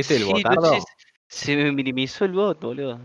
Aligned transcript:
¿Este 0.00 0.14
es 0.14 0.20
el 0.20 0.26
Sí, 0.26 0.32
botardo? 0.32 0.84
Se 1.28 1.56
me 1.56 1.70
minimizó 1.72 2.24
el 2.24 2.32
bot, 2.32 2.60
boludo. 2.60 2.98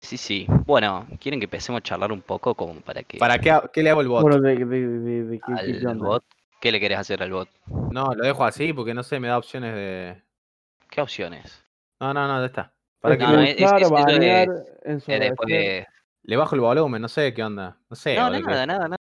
Sí, 0.00 0.16
sí. 0.16 0.46
Bueno, 0.66 1.06
¿quieren 1.20 1.40
que 1.40 1.44
empecemos 1.46 1.80
a 1.80 1.82
charlar 1.82 2.12
un 2.12 2.22
poco 2.22 2.54
como 2.54 2.80
para 2.80 3.02
que 3.02 3.18
¿Para 3.18 3.38
qué, 3.38 3.58
qué 3.72 3.82
le 3.82 3.90
hago 3.90 4.00
el 4.02 4.08
bot? 4.08 4.22
Bueno, 4.22 4.40
de, 4.40 4.56
de, 4.56 4.86
de, 4.86 5.24
de- 5.24 5.40
qué- 5.40 5.94
bot? 5.94 6.24
¿Qué 6.60 6.70
le 6.70 6.80
querés 6.80 6.98
hacer 6.98 7.22
al 7.22 7.32
bot? 7.32 7.48
No, 7.90 8.14
lo 8.14 8.24
dejo 8.24 8.44
así 8.44 8.72
porque 8.72 8.94
no 8.94 9.02
sé, 9.02 9.18
me 9.18 9.28
da 9.28 9.38
opciones 9.38 9.74
de. 9.74 10.22
¿Qué 10.90 11.00
opciones? 11.00 11.64
No, 12.00 12.12
no, 12.14 12.28
no, 12.28 12.40
ya 12.40 12.46
está. 12.46 12.72
¿Para 13.00 13.16
qué? 13.16 13.24
No, 13.24 13.36
le- 13.36 13.50
es- 13.50 13.56
es- 13.56 13.72
Expulsar, 13.72 14.22
es- 14.22 14.48
después 15.06 15.48
de... 15.48 15.86
Le 16.24 16.36
bajo 16.36 16.54
el 16.54 16.60
volumen, 16.60 17.00
no 17.00 17.08
sé 17.08 17.32
qué 17.32 17.42
onda. 17.42 17.78
No 17.88 17.96
sé. 17.96 18.16
No, 18.16 18.24
nada, 18.28 18.38
que- 18.38 18.46
nada, 18.66 18.66
nada. 18.66 18.97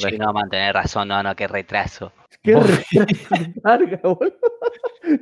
Sí, 0.00 0.18
no, 0.18 0.32
man, 0.32 0.48
tenés 0.50 0.72
razón, 0.72 1.08
no, 1.08 1.22
no, 1.22 1.34
qué 1.36 1.46
retraso. 1.48 2.12
Qué 2.42 2.54
retraso 2.54 2.84
larga, 3.64 4.00
boludo. 4.02 4.34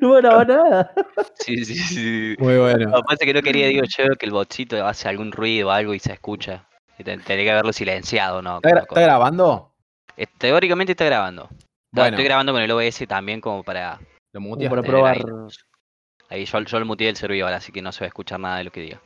No 0.00 0.20
nada. 0.20 0.92
Sí, 1.34 1.64
sí, 1.64 1.74
sí. 1.76 2.36
Muy 2.38 2.56
bueno. 2.58 2.90
Lo 2.90 2.96
que 2.98 3.02
pasa 3.02 3.16
es 3.20 3.26
que 3.26 3.34
no 3.34 3.42
quería, 3.42 3.66
digo 3.68 3.84
yo, 3.84 4.14
que 4.16 4.26
el 4.26 4.32
botcito 4.32 4.86
hace 4.86 5.08
algún 5.08 5.32
ruido 5.32 5.68
o 5.68 5.70
algo 5.70 5.94
y 5.94 5.98
se 5.98 6.12
escucha. 6.12 6.66
Y 6.98 7.04
te- 7.04 7.16
Tendría 7.18 7.44
que 7.44 7.50
haberlo 7.50 7.72
silenciado, 7.72 8.42
¿no? 8.42 8.56
¿Está, 8.62 8.70
gra- 8.86 9.00
grabando? 9.02 9.72
Eh, 10.16 10.26
Teóricamente 10.38 10.92
está 10.92 11.04
grabando. 11.04 11.48
No, 11.50 12.02
Bueno, 12.02 12.16
Estoy 12.16 12.24
grabando 12.24 12.52
con 12.52 12.62
el 12.62 12.70
OBS 12.70 13.06
también 13.06 13.40
como 13.40 13.62
para... 13.64 13.98
lo 14.32 14.40
Como 14.40 14.56
para 14.68 14.82
probar. 14.82 15.16
ahí. 15.16 15.22
Ahí 16.28 16.44
yo, 16.44 16.60
yo 16.60 16.78
lo 16.80 16.86
muteé 16.86 17.08
el 17.10 17.16
servidor, 17.16 17.52
así 17.52 17.72
que 17.72 17.82
no 17.82 17.92
se 17.92 18.00
va 18.00 18.06
a 18.06 18.08
escuchar 18.08 18.40
nada 18.40 18.58
de 18.58 18.64
lo 18.64 18.70
que 18.72 18.80
diga. 18.80 19.00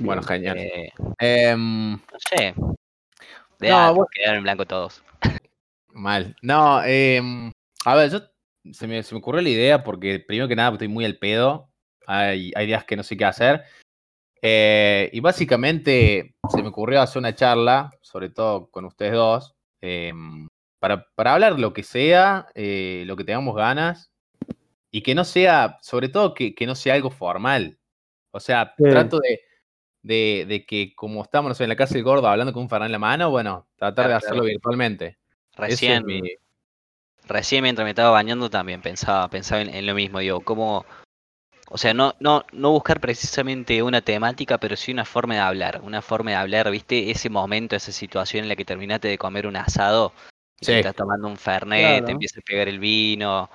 Bueno, 0.00 0.22
genial. 0.22 0.58
Eh, 0.58 0.92
Em, 1.18 1.92
no 1.92 2.18
sé. 2.18 2.54
De 3.58 3.68
No, 3.68 3.94
vos- 3.94 4.06
quedaron 4.12 4.38
en 4.38 4.42
blanco 4.44 4.66
todos. 4.66 5.02
mal. 5.92 6.36
No, 6.42 6.82
em, 6.84 7.50
a 7.84 7.94
ver, 7.96 8.10
yo 8.10 8.20
se 8.72 8.86
me, 8.86 9.02
se 9.02 9.14
me 9.14 9.18
ocurrió 9.20 9.40
la 9.42 9.48
idea 9.48 9.82
porque 9.82 10.20
primero 10.20 10.46
que 10.48 10.54
nada 10.56 10.70
estoy 10.72 10.88
muy 10.88 11.04
al 11.04 11.18
pedo. 11.18 11.70
Hay, 12.06 12.52
hay 12.54 12.66
días 12.66 12.84
que 12.84 12.96
no 12.96 13.02
sé 13.02 13.16
qué 13.16 13.24
hacer. 13.24 13.64
Eh, 14.40 15.10
y 15.12 15.20
básicamente 15.20 16.36
se 16.48 16.62
me 16.62 16.68
ocurrió 16.68 17.00
hacer 17.02 17.18
una 17.18 17.34
charla, 17.34 17.90
sobre 18.00 18.30
todo 18.30 18.70
con 18.70 18.84
ustedes 18.84 19.12
dos, 19.12 19.56
em, 19.80 20.46
para, 20.78 21.06
para 21.16 21.34
hablar 21.34 21.58
lo 21.58 21.72
que 21.72 21.82
sea, 21.82 22.46
eh, 22.54 23.02
lo 23.06 23.16
que 23.16 23.24
tengamos 23.24 23.56
ganas, 23.56 24.12
y 24.92 25.02
que 25.02 25.14
no 25.16 25.24
sea, 25.24 25.78
sobre 25.82 26.08
todo 26.08 26.34
que, 26.34 26.54
que 26.54 26.66
no 26.66 26.76
sea 26.76 26.94
algo 26.94 27.10
formal. 27.10 27.78
O 28.30 28.38
sea, 28.38 28.74
Sí. 28.78 28.84
trato 28.84 29.18
de, 29.18 29.40
de, 30.02 30.44
de 30.48 30.64
que 30.64 30.94
como 30.94 31.22
estamos 31.22 31.48
no 31.50 31.54
sé, 31.54 31.64
en 31.64 31.68
la 31.70 31.76
casa 31.76 31.94
del 31.94 32.04
gordo 32.04 32.28
hablando 32.28 32.52
con 32.52 32.62
un 32.62 32.68
farán 32.68 32.86
en 32.86 32.92
la 32.92 32.98
mano, 32.98 33.30
bueno, 33.30 33.66
tratar 33.76 34.08
de 34.08 34.14
hacerlo 34.14 34.36
claro. 34.42 34.46
virtualmente. 34.48 35.06
Es 35.52 35.56
Recién, 35.58 36.06
mi- 36.06 36.32
recién 37.26 37.62
mientras 37.62 37.84
me 37.84 37.90
estaba 37.90 38.10
bañando 38.10 38.48
también 38.48 38.80
pensaba, 38.80 39.28
pensaba 39.28 39.60
en, 39.60 39.74
en 39.74 39.86
lo 39.86 39.94
mismo, 39.94 40.20
digo, 40.20 40.40
cómo, 40.40 40.86
o 41.68 41.78
sea, 41.78 41.92
no, 41.94 42.14
no, 42.20 42.44
no 42.52 42.70
buscar 42.70 43.00
precisamente 43.00 43.82
una 43.82 44.00
temática, 44.00 44.58
pero 44.58 44.76
sí 44.76 44.92
una 44.92 45.04
forma 45.04 45.34
de 45.34 45.40
hablar, 45.40 45.80
una 45.82 46.00
forma 46.00 46.30
de 46.30 46.36
hablar, 46.36 46.70
viste, 46.70 47.10
ese 47.10 47.28
momento, 47.28 47.74
esa 47.76 47.92
situación 47.92 48.44
en 48.44 48.48
la 48.48 48.56
que 48.56 48.64
terminaste 48.64 49.08
de 49.08 49.18
comer 49.18 49.46
un 49.46 49.56
asado, 49.56 50.12
y 50.60 50.66
te 50.66 50.78
estás 50.78 50.94
tomando 50.94 51.28
un 51.28 51.36
fernet, 51.36 51.90
Claro. 51.90 52.06
te 52.06 52.12
empieza 52.12 52.40
a 52.40 52.42
pegar 52.42 52.68
el 52.68 52.78
vino, 52.78 53.50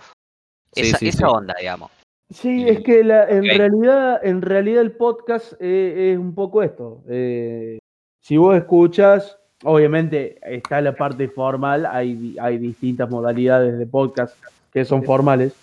Sí, 0.74 0.90
esa, 0.90 0.98
sí, 0.98 1.08
esa 1.10 1.18
sí. 1.20 1.24
onda, 1.26 1.56
digamos. 1.58 1.92
Sí, 2.34 2.68
es 2.68 2.82
que 2.82 3.04
la- 3.04 3.30
en, 3.30 3.40
Ok. 3.46 3.58
realidad, 3.58 4.20
en 4.26 4.42
realidad 4.42 4.82
el 4.82 4.92
podcast 4.92 5.54
eh, 5.60 6.12
es 6.14 6.18
un 6.20 6.34
poco 6.34 6.64
esto. 6.64 7.02
Eh, 7.08 7.80
si 8.22 8.38
vos 8.38 8.56
escuchas, 8.56 9.38
obviamente 9.64 10.40
está 10.44 10.82
la 10.82 10.94
parte 10.96 11.28
formal, 11.28 11.86
hay, 11.86 12.36
hay 12.40 12.58
distintas 12.58 13.10
modalidades 13.10 13.78
de 13.78 13.86
podcast 13.86 14.36
que 14.72 14.84
son 14.86 15.04
formales, 15.04 15.54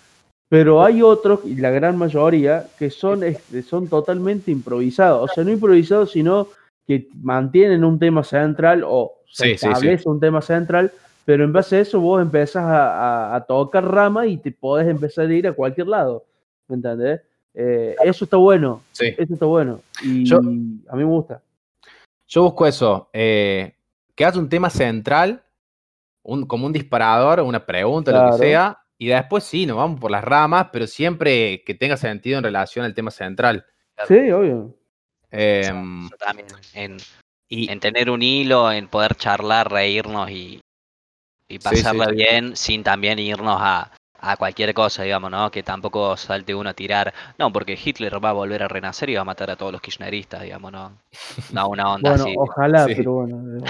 pero 0.49 0.83
hay 0.83 1.01
otros, 1.01 1.41
y 1.45 1.55
la 1.55 1.69
gran 1.71 1.97
mayoría, 1.97 2.65
que 2.79 2.89
son, 2.89 3.21
son 3.67 3.87
totalmente 3.87 4.51
improvisados. 4.51 5.29
O 5.29 5.33
sea, 5.33 5.43
no 5.43 5.51
improvisados, 5.51 6.11
sino 6.11 6.47
que 6.87 7.07
mantienen 7.21 7.83
un 7.83 7.99
tema 7.99 8.23
central 8.23 8.83
o 8.85 9.13
se 9.25 9.45
Sí, 9.45 9.51
sí, 9.51 9.57
sí. 9.59 9.67
establece 9.67 10.09
un 10.09 10.19
tema 10.19 10.41
central, 10.41 10.91
pero 11.25 11.43
en 11.43 11.53
base 11.53 11.77
a 11.77 11.79
eso 11.81 11.99
vos 12.01 12.21
empezás 12.21 12.63
a, 12.63 13.31
a- 13.31 13.35
a 13.35 13.41
tocar 13.45 13.85
rama 13.85 14.25
y 14.27 14.37
te 14.37 14.51
podés 14.51 14.87
empezar 14.87 15.27
a 15.27 15.33
ir 15.33 15.47
a 15.47 15.53
cualquier 15.53 15.87
lado. 15.87 16.25
¿Me 16.71 16.75
entendés? 16.77 17.19
Eh, 17.53 17.95
eso 18.05 18.23
está 18.23 18.37
bueno, 18.37 18.81
Sí. 18.93 19.07
eso 19.17 19.33
está 19.33 19.45
bueno. 19.45 19.81
Y 20.01 20.23
Yo- 20.23 20.37
a 20.37 20.41
mí 20.41 20.79
me 20.93 21.03
gusta. 21.03 21.41
Yo 22.27 22.43
busco 22.43 22.65
eso, 22.65 23.09
eh, 23.11 23.75
que 24.15 24.23
haya 24.23 24.39
un 24.39 24.47
tema 24.47 24.69
central, 24.69 25.43
un, 26.23 26.45
como 26.45 26.65
un 26.65 26.71
disparador, 26.71 27.41
una 27.41 27.65
pregunta, 27.65 28.11
lo 28.13 28.31
que 28.31 28.37
sea, 28.37 28.79
y 28.97 29.07
después 29.07 29.43
sí, 29.43 29.65
nos 29.65 29.75
vamos 29.75 29.99
por 29.99 30.11
las 30.11 30.23
ramas, 30.23 30.67
pero 30.71 30.87
siempre 30.87 31.61
que 31.65 31.73
tenga 31.73 31.97
sentido 31.97 32.37
en 32.37 32.45
relación 32.45 32.85
al 32.85 32.93
tema 32.93 33.11
central. 33.11 33.65
Sí, 34.07 34.31
obvio. 34.31 34.73
Em, 35.29 36.05
Eso 36.05 36.15
también, 36.17 36.47
en, 36.73 36.97
y 37.49 37.69
en 37.69 37.79
tener 37.81 38.09
un 38.09 38.21
hilo, 38.21 38.71
en 38.71 38.87
poder 38.87 39.15
charlar, 39.15 39.69
reírnos 39.69 40.29
y, 40.31 40.61
y 41.49 41.55
Sí, 41.55 41.57
sí, 41.57 41.59
pasarla 41.63 42.05
sí. 42.05 42.15
bien 42.15 42.55
sin 42.55 42.81
también 42.83 43.19
irnos 43.19 43.57
a, 43.59 43.91
a 44.21 44.37
cualquier 44.37 44.73
cosa, 44.73 45.03
digamos, 45.03 45.31
¿no? 45.31 45.49
Que 45.51 45.63
tampoco 45.63 46.15
salte 46.15 46.53
uno 46.55 46.69
a 46.69 46.73
tirar, 46.73 47.13
no, 47.37 47.51
porque 47.51 47.77
Hitler 47.83 48.23
va 48.23 48.29
a 48.29 48.33
volver 48.33 48.63
a 48.63 48.67
renacer 48.67 49.09
y 49.09 49.15
va 49.15 49.21
a 49.21 49.25
matar 49.25 49.49
a 49.51 49.55
todos 49.55 49.71
los 49.71 49.81
kirchneristas, 49.81 50.43
digamos, 50.43 50.71
¿no? 50.71 50.97
No, 51.51 51.69
una 51.69 51.93
onda 51.93 52.11
Bueno, 52.11 52.23
así. 52.25 52.35
ojalá, 52.37 52.85
Sí. 52.87 52.93
pero 52.95 53.13
bueno. 53.13 53.65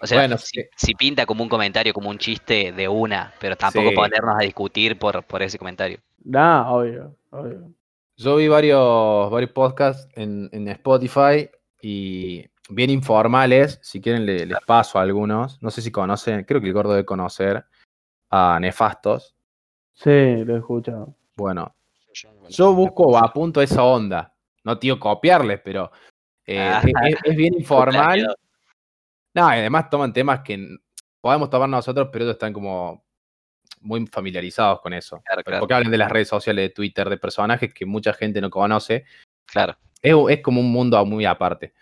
O 0.00 0.06
sea, 0.06 0.18
bueno, 0.18 0.36
si, 0.38 0.60
sí. 0.60 0.68
si 0.76 0.94
pinta 0.94 1.24
como 1.26 1.42
un 1.42 1.48
comentario, 1.48 1.92
como 1.94 2.10
un 2.10 2.18
chiste 2.18 2.72
de 2.72 2.86
una, 2.88 3.32
pero 3.40 3.56
tampoco 3.56 3.88
Sí. 3.90 3.94
ponernos 3.96 4.34
a 4.38 4.44
discutir 4.44 4.98
por, 4.98 5.22
por 5.24 5.42
ese 5.42 5.58
comentario. 5.58 5.98
Nah, 6.24 6.70
obvio, 6.70 7.16
obvio. 7.30 7.70
yo 8.16 8.36
vi 8.36 8.48
varios, 8.48 9.30
varios 9.30 9.50
podcasts 9.52 10.06
en, 10.14 10.48
en 10.52 10.68
Spotify 10.68 11.48
y 11.80 12.44
bien 12.68 12.90
informales, 12.90 13.78
si 13.82 14.00
quieren 14.00 14.26
le- 14.26 14.44
les 14.46 14.58
paso 14.66 14.98
a 14.98 15.02
algunos, 15.02 15.60
no 15.62 15.70
sé 15.70 15.80
si 15.80 15.90
conocen, 15.90 16.44
creo 16.44 16.60
que 16.60 16.66
el 16.66 16.74
gordo 16.74 16.90
debe 16.92 17.06
conocer 17.06 17.64
a 18.30 18.58
Nefastos. 18.60 19.34
Sí, 19.94 20.44
lo 20.44 20.54
he 20.54 20.58
escuchado. 20.58 21.14
Bueno, 21.36 21.74
Yo 22.48 22.72
busco 22.72 23.16
apunto 23.18 23.60
a 23.60 23.64
esa 23.64 23.82
onda. 23.84 24.32
No 24.64 24.78
tío 24.78 24.98
copiarles, 24.98 25.60
pero 25.64 25.90
eh, 26.46 26.58
Ah. 26.60 26.82
es, 26.84 27.14
es- 27.14 27.20
es 27.24 27.36
bien 27.36 27.54
informal. 27.58 28.36
No, 29.34 29.48
y 29.54 29.58
además 29.58 29.90
toman 29.90 30.12
temas 30.12 30.40
que 30.40 30.76
podemos 31.20 31.50
tomar 31.50 31.68
nosotros, 31.68 32.08
pero 32.12 32.24
ellos 32.24 32.34
están 32.34 32.52
como 32.52 33.04
muy 33.80 34.04
familiarizados 34.06 34.80
con 34.80 34.92
eso. 34.92 35.20
Claro, 35.24 35.42
claro. 35.44 35.60
Porque 35.60 35.74
hablan 35.74 35.90
de 35.92 35.98
las 35.98 36.10
redes 36.10 36.28
sociales 36.28 36.64
de 36.68 36.74
Twitter, 36.74 37.08
de 37.08 37.16
personajes 37.18 37.72
que 37.72 37.86
mucha 37.86 38.12
gente 38.12 38.40
no 38.40 38.50
conoce. 38.50 39.04
Claro. 39.46 39.76
Es, 40.02 40.14
es 40.30 40.42
como 40.42 40.60
un 40.60 40.70
mundo 40.72 41.04
muy 41.04 41.24
aparte. 41.24 41.72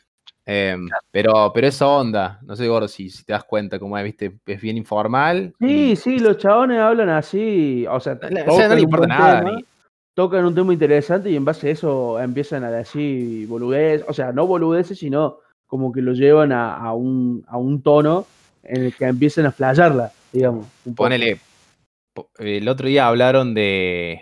Em, 0.49 0.89
pero, 1.11 1.51
pero 1.53 1.67
esa 1.67 1.89
onda, 1.89 2.39
no 2.43 2.55
sé, 2.55 2.69
Gordo, 2.69 2.87
si, 2.87 3.11
si 3.11 3.25
te 3.25 3.33
das 3.33 3.43
cuenta, 3.43 3.81
como 3.81 3.99
es, 3.99 4.05
viste, 4.05 4.39
es 4.47 4.61
bien 4.61 4.77
informal. 4.77 5.53
Sí, 5.59 5.91
y- 5.91 5.97
sí, 5.97 6.19
los 6.21 6.39
chabones 6.39 6.79
hablan 6.79 7.09
así, 7.09 7.85
o 7.91 7.99
sea, 7.99 8.13
o 8.47 8.57
sea, 8.57 8.69
no 8.69 8.77
le 8.77 8.83
importa 8.83 9.07
nada. 9.09 9.39
tema, 9.41 9.51
ni- 9.51 9.65
tocan 10.15 10.45
un 10.47 10.55
tema 10.55 10.73
interesante 10.73 11.31
y 11.31 11.37
en 11.37 11.45
base 11.45 11.69
a 11.69 11.73
eso 11.73 12.21
empiezan 12.21 12.63
a 12.63 12.71
decir 12.71 13.47
boludez, 13.49 14.05
o 14.09 14.13
sea, 14.13 14.33
no 14.33 14.47
boludeces, 14.47 14.99
sino 14.99 15.39
como 15.67 15.93
que 15.93 16.01
lo 16.01 16.13
llevan 16.13 16.53
a, 16.53 16.77
a 16.77 16.95
un, 16.95 17.45
a 17.49 17.59
un 17.59 17.83
tono 17.83 18.25
en 18.63 18.85
el 18.85 18.95
que 18.95 19.05
empiezan 19.07 19.47
a 19.47 19.53
flayarla, 19.53 20.13
digamos. 20.33 20.69
Un. 20.85 20.95
Ponele, 20.95 21.41
po- 22.15 22.31
el 22.39 22.69
otro 22.69 22.87
día 22.87 23.09
hablaron 23.09 23.53
de, 23.53 24.21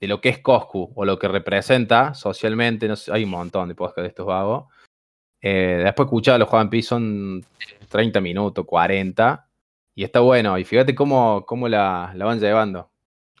de 0.00 0.08
lo 0.08 0.22
que 0.22 0.30
es 0.30 0.38
Coscu 0.38 0.90
o 0.94 1.04
lo 1.04 1.18
que 1.18 1.28
representa 1.28 2.14
socialmente. 2.14 2.88
No 2.88 2.96
sé, 2.96 3.12
hay 3.12 3.24
un 3.24 3.30
montón 3.30 3.68
de 3.68 3.74
podcasts 3.74 4.02
de 4.02 4.08
estos 4.08 4.26
vagos. 4.26 4.64
Eh, 5.48 5.80
después 5.84 6.06
escuchaba 6.06 6.34
a 6.34 6.38
los 6.40 6.48
Juan 6.48 6.68
Pi, 6.68 6.82
son 6.82 7.44
30 7.88 8.20
minutos, 8.20 8.64
40. 8.66 9.46
Y 9.94 10.02
está 10.02 10.18
bueno. 10.20 10.58
Y 10.58 10.64
fíjate 10.64 10.92
cómo, 10.94 11.44
cómo 11.46 11.68
la, 11.68 12.10
la 12.16 12.24
van 12.24 12.40
llevando. 12.40 12.90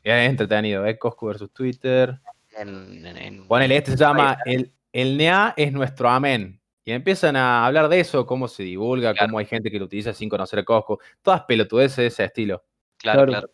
Es 0.04 0.28
entretenido, 0.30 0.86
¿eh? 0.86 0.96
Coscu 0.98 1.26
versus 1.26 1.50
Twitter. 1.52 2.20
En- 2.56 3.04
en- 3.04 3.16
en- 3.16 3.48
Ponele, 3.48 3.76
este 3.76 3.90
se 3.92 3.96
llama 3.96 4.38
El, 4.44 4.72
el 4.92 5.16
NEA 5.16 5.52
es 5.56 5.72
nuestro 5.72 6.08
amén. 6.08 6.60
Y 6.84 6.92
empiezan 6.92 7.34
a 7.34 7.66
hablar 7.66 7.88
de 7.88 7.98
eso, 7.98 8.24
cómo 8.24 8.46
se 8.46 8.62
divulga, 8.62 9.12
Claro. 9.12 9.26
cómo 9.26 9.38
hay 9.40 9.46
gente 9.46 9.68
que 9.72 9.78
lo 9.80 9.86
utiliza 9.86 10.12
sin 10.12 10.28
conocer 10.28 10.60
a 10.60 10.64
Coscu. 10.64 10.98
Todas 11.22 11.42
pelotudeces 11.42 11.96
de 11.96 12.06
ese 12.06 12.24
estilo. 12.24 12.62
Claro, 12.98 13.26
Claro. 13.26 13.32
claro. 13.32 13.50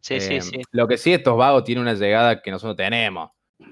Sí, 0.00 0.20
sí, 0.20 0.34
Eh, 0.36 0.40
sí. 0.42 0.62
Lo 0.72 0.86
que 0.86 0.98
sí, 0.98 1.14
estos 1.14 1.36
vagos 1.38 1.64
tienen 1.64 1.82
una 1.82 1.94
llegada 1.94 2.42
que 2.42 2.50
nosotros 2.50 2.76
tenemos. 2.76 3.30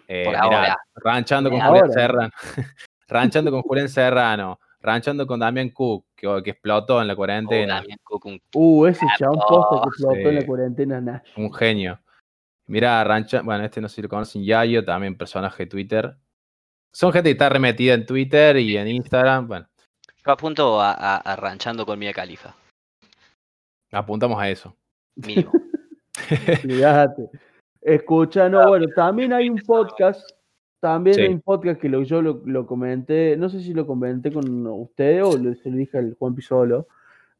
Eh, 0.08 0.22
Por 0.24 0.32
mirá, 0.32 0.42
ahora. 0.42 0.78
ranchando 0.96 1.50
con 1.50 1.60
Julián 1.60 1.90
ahora. 1.98 2.30
Ranchando 3.08 3.50
con 3.50 3.62
Julián 3.62 3.88
Serrano. 3.88 4.58
Ranchando 4.81 5.26
con 5.26 5.41
Damián 5.41 5.70
Cook, 5.70 6.06
que, 6.14 6.43
que 6.44 6.50
explotó 6.50 7.00
en 7.00 7.08
la 7.08 7.14
Oh, 7.14 7.17
cuarentena. 7.17 7.75
Damián 7.76 7.99
Cook, 8.05 8.26
un- 8.26 8.41
Uh, 8.55 8.87
ese 8.87 9.06
chabón 9.19 9.41
posta 9.49 9.81
que 9.82 9.88
explotó 9.88 10.29
en 10.29 10.35
la 10.37 10.47
cuarentena, 10.47 11.00
nah. 11.00 11.19
Un 11.37 11.53
genio. 11.53 11.99
Mira, 12.69 13.03
rancha, 13.05 13.43
bueno, 13.43 13.64
este 13.64 13.81
no 13.81 13.88
sé 13.88 13.97
si 13.97 14.03
lo 14.03 14.08
conocen, 14.08 14.44
Yayo, 14.44 14.85
también 14.85 15.17
personaje 15.17 15.64
de 15.64 15.70
Twitter. 15.70 16.17
Son 16.93 17.12
gente 17.12 17.29
que 17.29 17.32
está 17.32 17.49
remetida 17.49 17.94
en 17.94 18.06
Twitter 18.06 18.56
y 18.56 18.76
en 18.76 18.88
Instagram. 18.88 19.47
Bueno, 19.49 19.67
Yo 20.25 20.32
apunto 20.32 20.81
a, 20.81 20.93
a, 20.93 21.17
a 21.17 21.37
ranchando 21.37 21.85
con 21.87 21.99
Mia 21.99 22.12
Califa, 22.12 22.55
Apuntamos 23.93 24.41
a 24.41 24.49
eso. 24.49 24.76
mínimo. 25.17 25.53
Fíjate. 26.62 27.29
Escucha, 27.81 28.49
no, 28.49 28.67
bueno, 28.69 28.87
también 28.97 29.32
hay 29.32 29.49
un 29.49 29.58
podcast, 29.58 30.29
también 30.86 31.16
Sí. 31.16 31.22
hay 31.22 31.28
un 31.28 31.40
podcast 31.40 31.80
que 31.80 31.88
lo, 31.88 32.02
yo 32.02 32.22
lo, 32.22 32.40
lo 32.44 32.64
comenté, 32.66 33.36
no 33.36 33.48
sé 33.48 33.60
si 33.60 33.74
lo 33.74 33.86
comenté 33.86 34.30
con 34.32 34.66
usted 34.66 35.24
o 35.24 35.36
le- 35.36 35.56
se 35.56 35.70
lo 35.70 35.76
dije 35.76 35.98
al 35.98 36.14
Juan 36.18 36.34
Pisolo. 36.34 36.86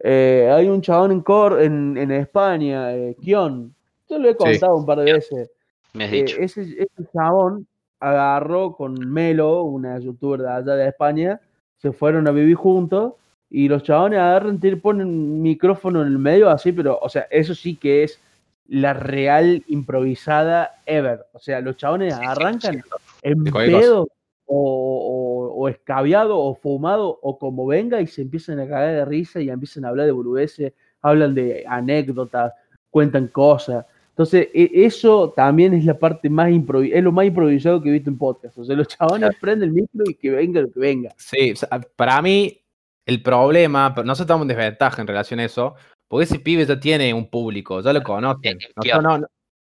Eh, 0.01 0.51
hay 0.53 0.69
un 0.69 0.81
chabón 0.83 1.13
en, 1.13 1.21
Cor, 1.21 1.63
en, 1.63 1.97
en 1.97 2.11
España, 2.11 2.93
eh, 2.95 3.17
Kion, 3.21 3.73
yo 4.11 4.19
lo 4.19 4.29
he 4.29 4.37
contado 4.37 4.77
un 4.77 4.85
par 4.85 4.99
de 4.99 5.13
veces. 5.13 5.51
Me 5.95 6.05
has 6.05 6.13
Eh, 6.13 6.17
dicho. 6.17 6.37
ese, 6.41 6.63
ese 6.63 7.09
chabón 7.13 7.67
agarró 8.01 8.73
con 8.73 8.95
Melo, 9.11 9.63
una 9.63 9.99
youtuber 9.99 10.41
de 10.43 10.49
allá 10.51 10.75
de 10.75 10.89
España, 10.89 11.41
se 11.79 11.93
fueron 11.93 12.27
a 12.29 12.31
vivir 12.33 12.57
juntos 12.57 13.15
y 13.49 13.69
los 13.69 13.83
chabones 13.85 14.19
agarran, 14.19 14.59
te 14.61 14.77
ponen 14.77 15.07
un 15.07 15.41
micrófono 15.41 16.03
en 16.03 16.09
el 16.09 16.19
medio 16.19 16.51
así, 16.51 16.73
pero, 16.73 16.99
o 17.01 17.09
sea, 17.09 17.27
eso 17.31 17.55
sí 17.55 17.77
que 17.77 18.03
es 18.05 18.21
la 18.69 18.93
real 18.93 19.63
improvisada 19.69 20.73
ever. 20.87 21.25
O 21.33 21.39
sea, 21.39 21.61
los 21.61 21.77
chabones 21.77 22.13
arrancan. 22.13 22.83
En 23.23 23.45
pedo 23.81 24.09
o, 24.47 24.57
o, 24.59 25.55
o 25.55 25.69
escabiado 25.69 26.39
o 26.39 26.55
fumado 26.55 27.19
o 27.23 27.39
como 27.39 27.67
venga 27.67 28.01
y 28.01 28.07
se 28.07 28.23
empiezan 28.23 28.61
a 28.61 28.69
cagar 28.69 28.95
de 28.95 29.05
risa 29.05 29.41
y 29.41 29.51
empiezan 29.51 29.85
a 29.85 29.89
hablar 29.89 30.07
de 30.07 30.13
boludeces, 30.13 30.73
hablan 31.03 31.35
de 31.35 31.65
anécdotas, 31.69 32.53
cuentan 32.91 33.29
cosas. 33.29 33.85
Entonces, 34.11 34.49
e- 34.55 34.71
eso 34.73 35.33
también 35.37 35.75
es 35.75 35.85
la 35.85 35.99
parte 35.99 36.31
más 36.31 36.51
improvi- 36.51 36.91
es 36.95 37.03
lo 37.03 37.13
más 37.13 37.27
improvisado 37.27 37.83
que 37.83 37.89
he 37.91 37.93
visto 37.93 38.09
en 38.09 38.17
podcast. 38.19 38.57
O 38.59 38.65
sea, 38.65 38.75
los 38.77 38.89
chabones 38.89 39.31
prenden 39.41 39.69
el 39.69 39.75
micro 39.75 40.05
y 40.09 40.15
que 40.15 40.31
venga 40.31 40.61
lo 40.63 40.71
que 40.71 40.81
venga. 40.81 41.15
Sí, 41.19 41.53
o 41.53 41.57
sea, 41.57 41.69
para 41.97 42.23
mí 42.23 42.59
el 43.05 43.23
problema, 43.23 43.93
pero 43.95 44.05
nosotros 44.07 44.25
estamos 44.27 44.45
en 44.45 44.49
desventaja 44.49 45.03
en 45.03 45.09
relación 45.09 45.41
a 45.41 45.45
eso, 45.45 45.75
porque 46.09 46.25
ese 46.25 46.39
pibe 46.39 46.65
ya 46.65 46.81
tiene 46.81 47.13
un 47.13 47.29
público, 47.29 47.81
ya 47.81 47.93
lo 47.93 48.03
conocen. 48.03 48.59
Nosotros 48.77 49.03
no, 49.03 49.19
no- 49.19 49.27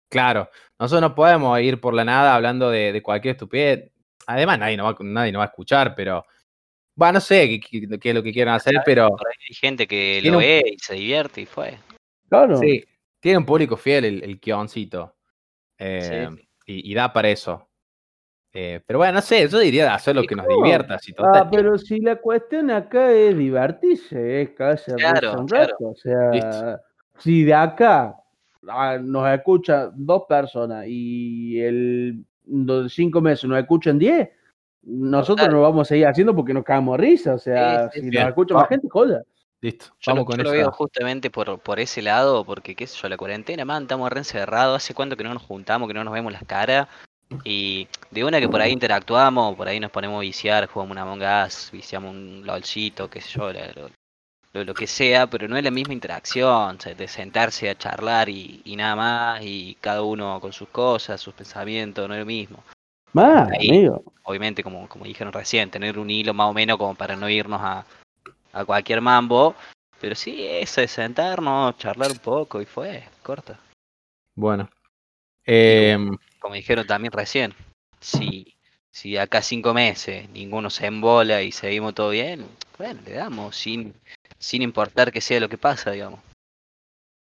claro, 0.10 0.50
nosotros 0.80 1.02
no 1.10 1.16
podemos 1.16 1.60
ir 1.62 1.80
por 1.82 1.94
la 1.94 2.04
nada 2.06 2.36
hablando 2.36 2.70
de, 2.70 2.92
de 2.94 3.02
cualquier 3.02 3.34
estupidez. 3.34 3.92
Además, 4.26 4.60
nadie 4.60 4.78
nos 4.78 4.94
va, 4.94 4.98
nadie 5.02 5.32
nos 5.32 5.40
va 5.40 5.46
a 5.46 5.48
escuchar, 5.48 5.94
pero. 5.96 6.26
Bueno, 6.96 7.14
no 7.14 7.20
sé 7.22 7.60
qué, 7.60 7.88
es 8.10 8.16
lo 8.16 8.24
que 8.24 8.34
quieran 8.34 8.56
hacer, 8.56 8.82
pero 8.84 9.06
hay 9.06 9.54
gente 9.56 9.86
que 9.88 10.20
lo 10.24 10.34
un- 10.34 10.40
ve 10.40 10.64
y 10.66 10.80
se 10.80 10.96
divierte 10.96 11.42
y 11.42 11.46
fue. 11.46 11.78
Claro. 12.28 12.58
sí, 12.58 12.84
tiene 13.20 13.38
un 13.38 13.46
público 13.46 13.78
fiel 13.78 14.04
el, 14.06 14.24
el 14.24 14.38
guioncito. 14.40 15.16
eh, 15.78 16.28
Sí. 16.36 16.48
y, 16.66 16.92
y 16.92 16.96
da 16.96 17.14
para 17.14 17.30
eso. 17.30 17.70
Eh, 18.52 18.82
pero 18.88 18.98
bueno, 18.98 19.14
no 19.14 19.22
sé, 19.22 19.48
yo 19.48 19.60
diría 19.60 19.94
hacer 19.94 20.16
lo 20.16 20.24
que 20.24 20.36
nos 20.36 20.48
No. 20.48 20.56
divierta. 20.56 20.98
Si 20.98 21.14
Ah, 21.20 21.48
pero 21.52 21.78
si 21.78 22.00
la 22.00 22.16
cuestión 22.16 22.72
acá 22.72 23.12
es 23.12 23.38
divertirse, 23.38 24.42
es 24.42 24.50
casi 24.52 24.92
Claro, 24.94 25.40
un 25.42 25.48
claro. 25.48 25.68
rato. 25.74 25.90
O 25.90 25.96
sea, 25.96 26.32
Listo. 26.32 26.80
si 27.20 27.44
de 27.44 27.54
acá 27.54 28.16
ah, 28.70 28.98
nos 29.02 29.28
escuchan 29.30 29.92
dos 29.96 30.24
personas 30.28 30.86
y 30.88 31.60
el 31.60 32.24
de 32.44 32.90
cinco 32.90 33.22
meses 33.22 33.46
nos 33.50 33.60
escuchan 33.60 33.98
diez, 34.00 34.30
nosotros 34.84 35.50
no 35.50 35.62
vamos 35.62 35.88
a 35.88 35.90
seguir 35.90 36.08
haciendo 36.08 36.36
porque 36.36 36.54
nos 36.54 36.64
cagamos 36.64 36.98
risa. 36.98 37.34
O 37.36 37.40
sea, 37.40 37.90
Sí, 37.92 38.00
sí, 38.00 38.06
si 38.06 38.10
bien. 38.10 38.24
nos 38.24 38.30
escucha 38.30 38.54
más 38.54 38.64
Va- 38.64 38.68
gente, 38.70 38.88
joda. 38.90 39.22
listo, 39.60 39.88
Yo, 40.00 40.12
vamos 40.14 40.22
lo, 40.22 40.26
con 40.26 40.38
yo 40.38 40.44
lo 40.44 40.52
veo 40.52 40.72
justamente 40.72 41.30
por, 41.30 41.60
por 41.60 41.80
ese 41.80 42.02
lado, 42.02 42.46
porque 42.46 42.76
qué 42.76 42.88
sé 42.88 42.98
yo, 43.02 43.10
la 43.10 43.18
cuarentena, 43.18 43.66
man, 43.66 43.84
estamos 43.84 44.10
re 44.10 44.20
encerrados, 44.20 44.78
hace 44.78 44.94
cuánto 44.94 45.18
que 45.18 45.24
no 45.24 45.34
nos 45.34 45.44
juntamos, 45.44 45.88
que 45.88 45.94
no 45.94 46.04
nos 46.04 46.14
vemos 46.14 46.32
las 46.32 46.44
caras, 46.46 46.88
y 47.44 47.88
de 48.12 48.24
una 48.24 48.40
que 48.40 48.48
por 48.48 48.62
ahí 48.62 48.72
interactuamos, 48.72 49.56
por 49.58 49.68
ahí 49.68 49.80
nos 49.80 49.92
ponemos 49.92 50.18
a 50.20 50.22
viciar, 50.22 50.68
jugamos 50.68 50.92
una 50.94 51.02
Among 51.02 51.24
Us, 51.46 51.70
viciamos 51.74 52.12
un 52.16 52.44
LOLcito, 52.46 53.10
qué 53.10 53.20
sé 53.20 53.30
yo, 53.38 53.52
la- 53.52 53.68
lo, 53.74 53.90
lo- 54.54 54.64
lo 54.64 54.74
que 54.74 54.88
sea, 54.88 55.28
pero 55.28 55.48
no 55.48 55.58
es 55.58 55.64
la 55.64 55.72
misma 55.72 55.94
interacción, 55.94 56.78
o 56.78 56.80
sea, 56.80 56.94
de 56.96 57.08
sentarse 57.08 57.70
a 57.70 57.78
charlar 57.78 58.30
y, 58.30 58.62
y 58.66 58.76
nada 58.76 58.96
más, 58.96 59.42
y 59.44 59.78
cada 59.82 60.02
uno 60.02 60.40
con 60.40 60.54
sus 60.54 60.70
cosas, 60.70 61.22
sus 61.22 61.34
pensamientos, 61.34 62.08
no 62.08 62.14
es 62.14 62.20
lo 62.22 62.26
mismo. 62.26 62.64
Más, 63.14 63.50
amigo. 63.52 64.04
Obviamente, 64.24 64.64
como, 64.64 64.88
como 64.90 65.06
dijeron 65.06 65.32
recién, 65.32 65.70
tener 65.72 65.98
un 65.98 66.10
hilo 66.10 66.34
más 66.34 66.50
o 66.50 66.54
menos 66.54 66.78
como 66.78 66.96
para 66.96 67.16
no 67.16 67.30
irnos 67.30 67.62
a, 67.62 67.86
a 68.54 68.66
cualquier 68.66 69.02
mambo. 69.02 69.56
Pero 70.00 70.14
sí, 70.16 70.46
eso 70.46 70.82
de 70.82 70.88
sentarnos, 70.88 71.78
charlar 71.78 72.12
un 72.12 72.20
poco 72.20 72.62
y 72.62 72.66
fue, 72.66 73.04
corta. 73.24 73.60
Bueno. 74.36 74.70
Em, 75.46 76.16
Como 76.40 76.56
dijeron 76.56 76.86
también 76.86 77.12
recién, 77.12 77.54
si, 78.00 78.54
si 78.92 79.18
acá 79.18 79.42
cinco 79.42 79.74
meses 79.74 80.30
ninguno 80.30 80.70
se 80.70 80.86
embola 80.88 81.42
y 81.42 81.52
seguimos 81.52 81.96
todo 81.96 82.10
bien, 82.10 82.46
bueno, 82.78 83.00
le 83.06 83.14
damos, 83.14 83.56
sin, 83.56 83.94
sin 84.40 84.62
importar 84.62 85.12
que 85.12 85.22
sea 85.22 85.40
lo 85.40 85.50
que 85.50 85.58
pasa, 85.58 85.92
digamos. 85.92 86.20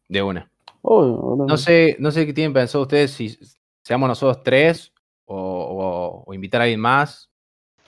de 0.09 0.23
una. 0.23 0.49
Obvio, 0.83 1.47
No 1.47 1.57
sé, 1.57 1.97
no 1.99 2.11
sé 2.13 2.27
qué 2.27 2.33
tienen 2.33 2.53
pensado 2.53 2.83
ustedes 2.83 3.11
si 3.13 3.37
seamos 3.83 4.09
nosotros 4.09 4.43
tres 4.45 4.93
o, 5.25 5.35
o- 5.37 6.25
o 6.27 6.35
invitar 6.35 6.61
a 6.61 6.65
alguien 6.65 6.79
más. 6.81 7.29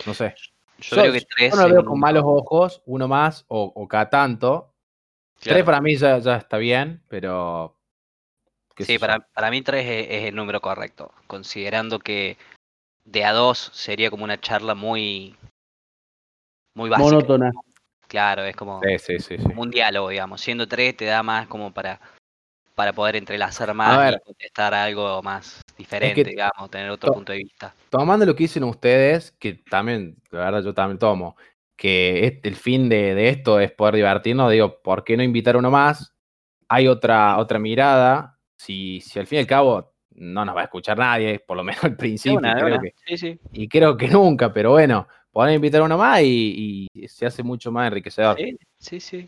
No 0.05 0.15
sé. 0.15 0.35
Yo 0.81 0.97
Yo- 0.97 1.03
creo 1.03 1.13
que 1.13 1.21
tres. 1.21 1.51
Yo 1.53 1.57
no 1.57 1.63
lo 1.63 1.69
es 1.69 1.73
veo 1.75 1.81
un- 1.83 1.87
con 1.87 2.01
malos 2.01 2.25
ojos, 2.27 2.83
uno 2.87 3.07
más 3.07 3.45
o, 3.49 3.73
o 3.75 3.87
cada 3.89 4.11
tanto. 4.11 4.75
claro. 5.41 5.57
Tres 5.57 5.65
para 5.65 5.81
mí 5.81 5.97
ya, 5.97 6.19
ya 6.19 6.37
está 6.37 6.57
bien, 6.59 7.03
pero. 7.09 7.77
Sí, 8.79 8.99
para, 8.99 9.21
para 9.21 9.51
mí 9.51 9.63
tres 9.63 9.87
es, 9.87 10.07
es 10.11 10.25
el 10.29 10.35
número 10.37 10.61
correcto, 10.61 11.13
considerando 11.29 11.99
que 12.01 12.37
de 13.05 13.25
a 13.25 13.33
dos 13.33 13.71
sería 13.75 14.11
como 14.11 14.23
una 14.25 14.41
charla 14.41 14.75
muy 14.75 15.37
muy 16.75 16.89
básica. 16.91 17.11
Monótona. 17.11 17.53
Claro, 18.09 18.43
es 18.45 18.57
como, 18.57 18.81
Sí, 18.83 18.99
sí, 18.99 19.19
sí. 19.21 19.37
sí. 19.39 19.43
como 19.45 19.63
un 19.63 19.71
diálogo, 19.71 20.09
digamos. 20.09 20.41
Siendo 20.41 20.67
tres 20.67 20.97
te 20.97 21.05
da 21.05 21.23
más 21.23 21.47
como 21.47 21.73
para 21.73 22.01
para 22.75 22.93
poder 22.93 23.17
entrelazar 23.17 23.75
más 23.75 23.99
ver. 23.99 24.21
y 24.23 24.25
contestar 24.25 24.73
algo 24.73 25.21
más 25.21 25.61
diferente, 25.77 26.23
digamos, 26.23 26.71
tener 26.71 26.89
otro 26.91 27.09
to- 27.09 27.15
punto 27.15 27.33
de 27.33 27.39
vista. 27.39 27.75
Tomando 27.91 28.25
lo 28.25 28.37
que 28.37 28.45
dicen 28.45 28.63
ustedes, 28.63 29.33
que 29.33 29.55
también, 29.69 30.17
la 30.31 30.39
verdad, 30.45 30.63
yo 30.63 30.73
también 30.73 30.97
tomo, 30.97 31.37
que 31.77 32.25
este- 32.25 32.49
el 32.49 32.55
fin 32.55 32.89
de, 32.89 33.17
de 33.17 33.31
esto 33.31 33.59
es 33.59 33.73
poder 33.73 33.97
divertirnos, 33.97 34.53
digo, 34.53 34.81
¿por 34.81 35.03
qué 35.03 35.17
no 35.17 35.25
invitar 35.25 35.57
uno 35.57 35.73
más? 35.73 36.15
Hay 36.69 36.87
otra, 36.87 37.39
otra 37.39 37.59
mirada. 37.59 38.39
Si, 38.57 39.01
si 39.01 39.19
al 39.19 39.27
fin 39.27 39.39
y 39.39 39.41
al 39.41 39.47
cabo 39.49 39.93
no 40.15 40.45
nos 40.45 40.55
va 40.57 40.61
a 40.61 40.65
escuchar 40.65 40.99
nadie, 40.99 41.41
por 41.41 41.57
lo 41.57 41.65
menos 41.65 41.83
al 41.83 41.97
principio, 41.97 42.39
una, 42.39 42.55
creo 42.61 42.81
que- 42.81 42.95
Sí, 43.07 43.19
sí. 43.19 43.41
y 43.53 43.69
creo 43.69 43.97
que 43.97 44.07
nunca, 44.07 44.53
pero 44.53 44.71
bueno, 44.71 45.09
podemos 45.39 45.55
invitar 45.55 45.83
uno 45.83 45.97
más 45.97 46.21
y, 46.21 46.89
y 46.93 47.07
se 47.07 47.25
hace 47.25 47.45
mucho 47.45 47.71
más 47.71 47.87
enriquecedor. 47.87 48.37
Sí, 48.37 48.59
sí, 48.77 48.99
sí. 48.99 49.27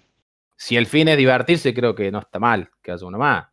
Si 0.57 0.77
el 0.77 0.87
fin 0.87 1.07
es 1.07 1.17
divertirse, 1.17 1.73
creo 1.73 1.95
que 1.95 2.11
no 2.11 2.19
está 2.19 2.41
mal 2.41 2.69
que 2.83 2.91
haya 2.91 3.07
uno 3.07 3.17
más. 3.17 3.47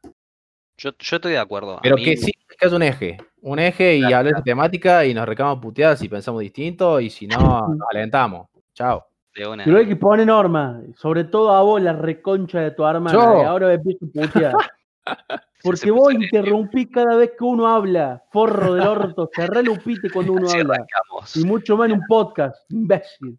Yo, 0.75 0.89
yo 0.97 1.15
estoy 1.17 1.33
de 1.33 1.37
acuerdo. 1.37 1.77
A 1.77 1.81
Pero 1.83 1.97
mí- 1.97 2.03
que 2.03 2.17
sí, 2.17 2.31
que 2.31 2.65
haya 2.65 2.75
un 2.75 2.81
eje. 2.81 3.17
Un 3.41 3.59
eje 3.59 3.97
y 3.97 3.99
Claro, 3.99 4.17
hablar 4.17 4.35
de 4.37 4.41
temática 4.41 5.05
y 5.05 5.13
nos 5.13 5.27
recamos 5.27 5.59
puteadas 5.59 5.99
si 5.99 6.09
pensamos 6.09 6.41
distinto 6.41 6.99
y 6.99 7.11
si 7.11 7.27
no, 7.27 7.37
nos 7.77 7.87
alentamos. 7.91 8.47
Chao. 8.73 9.05
una. 9.51 9.63
Pero 9.63 9.77
hay 9.77 9.87
que 9.87 9.95
poner 9.95 10.25
normas, 10.25 10.83
sobre 10.95 11.25
todo 11.25 11.51
a 11.51 11.61
vos, 11.61 11.79
la 11.79 11.93
reconcha 11.93 12.59
de 12.61 12.71
tu. 12.71 12.81
Y 12.81 12.85
ahora 12.87 13.67
me 13.67 13.73
empiezo 13.75 14.03
a 14.05 14.09
putear. 14.11 14.53
Porque 15.63 15.89
vos 15.91 16.13
interrumpís 16.13 16.87
cada 16.93 17.15
vez 17.15 17.31
que 17.37 17.43
uno 17.43 17.67
habla, 17.67 18.23
forro 18.31 18.75
del 18.75 18.87
orto, 18.87 19.29
cerrá 19.33 19.59
el 19.61 19.69
upite 19.69 20.09
cuando 20.11 20.33
uno 20.33 20.45
Así 20.47 20.59
habla. 20.59 20.75
arrancamos. 20.75 21.35
Y 21.35 21.43
mucho 21.43 21.75
más 21.77 21.89
en 21.89 21.93
un 21.93 22.05
podcast, 22.07 22.55
imbécil. 22.69 23.37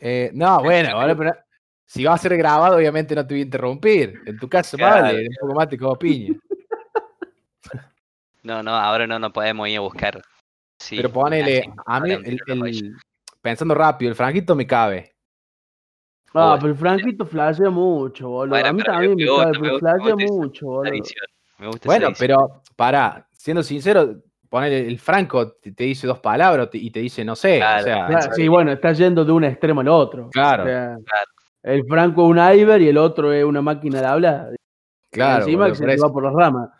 Eh, 0.00 0.30
no, 0.34 0.60
bueno, 0.62 0.90
ahora, 0.98 1.14
pero 1.16 1.32
si 1.86 2.04
va 2.04 2.14
a 2.14 2.18
ser 2.18 2.36
grabado, 2.36 2.76
obviamente 2.76 3.14
no 3.14 3.26
te 3.26 3.34
voy 3.34 3.40
a 3.40 3.44
interrumpir. 3.44 4.14
En 4.26 4.38
tu 4.38 4.48
caso, 4.48 4.76
Claro, 4.76 5.02
vale, 5.02 5.28
un 5.28 5.34
poco 5.40 5.54
más 5.54 5.68
te 5.68 5.78
como 5.78 5.96
piña. 5.96 6.34
No, 8.42 8.62
no, 8.62 8.74
ahora 8.74 9.06
no 9.06 9.18
nos 9.18 9.32
podemos 9.32 9.68
ir 9.68 9.76
a 9.76 9.80
buscar. 9.80 10.22
Sí, 10.78 10.96
pero 10.96 11.10
ponele, 11.12 11.70
a 11.84 12.00
mí, 12.00 12.10
el- 12.12 12.40
el- 12.46 12.96
pensando 13.42 13.74
rápido, 13.74 14.08
el 14.10 14.16
franquito 14.16 14.54
me 14.56 14.66
cabe. 14.66 15.14
Ah, 16.32 16.50
Bueno. 16.50 16.56
pero 16.60 16.72
el 16.72 16.78
Franquito 16.78 17.26
flashea 17.26 17.70
mucho, 17.70 18.28
boludo. 18.28 18.50
Bueno, 18.54 18.68
a 18.68 18.72
mí 18.72 18.82
también 18.82 19.16
me 19.16 19.26
gusta, 19.28 19.50
pero 19.60 19.72
gusta, 19.72 19.92
me 19.94 19.98
flashea 19.98 20.16
mucho, 20.16 20.66
boludo. 20.66 20.82
Tradición. 20.82 21.24
Me 21.58 21.66
gusta 21.66 21.86
Bueno, 21.88 22.08
pero 22.18 22.62
para, 22.76 23.26
siendo 23.32 23.62
sincero, 23.62 24.14
ponele 24.48 24.86
el 24.86 24.98
Franco 24.98 25.52
te, 25.52 25.72
te 25.72 25.84
dice 25.84 26.06
dos 26.06 26.18
palabras 26.20 26.68
y 26.72 26.90
te 26.90 27.00
dice 27.00 27.24
no 27.24 27.34
sé. 27.36 27.58
Claro, 27.58 27.80
o 27.80 27.84
sea, 27.84 28.06
Claro, 28.06 28.32
sí, 28.34 28.48
bueno, 28.48 28.72
está 28.72 28.92
yendo 28.92 29.24
de 29.24 29.32
un 29.32 29.44
extremo 29.44 29.80
al 29.80 29.88
otro. 29.88 30.30
Claro. 30.30 30.62
O 30.62 30.66
sea, 30.66 30.96
Claro. 31.04 31.26
El 31.62 31.84
Franco 31.86 32.24
es 32.24 32.30
un 32.30 32.38
Iber 32.60 32.80
y 32.80 32.88
el 32.88 32.96
otro 32.96 33.32
es 33.32 33.44
una 33.44 33.60
máquina 33.60 34.00
de 34.00 34.06
hablar. 34.06 34.54
claro, 35.10 35.44
encima 35.44 35.64
boludo, 35.68 35.86
que 35.86 35.96
se 35.96 36.02
va 36.02 36.12
por 36.12 36.22
las 36.24 36.32
ramas. 36.32 36.70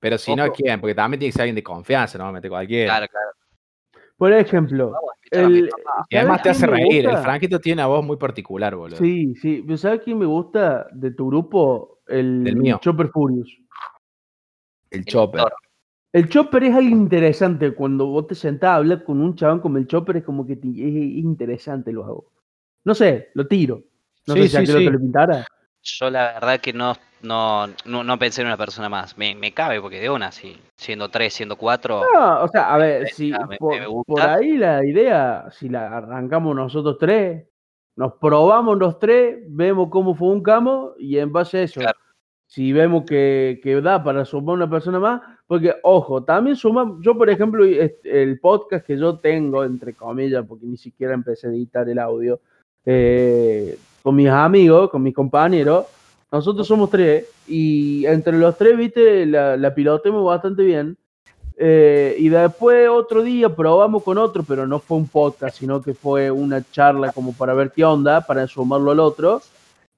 Pero 0.00 0.16
si 0.18 0.34
no, 0.34 0.44
Ojo. 0.44 0.54
¿quién? 0.56 0.80
Porque 0.80 0.94
también 0.94 1.18
tiene 1.20 1.30
que 1.30 1.34
ser 1.34 1.42
alguien 1.42 1.56
de 1.56 1.62
confianza, 1.62 2.16
no 2.18 2.32
meter 2.32 2.50
cualquiera. 2.50 2.92
Claro, 2.92 3.06
claro. 3.08 3.30
Por 4.22 4.32
ejemplo, 4.32 4.92
a 4.94 5.36
a 5.36 5.40
el. 5.40 5.68
Y 6.08 6.16
además 6.16 6.42
te 6.44 6.54
¿sabes 6.54 6.62
hace 6.62 6.66
reír. 6.68 7.06
El? 7.08 7.18
Franquito 7.18 7.58
tiene 7.58 7.82
una 7.82 7.88
voz 7.88 8.04
muy 8.06 8.16
particular, 8.16 8.76
boludo. 8.76 8.96
Sí, 8.98 9.34
sí. 9.34 9.64
pero 9.66 9.76
¿Sabes 9.76 10.02
quién 10.04 10.16
me 10.16 10.26
gusta 10.26 10.86
de 10.92 11.10
tu 11.10 11.26
grupo? 11.26 11.98
El 12.06 12.44
Del 12.44 12.54
mío. 12.54 12.78
Chopper 12.80 13.08
Furious. 13.08 13.52
El 14.90 15.04
Chopper. 15.06 15.42
El 16.12 16.28
Chopper 16.28 16.62
es 16.62 16.72
algo 16.76 16.88
interesante. 16.88 17.74
Cuando 17.74 18.06
vos 18.06 18.28
te 18.28 18.36
sentás 18.36 18.70
a 18.70 18.76
hablar 18.76 19.02
con 19.02 19.20
un 19.20 19.34
chabón 19.34 19.58
como 19.58 19.78
el 19.78 19.88
Chopper, 19.88 20.18
es 20.18 20.22
como 20.24 20.46
que 20.46 20.54
te- 20.54 20.68
es, 20.68 20.76
es 20.76 21.24
interesante 21.24 21.90
lo 21.92 22.04
hago. 22.04 22.30
No 22.84 22.94
sé, 22.94 23.30
lo 23.34 23.48
tiro. 23.48 23.82
No 24.28 24.34
Sí, 24.34 24.42
sé 24.42 24.48
si 24.50 24.56
a 24.56 24.60
sí, 24.60 24.66
qué 24.66 24.72
sí. 24.78 24.84
lo 24.84 25.00
pintara. 25.00 25.44
Yo 25.82 26.10
la 26.10 26.34
verdad 26.34 26.60
que 26.60 26.72
no, 26.72 26.94
no, 27.22 27.66
no, 27.84 28.02
no 28.04 28.18
pensé 28.18 28.40
en 28.42 28.48
una 28.48 28.56
persona 28.56 28.88
más. 28.88 29.16
Me, 29.16 29.34
me 29.34 29.52
cabe 29.52 29.80
porque 29.80 30.00
de 30.00 30.10
una, 30.10 30.32
sí. 30.32 30.56
Siendo 30.76 31.08
tres, 31.08 31.34
siendo 31.34 31.56
cuatro. 31.56 32.02
No, 32.14 32.42
o 32.42 32.48
sea, 32.48 32.74
a 32.74 32.78
ver, 32.78 33.08
si 33.08 33.32
me- 33.48 33.56
por, 33.56 33.78
me 33.78 33.86
gusta. 33.86 34.12
por 34.12 34.20
ahí 34.22 34.56
la 34.58 34.84
idea, 34.84 35.46
si 35.50 35.68
la 35.68 35.96
arrancamos 35.96 36.54
nosotros 36.56 36.96
tres, 36.98 37.46
nos 37.96 38.14
probamos 38.14 38.78
los 38.78 38.98
tres, 38.98 39.38
vemos 39.48 39.88
cómo 39.90 40.14
funcamos 40.14 40.92
y 40.98 41.18
en 41.18 41.32
base 41.32 41.58
a 41.58 41.62
eso, 41.62 41.80
Claro. 41.80 41.98
si 42.46 42.72
vemos 42.72 43.04
que, 43.06 43.60
que 43.62 43.80
da 43.80 44.02
para 44.02 44.24
sumar 44.24 44.54
una 44.56 44.70
persona 44.70 44.98
más, 44.98 45.20
porque 45.46 45.74
ojo, 45.82 46.24
también 46.24 46.56
sumamos, 46.56 46.98
yo 47.02 47.16
por 47.16 47.28
ejemplo, 47.28 47.64
el 47.66 48.40
podcast 48.40 48.86
que 48.86 48.96
yo 48.96 49.18
tengo, 49.18 49.62
entre 49.64 49.92
comillas, 49.92 50.44
porque 50.48 50.64
ni 50.64 50.78
siquiera 50.78 51.12
empecé 51.12 51.48
a 51.48 51.50
editar 51.50 51.86
el 51.88 51.98
audio, 51.98 52.40
eh, 52.86 53.78
con 54.02 54.16
mis 54.16 54.28
amigos, 54.30 54.88
con 54.90 55.02
mis 55.02 55.14
compañeros, 55.14 55.84
nosotros 56.32 56.66
somos 56.66 56.90
tres 56.90 57.26
y 57.46 58.06
entre 58.06 58.38
los 58.38 58.56
tres, 58.56 58.76
viste, 58.76 59.26
la, 59.26 59.56
la 59.56 59.74
pilotemos 59.74 60.24
bastante 60.24 60.62
bien. 60.62 60.96
Eh, 61.58 62.16
y 62.18 62.28
después 62.30 62.88
otro 62.88 63.22
día 63.22 63.54
probamos 63.54 64.02
con 64.02 64.18
otro, 64.18 64.42
pero 64.42 64.66
no 64.66 64.78
fue 64.78 64.96
un 64.96 65.06
podcast, 65.06 65.58
sino 65.58 65.82
que 65.82 65.94
fue 65.94 66.30
una 66.30 66.62
charla 66.72 67.12
como 67.12 67.34
para 67.34 67.54
ver 67.54 67.70
qué 67.70 67.84
onda, 67.84 68.22
para 68.22 68.46
sumarlo 68.46 68.90
al 68.90 69.00
otro. 69.00 69.42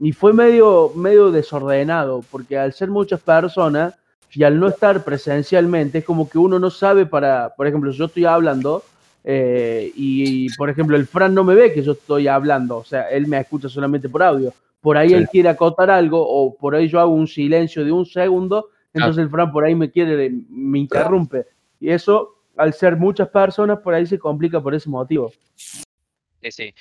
Y 0.00 0.12
fue 0.12 0.32
medio, 0.32 0.92
medio 0.96 1.30
desordenado, 1.30 2.24
porque 2.30 2.58
al 2.58 2.72
ser 2.72 2.90
muchas 2.90 3.20
personas 3.20 3.94
y 4.32 4.42
al 4.42 4.58
no 4.58 4.66
estar 4.66 5.04
presencialmente, 5.04 5.98
es 5.98 6.04
como 6.04 6.28
que 6.28 6.38
uno 6.38 6.58
no 6.58 6.68
sabe 6.68 7.06
para, 7.06 7.54
por 7.56 7.68
ejemplo, 7.68 7.92
yo 7.92 8.06
estoy 8.06 8.24
hablando 8.24 8.82
eh, 9.22 9.92
y, 9.94 10.52
por 10.56 10.68
ejemplo, 10.68 10.96
el 10.96 11.06
Fran 11.06 11.32
no 11.32 11.44
me 11.44 11.54
ve 11.54 11.72
que 11.72 11.82
yo 11.82 11.92
estoy 11.92 12.26
hablando, 12.26 12.78
o 12.78 12.84
sea, 12.84 13.08
él 13.08 13.28
me 13.28 13.38
escucha 13.38 13.68
solamente 13.68 14.08
por 14.08 14.24
audio. 14.24 14.52
Por 14.84 14.96
ahí 14.96 15.08
Sí. 15.08 15.14
él 15.14 15.28
quiere 15.28 15.48
acotar 15.48 15.90
algo 15.90 16.24
o 16.24 16.56
por 16.56 16.76
ahí 16.76 16.86
yo 16.86 17.00
hago 17.00 17.12
un 17.12 17.26
silencio 17.26 17.84
de 17.84 17.90
un 17.90 18.06
segundo 18.06 18.68
entonces 18.94 19.24
el 19.24 19.28
Fran 19.28 19.50
por 19.50 19.64
ahí 19.64 19.74
me 19.74 19.90
quiere, 19.90 20.30
me 20.48 20.78
interrumpe. 20.78 21.46
Y 21.80 21.90
eso, 21.90 22.36
al 22.56 22.72
ser 22.72 22.96
muchas 22.96 23.28
personas, 23.28 23.80
por 23.80 23.92
ahí 23.92 24.06
se 24.06 24.18
complica 24.18 24.60
por 24.60 24.74
ese 24.74 24.88
motivo. 24.88 25.32
Sí, 25.56 26.50
sí. 26.50 26.74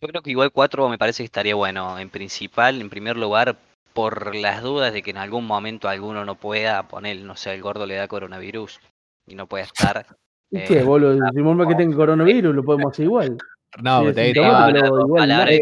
Yo 0.00 0.08
creo 0.08 0.22
que 0.22 0.30
igual 0.30 0.50
cuatro 0.50 0.88
me 0.88 0.96
parece 0.96 1.22
que 1.22 1.26
estaría 1.26 1.54
bueno. 1.54 1.98
En 1.98 2.08
principal, 2.08 2.80
en 2.80 2.88
primer 2.88 3.16
lugar, 3.18 3.56
por 3.92 4.34
las 4.34 4.62
dudas 4.62 4.92
de 4.94 5.02
que 5.02 5.10
en 5.10 5.18
algún 5.18 5.46
momento 5.46 5.88
alguno 5.88 6.24
no 6.24 6.36
pueda 6.36 6.88
poner, 6.88 7.20
no 7.22 7.36
sé, 7.36 7.52
el 7.52 7.60
gordo 7.60 7.84
le 7.84 7.96
da 7.96 8.08
coronavirus 8.08 8.80
y 9.26 9.34
no 9.34 9.46
puede 9.46 9.64
estar. 9.64 10.06
¿Y 10.50 10.58
Eh, 10.58 10.64
qué, 10.66 10.82
boludo? 10.82 11.18
Si 11.34 11.68
que 11.68 11.74
tenga 11.74 11.96
coronavirus, 11.96 12.54
lo 12.54 12.64
podemos 12.64 12.92
hacer 12.92 13.04
igual. 13.04 13.36
No, 13.82 14.08
Sí, 14.08 14.14
te 14.14 14.30
y 14.30 14.32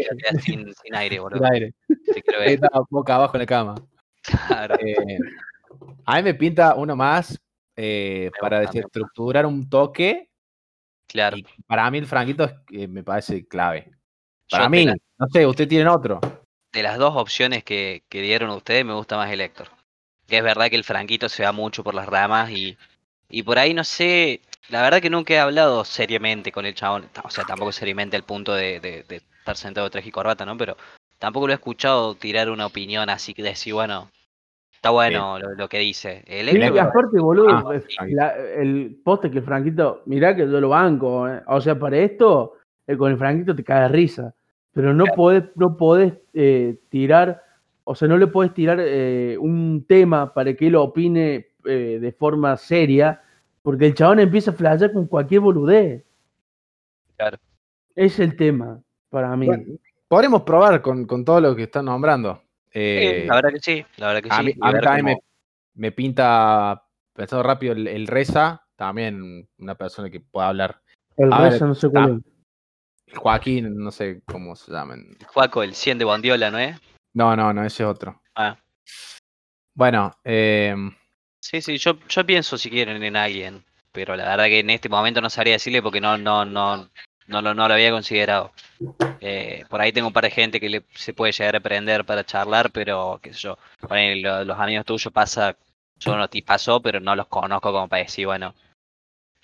ya 0.03 0.09
queda 0.31 0.41
sin, 0.41 0.73
sin 0.73 0.95
aire, 0.95 1.19
boludo. 1.19 1.43
el 1.45 1.51
aire. 1.53 1.73
Sí, 1.87 2.21
Estaba 2.45 2.85
boca 2.89 3.15
abajo 3.15 3.35
en 3.35 3.39
la 3.41 3.45
cama. 3.45 3.75
claro. 4.47 4.75
Eh, 4.79 5.17
a 6.05 6.15
mí 6.17 6.23
me 6.23 6.33
pinta 6.33 6.75
uno 6.75 6.95
más 6.95 7.39
eh, 7.75 8.31
para 8.39 8.61
gusta, 8.61 8.71
desestructurar 8.73 9.45
un 9.45 9.69
toque. 9.69 10.29
Claro. 11.07 11.37
Y 11.37 11.45
para 11.65 11.89
mí 11.91 11.97
el 11.99 12.07
Franquito 12.07 12.43
es- 12.45 12.55
eh, 12.71 12.87
me 12.87 13.03
parece 13.03 13.45
clave. 13.47 13.91
Para 14.49 14.63
de 14.65 14.69
mí, 14.69 14.85
la- 14.85 14.95
no 15.19 15.27
sé, 15.31 15.45
¿usted 15.45 15.67
tienen 15.67 15.87
otro? 15.87 16.19
de 16.73 16.83
las 16.83 16.97
dos 16.99 17.15
opciones 17.15 17.63
que, 17.63 18.03
que 18.07 18.21
dieron 18.21 18.49
ustedes, 18.51 18.85
me 18.85 18.93
gusta 18.93 19.17
más 19.17 19.31
el 19.31 19.41
Héctor. 19.41 19.69
Que 20.27 20.37
es 20.37 20.43
verdad 20.43 20.69
que 20.69 20.75
el 20.75 20.83
Franquito 20.83 21.27
se 21.29 21.43
va 21.43 21.51
mucho 21.51 21.83
por 21.83 21.95
las 21.95 22.05
ramas 22.05 22.51
y, 22.51 22.77
y 23.29 23.41
por 23.43 23.57
ahí 23.57 23.73
no 23.73 23.83
sé, 23.83 24.41
la 24.69 24.81
verdad 24.81 25.01
que 25.01 25.09
nunca 25.09 25.33
he 25.33 25.39
hablado 25.39 25.83
seriamente 25.85 26.51
con 26.51 26.65
el 26.65 26.73
chabón, 26.73 27.05
o 27.23 27.29
sea, 27.29 27.43
tampoco 27.45 27.71
seriamente 27.71 28.15
al 28.15 28.23
punto 28.23 28.53
de, 28.53 28.79
de, 28.79 29.03
de 29.07 29.15
estar 29.17 29.55
sentado 29.55 29.85
de 29.87 29.91
traje 29.91 30.09
y 30.09 30.11
corbata, 30.11 30.45
¿no? 30.45 30.57
Pero 30.57 30.75
tampoco 31.19 31.47
lo 31.47 31.53
he 31.53 31.55
escuchado 31.55 32.15
tirar 32.15 32.49
una 32.49 32.65
opinión 32.65 33.09
así 33.09 33.33
que 33.33 33.43
decir, 33.43 33.73
bueno, 33.73 34.09
está 34.73 34.89
bueno 34.89 35.39
lo, 35.39 35.53
lo 35.55 35.69
que 35.69 35.79
dice. 35.79 36.23
El 36.27 36.63
aparte, 36.79 37.19
boludo, 37.19 37.69
Ah, 37.71 37.75
eh, 37.75 37.79
Franquito. 37.79 38.17
la- 38.21 38.35
el 38.35 38.99
poste 39.03 39.31
que 39.31 39.39
el 39.39 39.43
Franquito, 39.43 40.01
mirá 40.05 40.35
que 40.35 40.41
yo 40.41 40.59
lo 40.61 40.69
banco. 40.69 41.27
eh. 41.27 41.41
O 41.47 41.61
sea, 41.61 41.77
para 41.79 41.97
esto, 41.97 42.53
eh, 42.85 42.95
con 42.97 43.11
el 43.11 43.17
Franquito 43.17 43.55
te 43.55 43.63
cae 43.63 43.83
de 43.83 43.87
risa. 43.89 44.33
Pero 44.73 44.93
no 44.93 45.05
podés, 45.05 45.43
no 45.55 45.75
podés 45.75 46.13
eh, 46.33 46.77
tirar, 46.89 47.41
o 47.83 47.95
sea, 47.95 48.07
no 48.07 48.17
le 48.17 48.27
podés 48.27 48.53
tirar 48.53 48.77
eh, 48.79 49.35
un 49.39 49.85
tema 49.87 50.31
para 50.33 50.53
que 50.53 50.67
él 50.67 50.75
opine 50.75 51.47
eh, 51.65 51.97
de 51.99 52.11
forma 52.11 52.55
seria, 52.57 53.21
porque 53.67 53.85
el 53.87 53.93
chabón 53.95 54.21
empieza 54.21 54.51
a 54.51 54.53
flashear 54.53 54.93
con 54.93 55.07
cualquier 55.07 55.41
boludez. 55.41 56.01
Claro. 57.17 57.37
Es 57.93 58.17
el 58.17 58.37
tema, 58.37 58.81
para 59.09 59.35
mí. 59.35 59.45
Bueno, 59.45 59.65
podremos 60.07 60.43
probar 60.43 60.81
con, 60.81 61.05
con 61.05 61.25
todo 61.25 61.41
lo 61.41 61.53
que 61.53 61.63
están 61.63 61.83
nombrando. 61.83 62.35
sí, 62.71 62.79
Eh, 62.79 63.25
la 63.27 63.35
verdad 63.35 63.49
que 63.49 63.59
sí, 63.59 63.85
la 63.97 64.07
verdad 64.07 64.23
que 64.23 64.29
a 64.31 64.37
sí. 64.37 64.43
mí, 64.45 64.53
a 64.61 64.71
mí 64.71 64.79
también 64.79 65.05
me, 65.05 65.11
cómo- 65.15 65.23
me 65.73 65.91
pinta, 65.91 66.81
pensando 67.11 67.43
rápido, 67.43 67.73
el, 67.73 67.89
el 67.89 68.07
Reza, 68.07 68.65
también 68.77 69.45
una 69.57 69.75
persona 69.75 70.09
que 70.09 70.21
pueda 70.21 70.47
hablar. 70.47 70.81
el 71.17 71.33
a 71.33 71.41
ver, 71.41 71.49
resto 71.51 71.67
no 71.67 71.75
sé 71.75 71.89
cuál 71.89 72.23
es. 72.25 72.33
El 73.07 73.17
Joaquín, 73.17 73.75
no 73.75 73.91
sé 73.91 74.21
cómo 74.31 74.55
se 74.55 74.71
llaman. 74.71 75.17
Juaco, 75.33 75.61
el 75.61 75.73
100 75.73 75.97
de 75.97 76.05
Bondiola, 76.05 76.51
¿no 76.51 76.57
es? 76.59 76.79
No, 77.13 77.35
no, 77.35 77.51
no, 77.51 77.65
ese 77.65 77.83
es 77.83 77.89
otro. 77.89 78.21
Ah. 78.33 78.57
Bueno, 79.73 80.13
eh, 80.23 80.73
Sí, 81.49 81.61
sí, 81.61 81.77
yo, 81.77 81.97
yo 82.09 82.25
pienso 82.25 82.57
si 82.57 82.69
quieren 82.69 83.01
en 83.01 83.15
alguien, 83.15 83.63
pero 83.93 84.17
la 84.17 84.25
verdad 84.25 84.47
que 84.47 84.59
en 84.59 84.69
este 84.69 84.89
momento 84.89 85.21
no 85.21 85.29
sabría 85.29 85.53
decirle 85.53 85.81
porque 85.81 86.01
no, 86.01 86.17
no, 86.17 86.43
no, 86.43 86.89
no, 87.27 87.41
lo, 87.41 87.53
no 87.53 87.67
lo 87.69 87.73
había 87.73 87.89
considerado. 87.89 88.51
Eh, 89.21 89.63
por 89.69 89.79
ahí 89.79 89.93
tengo 89.93 90.07
un 90.07 90.13
par 90.13 90.25
de 90.25 90.31
gente 90.31 90.59
que 90.59 90.67
le, 90.67 90.83
se 90.93 91.13
puede 91.13 91.31
llegar 91.31 91.55
a 91.55 91.59
aprender 91.59 92.03
para 92.03 92.25
charlar, 92.25 92.69
pero 92.71 93.17
qué 93.23 93.33
sé 93.33 93.39
yo, 93.39 93.57
los 93.89 94.59
amigos 94.59 94.85
tuyos 94.85 95.13
pasa, 95.13 95.55
yo 95.97 96.17
no 96.17 96.27
te 96.27 96.41
pasó, 96.43 96.81
pero 96.81 96.99
no 96.99 97.15
los 97.15 97.27
conozco 97.27 97.71
como 97.71 97.87
para 97.87 98.03
decir, 98.03 98.25
bueno, 98.25 98.53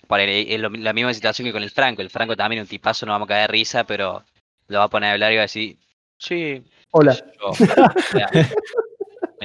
por 0.06 0.20
ahí 0.20 0.44
es 0.52 0.60
lo- 0.60 0.68
la 0.68 0.92
misma 0.92 1.14
situación 1.14 1.46
que 1.46 1.52
con 1.52 1.62
el 1.62 1.70
Franco, 1.70 2.02
el 2.02 2.10
Franco 2.10 2.36
también 2.36 2.60
un 2.60 2.68
tipazo, 2.68 3.06
no 3.06 3.12
vamos 3.12 3.26
a 3.26 3.30
caer 3.30 3.48
de 3.50 3.52
risa, 3.52 3.84
pero 3.84 4.22
lo 4.68 4.78
va 4.78 4.84
a 4.84 4.88
poner 4.90 5.08
a 5.08 5.12
hablar 5.14 5.32
y 5.32 5.36
va 5.36 5.40
a 5.42 5.48
decir, 5.48 5.78
sí, 6.18 6.62
Hola. 6.90 7.14
yo. 7.14 7.46
O 7.48 7.54
sea, 7.54 8.28
¿me 8.30 8.44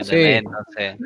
Sí. 0.03 0.15
Entonces, 0.15 0.97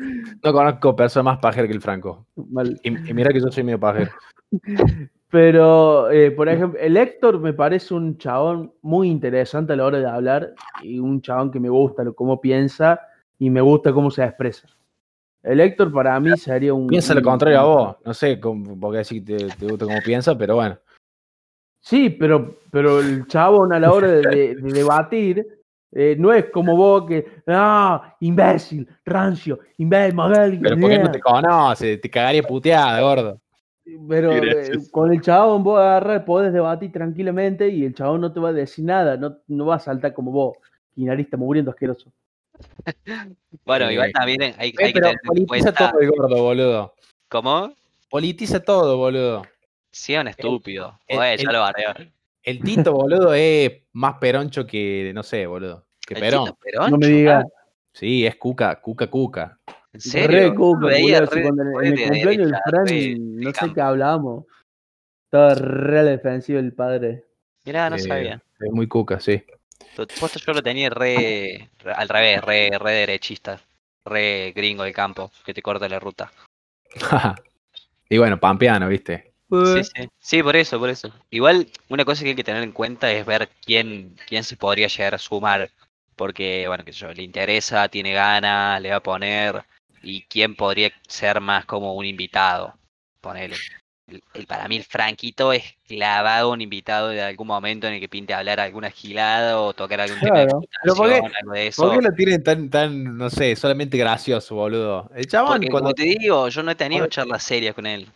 no 0.42 0.52
conozco 0.52 0.94
persona 0.96 1.22
más 1.24 1.38
pajera 1.38 1.66
que 1.66 1.74
el 1.74 1.80
Franco. 1.80 2.26
Mal. 2.50 2.78
Y, 2.82 3.10
y 3.10 3.14
mira 3.14 3.30
que 3.32 3.40
yo 3.40 3.48
soy 3.50 3.62
medio 3.64 3.80
pajero. 3.80 4.10
Pero, 5.30 6.10
eh, 6.12 6.30
por 6.30 6.48
ejemplo, 6.48 6.78
el 6.80 6.96
Héctor 6.96 7.40
me 7.40 7.52
parece 7.52 7.92
un 7.92 8.16
chabón 8.18 8.72
muy 8.82 9.08
interesante 9.08 9.72
a 9.72 9.76
la 9.76 9.84
hora 9.84 9.98
de 9.98 10.06
hablar 10.06 10.54
y 10.80 11.00
un 11.00 11.20
chabón 11.20 11.50
que 11.50 11.58
me 11.58 11.68
gusta 11.68 12.04
lo, 12.04 12.14
cómo 12.14 12.40
piensa 12.40 13.00
y 13.38 13.50
me 13.50 13.60
gusta 13.60 13.92
cómo 13.92 14.12
se 14.12 14.22
expresa. 14.22 14.68
El 15.42 15.58
Héctor 15.60 15.92
para 15.92 16.18
mí 16.20 16.30
sería 16.38 16.72
un... 16.72 16.86
Piensa 16.86 17.14
lo 17.14 17.20
un- 17.20 17.24
contrario 17.24 17.58
a 17.58 17.64
vos. 17.64 17.96
No 18.04 18.14
sé 18.14 18.38
cómo, 18.38 18.78
por 18.78 18.92
qué 18.92 18.98
decir 18.98 19.24
que 19.24 19.36
te, 19.36 19.46
te 19.56 19.66
gusta 19.66 19.86
cómo 19.86 19.98
piensa, 20.04 20.38
pero 20.38 20.54
bueno. 20.54 20.78
Sí, 21.80 22.10
pero, 22.10 22.60
pero 22.70 23.00
el 23.00 23.26
chabón 23.26 23.72
a 23.72 23.80
la 23.80 23.92
hora 23.92 24.06
de, 24.08 24.22
de- 24.22 24.54
de 24.54 24.72
debatir 24.72 25.63
eh, 25.94 26.16
no 26.18 26.32
es 26.32 26.46
como 26.50 26.76
vos 26.76 27.06
que, 27.06 27.42
ah, 27.46 28.16
imbécil, 28.20 28.88
rancio, 29.04 29.60
imbécil, 29.78 30.14
magal, 30.14 30.58
Pero 30.60 30.76
porque 30.78 30.98
no 30.98 31.10
te 31.12 31.20
conoce, 31.20 31.96
te 31.98 32.10
cagaría 32.10 32.42
puteada, 32.42 33.00
gordo. 33.00 33.40
Pero 34.08 34.32
eh, 34.32 34.72
con 34.90 35.12
el 35.12 35.20
chabón 35.20 35.62
vos 35.62 35.78
agarras, 35.78 36.22
podés 36.24 36.52
debatir 36.52 36.90
tranquilamente 36.90 37.68
y 37.68 37.84
el 37.84 37.94
chabón 37.94 38.22
no 38.22 38.32
te 38.32 38.40
va 38.40 38.48
a 38.48 38.52
decir 38.52 38.84
nada, 38.84 39.16
no, 39.16 39.36
no 39.46 39.66
va 39.66 39.76
a 39.76 39.78
saltar 39.78 40.12
como 40.14 40.32
vos. 40.32 40.56
Y 40.96 41.04
nariz 41.04 41.26
está 41.26 41.36
muriendo 41.36 41.70
asqueroso. 41.70 42.10
bueno, 43.64 43.90
igual 43.90 44.10
también 44.12 44.42
hay, 44.42 44.52
hay 44.58 44.68
Eh, 44.70 44.72
que 44.72 44.92
pero 44.92 45.06
tener 45.08 45.20
en 45.22 45.26
politiza 45.28 45.72
cuenta, 45.72 45.90
todo 45.90 46.00
el 46.00 46.10
gordo, 46.10 46.42
boludo. 46.42 46.94
¿cómo? 47.28 47.72
Politiza 48.10 48.60
todo, 48.60 48.96
boludo. 48.96 49.42
Sí, 49.92 50.16
un 50.16 50.28
estúpido. 50.28 50.98
el- 51.06 51.18
Oye, 51.18 51.36
ya 51.36 51.50
el- 51.50 51.52
lo 51.54 51.60
bardeo. 51.60 51.94
El 52.44 52.62
Tito, 52.62 52.92
boludo, 52.92 53.32
es 53.34 53.72
más 53.92 54.18
peroncho 54.18 54.66
que, 54.66 55.10
no 55.14 55.22
sé, 55.22 55.46
boludo. 55.46 55.86
Que 56.06 56.14
Perón. 56.14 56.54
Peroncho, 56.62 56.90
no 56.90 56.98
me 56.98 57.06
digas. 57.06 57.44
Sí, 57.92 58.26
es 58.26 58.36
cuca, 58.36 58.80
cuca, 58.80 59.08
cuca. 59.08 59.58
¿En 59.66 60.00
Re 60.00 60.00
serio? 60.00 60.54
Lo 60.54 60.88
veía 60.88 61.20
boludo, 61.20 61.34
re- 61.34 61.42
cuando 61.42 61.62
en, 61.62 61.74
re 61.78 61.86
en 61.86 61.92
el 61.92 62.08
cumpleaños 62.08 62.50
del 62.50 62.60
Fran, 62.66 62.86
re 62.86 63.16
no 63.18 63.52
sé 63.52 63.72
qué 63.74 63.80
hablábamos. 63.80 64.44
Estaba 65.26 65.54
re 65.54 66.04
defensiva 66.04 66.60
el 66.60 66.72
padre. 66.74 67.24
Mirá, 67.64 67.88
no 67.88 67.96
Eh, 67.96 68.00
sabía. 68.00 68.42
Es 68.60 68.70
muy 68.72 68.86
cuca, 68.88 69.18
sí. 69.20 69.42
Puesto 70.18 70.38
yo 70.38 70.52
lo 70.52 70.62
tenía 70.62 70.90
re, 70.90 71.70
re- 71.78 71.92
al 71.92 72.08
revés, 72.08 72.42
re, 72.42 72.70
re 72.78 72.90
derechista. 72.92 73.60
Re 74.04 74.52
gringo 74.54 74.82
del 74.84 74.92
campo, 74.92 75.30
que 75.46 75.54
te 75.54 75.62
corta 75.62 75.88
la 75.88 75.98
ruta. 75.98 76.30
y 78.10 78.18
bueno, 78.18 78.38
pampeano, 78.38 78.86
¿viste? 78.88 79.32
Sí, 79.74 79.84
sí. 79.84 80.08
Sí, 80.18 80.42
por 80.42 80.56
eso, 80.56 80.78
por 80.78 80.88
eso. 80.88 81.12
Igual, 81.30 81.68
una 81.88 82.04
cosa 82.04 82.22
que 82.22 82.30
hay 82.30 82.34
que 82.36 82.44
tener 82.44 82.62
en 82.62 82.72
cuenta 82.72 83.10
es 83.12 83.24
ver 83.26 83.48
quién, 83.64 84.16
quién 84.26 84.44
se 84.44 84.56
podría 84.56 84.88
llegar 84.88 85.14
a 85.14 85.18
sumar. 85.18 85.70
Porque, 86.16 86.66
bueno, 86.68 86.84
que 86.84 86.92
yo, 86.92 87.12
le 87.12 87.22
interesa, 87.22 87.88
tiene 87.88 88.12
ganas, 88.12 88.80
le 88.80 88.90
va 88.90 88.96
a 88.96 89.02
poner. 89.02 89.64
Y 90.02 90.22
quién 90.22 90.54
podría 90.54 90.92
ser 91.08 91.40
más 91.40 91.64
como 91.64 91.94
un 91.94 92.04
invitado. 92.04 92.74
Ponele. 93.20 93.56
el, 94.06 94.22
el- 94.34 94.46
para 94.46 94.68
mí 94.68 94.76
el 94.76 94.84
Franquito 94.84 95.52
es 95.52 95.64
clavado 95.88 96.50
un 96.50 96.60
invitado 96.60 97.08
de 97.08 97.22
algún 97.22 97.46
momento 97.46 97.86
en 97.86 97.94
el 97.94 98.00
que 98.00 98.08
pinte 98.08 98.34
hablar 98.34 98.60
alguna 98.60 98.90
gilada 98.90 99.58
o 99.58 99.72
tocar 99.72 100.00
algún 100.02 100.20
tema 100.20 100.34
Claro. 100.34 100.60
¿por 100.60 101.08
qué- 101.08 101.22
algo 101.40 101.52
de 101.54 101.66
eso. 101.68 101.82
¿Por 101.82 101.96
qué 101.96 102.02
lo 102.02 102.12
tienen 102.14 102.42
tan, 102.42 102.68
tan, 102.68 103.16
no 103.16 103.30
sé, 103.30 103.56
solamente 103.56 103.96
gracioso, 103.96 104.54
boludo? 104.56 105.10
El 105.14 105.26
chabón, 105.26 105.52
Porque, 105.54 105.68
cuando, 105.70 105.86
como 105.88 105.94
te 105.94 106.02
digo, 106.02 106.48
yo 106.50 106.62
no 106.62 106.70
he 106.70 106.74
tenido 106.74 107.06
charlas 107.06 107.42
serias 107.42 107.74
con 107.74 107.86
él. 107.86 108.06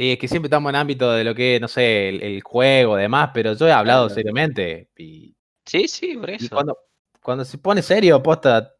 Eh, 0.00 0.16
que 0.16 0.28
siempre 0.28 0.46
estamos 0.46 0.70
en 0.70 0.76
ámbito 0.76 1.10
de 1.12 1.24
lo 1.24 1.34
que, 1.34 1.58
no 1.60 1.66
sé, 1.66 2.08
el, 2.08 2.22
el 2.22 2.40
juego, 2.40 2.94
demás, 2.96 3.30
pero 3.34 3.52
yo 3.54 3.66
he 3.66 3.72
hablado 3.72 4.06
Claro. 4.06 4.14
seriamente. 4.14 4.88
Y, 4.96 5.34
Sí, 5.66 5.86
sí, 5.88 6.16
por 6.16 6.30
y 6.30 6.34
eso. 6.36 6.48
cuando, 6.54 6.78
cuando 7.20 7.44
se 7.44 7.58
pone 7.58 7.82
serio, 7.82 8.22
posta, 8.22 8.72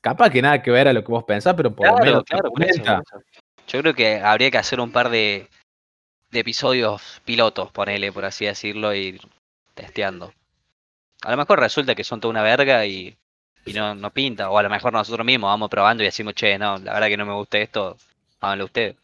capaz 0.00 0.30
que 0.30 0.42
nada 0.42 0.60
que 0.62 0.70
ver 0.70 0.88
a 0.88 0.92
lo 0.92 1.04
que 1.04 1.12
vos 1.12 1.22
pensás, 1.24 1.54
pero 1.54 1.72
por 1.74 1.86
lo 1.86 1.92
Claro, 1.92 2.04
menos 2.06 2.24
claro, 2.24 2.50
por 2.50 2.64
eso, 2.64 2.82
por 2.82 2.92
eso. 2.94 3.24
Yo 3.68 3.80
creo 3.80 3.94
que 3.94 4.16
habría 4.16 4.50
que 4.50 4.58
hacer 4.58 4.80
un 4.80 4.90
par 4.90 5.10
de, 5.10 5.48
de 6.30 6.40
episodios 6.40 7.20
pilotos, 7.24 7.70
ponele, 7.70 8.10
por 8.10 8.24
así 8.24 8.46
decirlo, 8.46 8.92
y 8.94 8.98
ir 8.98 9.20
testeando. 9.74 10.32
A 11.22 11.30
lo 11.30 11.36
mejor 11.36 11.60
resulta 11.60 11.94
que 11.94 12.04
son 12.04 12.20
toda 12.20 12.30
una 12.32 12.42
verga 12.42 12.84
y, 12.84 13.16
y 13.64 13.72
no, 13.72 13.94
no 13.94 14.10
pinta, 14.10 14.50
o 14.50 14.58
a 14.58 14.62
lo 14.62 14.70
mejor 14.70 14.92
nosotros 14.92 15.24
mismos 15.24 15.48
vamos 15.48 15.70
probando 15.70 16.02
y 16.02 16.06
decimos, 16.06 16.34
che, 16.34 16.58
no, 16.58 16.78
la 16.78 16.94
verdad 16.94 17.08
que 17.08 17.16
no 17.16 17.26
me 17.26 17.34
gusta 17.34 17.58
esto, 17.58 17.96
háganlo 18.40 18.64
ustedes. 18.64 18.96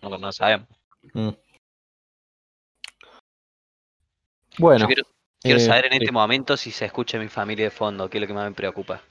No, 0.00 0.16
no 0.16 0.32
sabemos. 0.32 0.68
Mm. 1.18 1.30
Bueno, 4.60 4.80
Yo 4.82 4.86
quiero, 4.86 5.02
quiero 5.40 5.58
eh, 5.58 5.60
saber 5.62 5.86
en 5.86 5.92
sí. 5.92 5.98
este 5.98 6.12
momento 6.12 6.56
si 6.56 6.70
se 6.70 6.84
escucha 6.84 7.18
mi 7.18 7.26
familia 7.28 7.64
de 7.64 7.70
fondo, 7.72 8.08
que 8.08 8.18
es 8.18 8.20
lo 8.20 8.28
que 8.28 8.34
más 8.34 8.48
me 8.48 8.54
preocupa. 8.54 9.02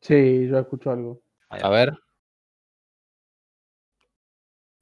Sí, 0.00 0.48
yo 0.48 0.58
escucho 0.58 0.92
algo. 0.92 1.20
a 1.48 1.68
ver. 1.68 1.92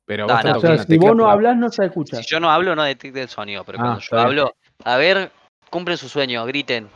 Pero 0.04 0.26
No, 0.26 0.34
vos 0.34 0.44
no, 0.44 0.50
estás 0.50 0.56
O 0.56 0.60
sea, 0.60 0.70
tocando 0.72 0.92
si 0.92 0.98
vos 0.98 1.16
no 1.16 1.30
hablas, 1.30 1.56
no 1.56 1.70
se 1.70 1.86
escucha. 1.86 2.16
Si 2.16 2.28
yo 2.28 2.40
no 2.40 2.50
hablo, 2.50 2.76
no 2.76 2.82
detecta 2.82 3.22
el 3.22 3.28
sonido, 3.28 3.64
pero 3.64 3.78
Ah, 3.78 3.82
cuando 3.82 4.00
yo 4.00 4.18
hablo, 4.18 4.54
a 4.84 4.96
ver, 4.98 5.32
cumplen 5.70 5.96
su 5.96 6.08
sueño, 6.10 6.44
griten. 6.44 6.90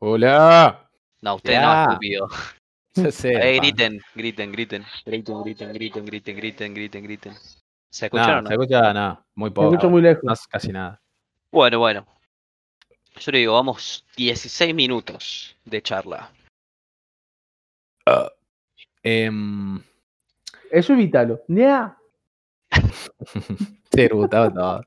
Hola. 0.00 0.90
No, 1.22 1.36
usted 1.36 1.52
Ya. 1.52 1.62
no, 1.62 1.92
estúpido. 1.92 2.28
Eh, 2.96 3.56
pa. 3.56 3.62
griten, 3.62 4.00
griten, 4.14 4.52
griten. 4.52 4.84
Griten, 5.06 5.42
griten, 5.44 5.72
griten, 5.72 6.04
griten, 6.04 6.36
griten, 6.36 6.74
griten, 6.74 7.02
griten. 7.04 7.34
¿Se 7.90 8.04
No, 8.04 8.06
escucharon? 8.06 8.38
o 8.38 8.42
no? 8.42 8.48
se 8.48 8.54
escucha 8.54 8.92
nada, 8.92 9.26
muy 9.34 9.50
Se 9.50 9.54
poco. 9.54 9.68
escucha 9.74 9.88
muy 9.88 10.02
lejos. 10.02 10.22
No, 10.24 10.32
casi 10.48 10.68
nada. 10.72 11.00
Bueno, 11.52 11.78
bueno. 11.80 12.06
Yo 13.18 13.32
le 13.32 13.38
digo, 13.38 13.54
vamos 13.54 14.06
16 14.16 14.74
minutos 14.74 15.56
de 15.64 15.82
charla. 15.82 16.30
Em, 19.02 19.80
Eso 20.70 20.92
evítalo. 20.92 21.40
Sí, 23.92 24.08
Gustavo, 24.08 24.52
todo. 24.52 24.84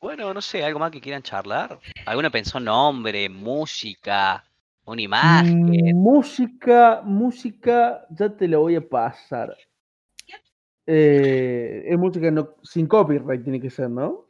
Bueno, 0.00 0.34
no 0.34 0.40
sé, 0.42 0.62
algo 0.62 0.78
más 0.78 0.90
que 0.90 1.00
quieran 1.00 1.22
charlar. 1.22 1.78
¿Alguno 2.06 2.30
pensó 2.30 2.60
nombre, 2.60 3.28
música, 3.28 4.44
una 4.84 5.00
imagen? 5.02 5.96
Música, 5.96 7.00
música, 7.02 8.06
ya 8.10 8.28
te 8.28 8.46
lo 8.46 8.60
voy 8.60 8.76
a 8.76 8.86
pasar. 8.86 9.56
Eh, 10.90 11.84
es 11.86 11.98
música 11.98 12.30
no, 12.30 12.54
sin 12.62 12.86
copyright, 12.86 13.42
tiene 13.42 13.60
que 13.60 13.68
ser, 13.68 13.90
¿no? 13.90 14.24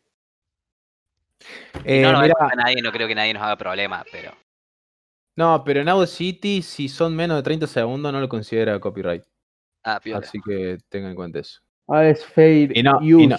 Eh, 1.84 2.02
no, 2.02 2.12
no, 2.12 2.20
mira, 2.20 2.34
nadie, 2.56 2.82
no 2.82 2.90
creo 2.90 3.06
que 3.06 3.14
nadie 3.14 3.32
nos 3.32 3.44
haga 3.44 3.56
problema, 3.56 4.04
pero. 4.10 4.32
no, 5.36 5.62
pero 5.64 5.82
en 5.82 5.88
Audio 5.88 6.08
City, 6.08 6.60
si 6.62 6.88
son 6.88 7.14
menos 7.14 7.36
de 7.36 7.44
30 7.44 7.68
segundos, 7.68 8.12
no 8.12 8.20
lo 8.20 8.28
considera 8.28 8.80
copyright. 8.80 9.22
Ah, 9.84 10.00
piola. 10.02 10.26
Así 10.26 10.40
que 10.44 10.78
tengan 10.88 11.10
en 11.10 11.16
cuenta 11.16 11.38
eso. 11.38 11.60
Ah, 11.86 12.04
es 12.04 12.26
fair 12.26 12.76
Y 12.76 12.82
no, 12.82 12.98
use. 12.98 13.22
y 13.22 13.26
no, 13.28 13.36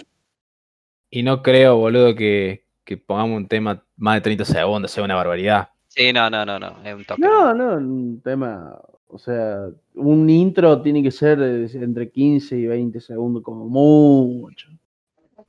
y 1.10 1.24
no 1.24 1.44
creo, 1.44 1.76
boludo, 1.76 2.16
que, 2.16 2.64
que 2.86 2.96
pongamos 2.96 3.36
un 3.36 3.50
tema 3.50 3.84
más 3.98 4.16
de 4.16 4.22
30 4.22 4.46
segundos, 4.46 4.92
sea 4.92 5.04
una 5.04 5.16
barbaridad. 5.16 5.70
Sí, 5.90 6.14
no, 6.14 6.30
no, 6.30 6.46
no, 6.46 6.58
no. 6.58 6.82
Es 6.86 6.96
un 6.96 7.04
toque. 7.04 7.22
No, 7.22 7.54
no, 7.54 7.74
un 7.74 8.22
tema. 8.22 8.80
O 9.12 9.18
sea, 9.18 9.68
un 9.96 10.30
intro 10.30 10.82
tiene 10.82 11.02
que 11.02 11.10
ser 11.12 11.42
entre 11.42 12.10
15 12.10 12.56
y 12.58 12.68
20 12.68 13.02
segundos, 13.02 13.42
como 13.44 13.66
mucho. 13.68 14.70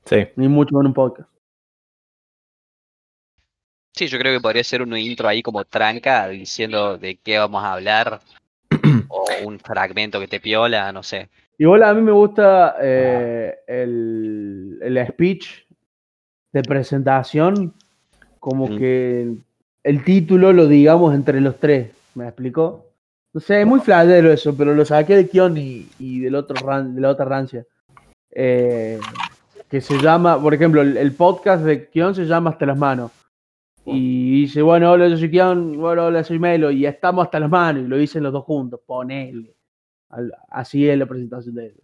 Sí. 0.06 0.26
Ni 0.36 0.48
mucho 0.48 0.80
en 0.80 0.86
un 0.86 0.94
podcast. 0.94 1.28
Sí, 3.94 4.06
yo 4.06 4.18
creo 4.18 4.32
que 4.32 4.40
podría 4.40 4.64
ser 4.64 4.80
un 4.82 4.96
intro 4.96 5.28
ahí 5.28 5.42
como 5.42 5.64
tranca, 5.64 6.28
diciendo 6.28 6.96
de 6.96 7.16
qué 7.16 7.38
vamos 7.38 7.62
a 7.62 7.74
hablar. 7.74 8.20
o 9.08 9.24
un 9.44 9.58
fragmento 9.58 10.18
que 10.20 10.28
te 10.28 10.40
piola, 10.40 10.90
no 10.92 11.02
sé. 11.02 11.28
Igual 11.58 11.82
a 11.82 11.92
mí 11.92 12.00
me 12.00 12.12
gusta 12.12 12.76
eh, 12.80 13.54
el, 13.66 14.78
el 14.80 15.06
speech 15.08 15.66
de 16.52 16.62
presentación, 16.62 17.74
como 18.38 18.68
Mm. 18.68 18.78
que 18.78 19.34
el 19.84 20.04
título 20.04 20.52
lo 20.54 20.66
digamos 20.66 21.14
entre 21.14 21.40
los 21.42 21.58
tres. 21.60 21.90
¿Me 22.14 22.24
explicó? 22.26 22.86
No 23.32 23.40
sé, 23.40 23.60
es 23.60 23.66
muy 23.66 23.80
fladero 23.80 24.32
eso, 24.32 24.56
pero 24.56 24.74
lo 24.74 24.84
saqué 24.84 25.16
de 25.16 25.28
Kion 25.28 25.56
y, 25.56 25.88
y 25.98 26.20
del 26.20 26.34
otro 26.34 26.56
ran- 26.66 26.94
de 26.94 27.00
la 27.00 27.10
otra 27.10 27.24
rancia. 27.24 27.64
Eh, 28.32 28.98
que 29.68 29.80
se 29.80 29.96
llama, 29.98 30.40
por 30.40 30.52
ejemplo, 30.52 30.82
el, 30.82 30.96
el 30.96 31.12
podcast 31.12 31.64
de 31.64 31.88
Kion 31.88 32.14
se 32.14 32.24
llama 32.26 32.50
Hasta 32.50 32.66
las 32.66 32.76
manos. 32.78 33.12
Y 33.86 34.42
dice, 34.42 34.62
bueno, 34.62 34.90
hola, 34.92 35.08
yo 35.08 35.16
soy 35.16 35.30
Kion, 35.30 35.78
bueno, 35.78 36.06
hola, 36.06 36.22
soy 36.24 36.38
Melo, 36.38 36.70
y 36.70 36.86
estamos 36.86 37.24
hasta 37.24 37.40
las 37.40 37.48
manos, 37.50 37.84
y 37.84 37.88
lo 37.88 37.96
dicen 37.96 38.22
los 38.22 38.32
dos 38.32 38.44
juntos, 38.44 38.80
ponele. 38.84 39.54
Así 40.50 40.88
es 40.88 40.98
la 40.98 41.06
presentación 41.06 41.54
de 41.54 41.66
ellos. 41.66 41.78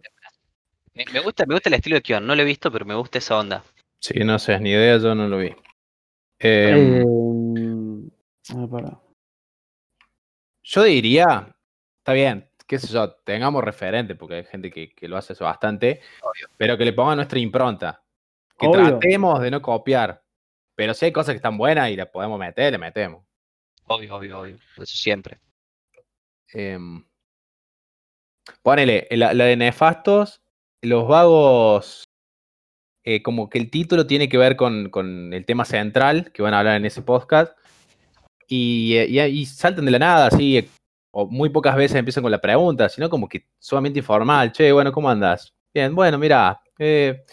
Me, 0.93 1.05
me 1.13 1.19
gusta, 1.21 1.45
me 1.45 1.55
gusta 1.55 1.69
el 1.69 1.75
estilo 1.75 1.95
de 1.95 2.01
Kion, 2.01 2.27
no 2.27 2.35
lo 2.35 2.41
he 2.41 2.45
visto, 2.45 2.71
pero 2.71 2.85
me 2.85 2.95
gusta 2.95 3.17
esa 3.19 3.37
onda. 3.39 3.63
Sí, 3.99 4.19
no 4.19 4.37
sé, 4.37 4.59
ni 4.59 4.71
idea, 4.71 4.97
yo 4.97 5.15
no 5.15 5.27
lo 5.27 5.37
vi. 5.37 5.55
Eh, 6.39 7.03
ah, 8.53 8.67
pará. 8.69 8.99
Yo 10.69 10.83
diría, 10.83 11.55
está 11.99 12.11
bien, 12.11 12.49
qué 12.67 12.77
sé 12.77 12.87
yo, 12.87 13.13
tengamos 13.23 13.63
referente, 13.63 14.15
porque 14.15 14.35
hay 14.35 14.43
gente 14.43 14.69
que, 14.69 14.93
que 14.93 15.07
lo 15.07 15.15
hace 15.15 15.31
eso 15.31 15.45
bastante, 15.45 16.01
Obvio. 16.21 16.49
pero 16.57 16.77
que 16.77 16.83
le 16.83 16.91
ponga 16.91 17.15
nuestra 17.15 17.39
impronta. 17.39 18.03
Que 18.59 18.67
Obvio. 18.67 18.99
tratemos 18.99 19.39
de 19.39 19.49
no 19.49 19.61
copiar. 19.61 20.21
Pero 20.75 20.93
si 20.93 21.05
hay 21.05 21.13
cosas 21.13 21.31
que 21.31 21.37
están 21.37 21.57
buenas 21.57 21.89
y 21.89 21.95
las 21.95 22.09
podemos 22.09 22.37
meter, 22.37 22.73
le 22.73 22.77
metemos. 22.77 23.23
Obvio, 23.85 24.17
obvio, 24.17 24.39
obvio. 24.41 24.55
Eso 24.75 24.85
siempre. 24.85 25.39
Em, 26.51 27.01
ponele, 28.61 29.07
la, 29.11 29.33
la 29.33 29.45
de 29.45 29.55
Nefastos, 29.55 30.41
los 30.81 31.07
vagos, 31.07 32.03
eh, 33.05 33.23
como 33.23 33.49
que 33.49 33.57
el 33.57 33.71
título 33.71 34.05
tiene 34.05 34.27
que 34.27 34.37
ver 34.37 34.57
con, 34.57 34.89
con 34.89 35.33
el 35.33 35.45
tema 35.45 35.63
central 35.63 36.29
que 36.33 36.41
van 36.41 36.53
a 36.53 36.59
hablar 36.59 36.75
en 36.75 36.85
ese 36.85 37.01
podcast. 37.01 37.57
Y, 38.47 38.95
eh, 38.95 39.07
y, 39.07 39.19
y 39.19 39.45
saltan 39.45 39.85
de 39.85 39.91
la 39.91 39.99
nada, 39.99 40.27
así, 40.27 40.57
eh, 40.57 40.69
o 41.11 41.25
muy 41.27 41.49
pocas 41.49 41.75
veces 41.75 41.95
empiezan 41.97 42.23
con 42.23 42.31
la 42.31 42.39
pregunta, 42.41 42.87
sino 42.89 43.09
como 43.09 43.27
que 43.27 43.45
sumamente 43.59 43.99
informal. 43.99 44.51
Che, 44.51 44.71
bueno, 44.71 44.91
¿cómo 44.91 45.09
andas? 45.09 45.53
Bien, 45.73 45.93
bueno, 45.93 46.17
mira, 46.17 46.61
eh, 46.79 47.23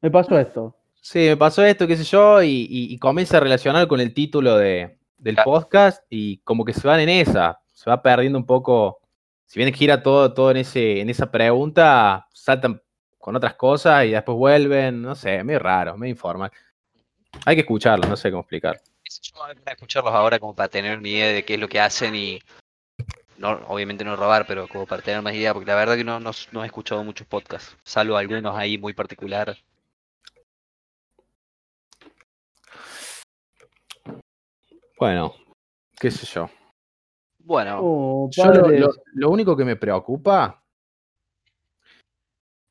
Me 0.00 0.10
pasó 0.10 0.38
esto. 0.38 0.76
Sí, 1.00 1.18
me 1.20 1.36
pasó 1.36 1.62
esto, 1.64 1.86
qué 1.86 1.96
sé 1.96 2.04
yo, 2.04 2.42
y, 2.42 2.48
y- 2.48 2.94
y 2.94 2.98
comienza 2.98 3.36
a 3.36 3.40
relacionar 3.40 3.86
con 3.86 4.00
el 4.00 4.12
título 4.14 4.56
de, 4.56 4.98
del 5.18 5.36
podcast 5.44 6.02
y 6.10 6.38
como 6.38 6.64
que 6.64 6.72
se 6.72 6.86
van 6.86 7.00
en 7.00 7.08
esa, 7.10 7.60
se 7.72 7.90
va 7.90 8.00
perdiendo 8.02 8.38
un 8.38 8.46
poco, 8.46 9.00
si 9.46 9.58
bien 9.60 9.72
gira 9.74 10.02
todo, 10.02 10.32
todo 10.32 10.50
en, 10.50 10.56
ese, 10.58 11.00
en 11.00 11.10
esa 11.10 11.30
pregunta, 11.30 12.26
saltan 12.32 12.80
con 13.18 13.36
otras 13.36 13.54
cosas 13.54 14.06
y 14.06 14.10
después 14.10 14.36
vuelven, 14.36 15.02
no 15.02 15.14
sé, 15.14 15.44
medio 15.44 15.58
raro, 15.60 15.96
medio 15.96 16.12
informal. 16.12 16.50
Hay 17.44 17.54
que 17.56 17.60
escucharlo, 17.62 18.08
no 18.08 18.16
sé 18.16 18.30
cómo 18.30 18.40
explicar. 18.42 18.80
Yo, 19.22 19.32
voy 19.38 19.50
a 19.66 19.70
escucharlos 19.72 20.12
ahora 20.12 20.38
como 20.38 20.54
para 20.54 20.68
tener 20.68 20.98
una 20.98 21.08
idea 21.08 21.28
de 21.28 21.44
qué 21.44 21.54
es 21.54 21.60
lo 21.60 21.68
que 21.68 21.80
hacen 21.80 22.14
y 22.14 22.40
no, 23.38 23.50
obviamente 23.68 24.04
no 24.04 24.16
robar, 24.16 24.46
pero 24.46 24.68
como 24.68 24.86
para 24.86 25.02
tener 25.02 25.22
más 25.22 25.34
idea, 25.34 25.52
porque 25.52 25.66
la 25.70 25.74
verdad 25.76 25.96
que 25.96 26.04
no, 26.04 26.20
no, 26.20 26.30
no 26.52 26.62
he 26.62 26.66
escuchado 26.66 27.02
muchos 27.04 27.26
podcasts, 27.26 27.76
salvo 27.84 28.16
algunos 28.16 28.56
ahí 28.56 28.78
muy 28.78 28.92
particulares. 28.92 29.62
Bueno, 34.98 35.34
qué 35.98 36.10
sé 36.10 36.26
yo. 36.26 36.48
Bueno, 37.40 37.78
Oh, 37.82 38.30
Yo 38.30 38.44
lo, 38.46 38.62
padres. 38.62 38.80
lo- 38.80 38.94
lo 39.12 39.30
único 39.30 39.56
que 39.56 39.64
me 39.64 39.76
preocupa 39.76 40.62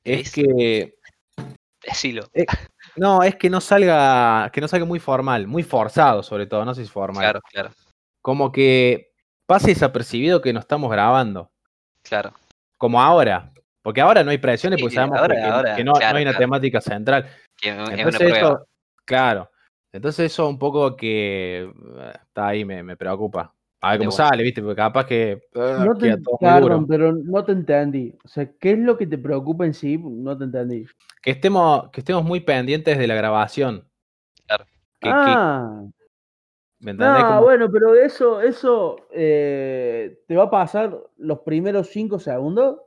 es 0.03 0.27
Es- 0.27 0.31
que 0.33 0.95
decilo. 1.85 2.23
No, 2.95 3.23
es 3.23 3.35
que 3.35 3.49
no 3.49 3.59
salga, 3.61 4.49
que 4.51 4.61
no 4.61 4.67
salga 4.67 4.85
muy 4.85 4.99
formal, 4.99 5.47
muy 5.47 5.63
forzado 5.63 6.23
sobre 6.23 6.45
todo, 6.47 6.63
no 6.65 6.73
sé 6.75 6.83
si 6.83 6.89
formal. 6.91 7.21
Claro, 7.23 7.39
claro, 7.51 7.69
como 8.21 8.51
que 8.51 9.11
pase 9.45 9.67
desapercibido 9.69 10.41
que 10.41 10.53
no 10.53 10.59
estamos 10.59 10.91
grabando, 10.91 11.51
claro. 12.03 12.33
como 12.77 13.01
ahora. 13.01 13.49
Porque 13.81 13.99
ahora 13.99 14.23
no 14.23 14.31
hay 14.31 14.37
presiones, 14.37 14.79
porque 14.79 14.91
Sí, 14.91 14.95
sabemos 14.95 15.19
ahora- 15.19 15.35
que, 15.35 15.41
que- 15.41 15.47
ahora, 15.47 15.75
que 15.75 15.83
no, 15.83 15.91
claro, 15.91 16.13
no 16.13 16.17
hay 16.17 16.23
una 16.23 16.31
claro. 16.31 16.43
temática 16.45 16.79
central. 16.79 17.27
Que 17.57 17.69
es 17.69 17.75
una 17.75 17.93
Entonces 17.95 18.19
prueba. 18.21 18.37
eso, 18.37 18.67
claro. 19.03 19.51
Entonces 19.91 20.31
eso 20.31 20.47
un 20.47 20.57
poco 20.57 20.95
que 20.95 21.63
eh, 21.69 22.11
está 22.15 22.47
ahí, 22.47 22.63
me, 22.63 22.81
me 22.81 22.95
preocupa. 22.95 23.53
A 23.81 23.89
ver 23.91 23.97
cómo 23.99 24.11
una. 24.15 24.29
sale, 24.29 24.41
¿viste? 24.41 24.61
Porque 24.61 24.77
capaz 24.77 25.05
que 25.05 25.41
ah, 25.55 25.83
No 25.85 25.97
te, 25.97 26.15
duro. 26.61 26.85
pero 26.87 27.11
no 27.11 27.43
te 27.43 27.51
entendí. 27.51 28.15
O 28.23 28.27
sea, 28.29 28.49
¿qué 28.57 28.71
es 28.71 28.79
lo 28.79 28.97
que 28.97 29.05
te 29.05 29.17
preocupa 29.17 29.65
en 29.65 29.73
sí? 29.73 29.97
No 30.01 30.37
te 30.37 30.45
entendí. 30.45 30.85
Que 31.23 31.31
estemos, 31.31 31.89
que 31.91 32.01
estemos 32.01 32.23
muy 32.23 32.41
pendientes 32.41 32.97
de 32.97 33.07
la 33.07 33.15
grabación. 33.15 33.87
Claro. 34.45 34.65
Que, 34.99 35.09
que- 35.09 35.11
ah, 35.11 35.83
¿Me 36.79 36.91
entendés? 36.91 37.21
no, 37.21 37.27
Como- 37.29 37.41
bueno, 37.43 37.69
pero 37.71 37.95
eso, 37.95 38.41
eso 38.41 38.97
eh, 39.11 40.19
te 40.27 40.35
va 40.35 40.43
a 40.43 40.49
pasar 40.51 40.95
los 41.17 41.39
primeros 41.39 41.87
cinco 41.87 42.19
segundos 42.19 42.79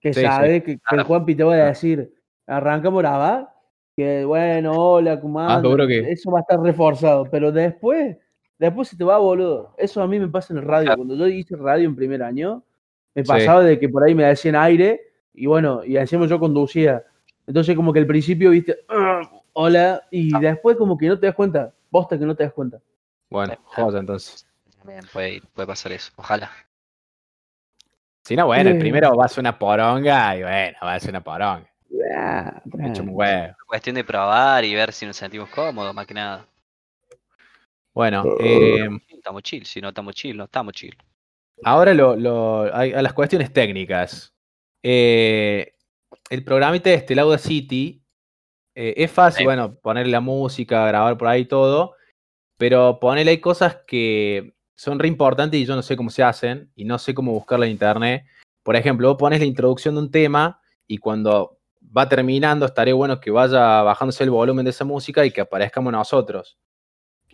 que 0.00 0.12
Sí, 0.12 0.20
que, 0.22 0.62
que. 0.90 1.02
Juanpi 1.04 1.36
te 1.36 1.44
va 1.44 1.54
a 1.54 1.66
decir, 1.66 2.12
arrancamos 2.46 2.98
a 2.98 3.02
grabar, 3.08 3.48
que 3.96 4.24
bueno, 4.24 4.72
hola, 4.72 5.20
¿cómo 5.20 5.38
Ah, 5.38 5.44
andan?". 5.44 5.62
seguro 5.62 5.86
que- 5.86 6.10
Eso 6.10 6.32
va 6.32 6.38
a 6.38 6.42
estar 6.42 6.58
reforzado, 6.60 7.24
pero 7.30 7.52
después, 7.52 8.16
después 8.58 8.88
se 8.88 8.96
te 8.96 9.04
va, 9.04 9.18
boludo. 9.18 9.74
Eso 9.78 10.02
a 10.02 10.08
mí 10.08 10.18
me 10.18 10.26
pasa 10.26 10.52
en 10.52 10.58
el 10.58 10.64
radio. 10.64 10.86
Claro. 10.86 10.96
Cuando 10.96 11.14
yo 11.14 11.26
hice 11.28 11.54
radio 11.54 11.86
en 11.88 11.94
primer 11.94 12.22
año, 12.24 12.64
me 13.14 13.22
Sí. 13.24 13.28
pasaba 13.28 13.62
de 13.62 13.78
que 13.78 13.88
por 13.88 14.02
ahí 14.02 14.14
me 14.14 14.24
decían 14.24 14.56
aire 14.56 15.00
y 15.34 15.46
bueno, 15.46 15.84
y 15.84 15.92
decíamos 15.92 16.28
yo 16.28 16.40
conducía. 16.40 17.04
Entonces 17.50 17.74
como 17.74 17.92
que 17.92 17.98
al 17.98 18.06
principio, 18.06 18.50
viste, 18.50 18.78
"Ah, 18.88 19.22
hola, 19.54 20.06
y 20.08 20.30
después 20.38 20.76
como 20.76 20.96
que 20.96 21.08
no 21.08 21.18
te 21.18 21.26
das 21.26 21.34
cuenta, 21.34 21.74
posta 21.90 22.16
que 22.16 22.24
no 22.24 22.36
te 22.36 22.44
das 22.44 22.52
cuenta. 22.52 22.78
Bueno, 23.28 23.56
joya 23.64 23.98
entonces. 23.98 24.46
También 24.78 25.00
puede, 25.12 25.42
puede 25.52 25.66
pasar 25.66 25.90
eso. 25.90 26.12
Ojalá. 26.14 26.48
Si 28.24 28.36
no, 28.36 28.46
bueno, 28.46 28.70
el 28.70 28.76
Eh. 28.76 28.78
primero 28.78 29.16
va 29.16 29.24
a 29.24 29.28
ser 29.28 29.40
una 29.40 29.58
poronga 29.58 30.36
y 30.36 30.42
bueno, 30.42 30.78
va 30.80 30.94
a 30.94 31.00
ser 31.00 31.10
una 31.10 31.24
poronga. 31.24 31.68
Ah, 32.16 32.62
Me 32.66 32.88
echo 32.88 33.02
un 33.02 33.08
huevo. 33.12 33.52
Cuestión 33.66 33.96
de 33.96 34.04
probar 34.04 34.64
y 34.64 34.72
ver 34.72 34.92
si 34.92 35.04
nos 35.04 35.16
sentimos 35.16 35.48
cómodos, 35.50 35.92
más 35.92 36.06
que 36.06 36.14
nada. 36.14 36.46
Bueno, 37.92 38.24
eh, 38.38 38.88
Estamos 39.08 39.42
chill, 39.42 39.66
si 39.66 39.80
no 39.80 39.88
estamos 39.88 40.14
chill, 40.14 40.36
no 40.36 40.44
estamos 40.44 40.72
chill. 40.72 40.96
ahora 41.64 41.92
lo, 41.94 42.14
lo- 42.14 42.72
hay- 42.72 42.92
a 42.92 43.02
las 43.02 43.12
cuestiones 43.12 43.52
técnicas. 43.52 44.32
Eh, 44.84 45.74
el 46.30 46.44
programita 46.44 46.90
este, 46.90 47.12
el 47.14 47.18
Audacity, 47.20 48.02
eh, 48.74 48.94
es 48.96 49.10
fácil, 49.10 49.38
Sí. 49.38 49.44
bueno, 49.44 49.74
ponerle 49.74 50.12
la 50.12 50.20
música, 50.20 50.86
grabar 50.86 51.16
por 51.18 51.28
ahí 51.28 51.44
todo, 51.44 51.94
pero 52.56 52.98
ponerle 53.00 53.32
hay 53.32 53.40
cosas 53.40 53.78
que 53.86 54.54
son 54.76 54.98
re 54.98 55.08
importantes 55.08 55.60
y 55.60 55.66
yo 55.66 55.76
no 55.76 55.82
sé 55.82 55.96
cómo 55.96 56.10
se 56.10 56.22
hacen 56.22 56.70
y 56.74 56.84
no 56.84 56.98
sé 56.98 57.14
cómo 57.14 57.32
buscarla 57.32 57.66
en 57.66 57.72
internet. 57.72 58.24
Por 58.62 58.76
ejemplo, 58.76 59.08
vos 59.08 59.16
pones 59.18 59.40
la 59.40 59.46
introducción 59.46 59.94
de 59.94 60.00
un 60.02 60.10
tema 60.10 60.60
y 60.86 60.98
cuando 60.98 61.58
va 61.96 62.08
terminando 62.08 62.66
estaría 62.66 62.94
bueno 62.94 63.20
que 63.20 63.30
vaya 63.30 63.82
bajándose 63.82 64.24
el 64.24 64.30
volumen 64.30 64.64
de 64.64 64.70
esa 64.70 64.84
música 64.84 65.24
y 65.24 65.30
que 65.30 65.40
aparezcamos 65.40 65.92
nosotros. 65.92 66.58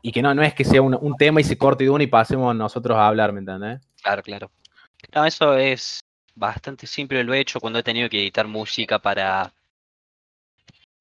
Y 0.02 0.12
que 0.12 0.22
no, 0.22 0.34
no 0.34 0.42
es 0.42 0.54
que 0.54 0.64
sea 0.64 0.82
un, 0.82 0.96
un 1.00 1.16
tema 1.16 1.40
y 1.40 1.44
se 1.44 1.58
corte 1.58 1.84
de 1.84 1.90
uno 1.90 2.02
y 2.02 2.06
pasemos 2.06 2.54
nosotros 2.54 2.96
a 2.96 3.08
hablar, 3.08 3.32
¿me 3.32 3.40
entendés? 3.40 3.80
Claro, 4.02 4.22
claro. 4.22 4.50
No, 5.14 5.24
eso 5.24 5.56
es 5.56 6.00
bastante 6.36 6.86
simple, 6.86 7.24
lo 7.24 7.34
he 7.34 7.40
hecho 7.40 7.58
cuando 7.58 7.80
he 7.80 7.82
tenido 7.82 8.08
que 8.08 8.20
editar 8.20 8.46
música 8.46 9.00
para, 9.00 9.52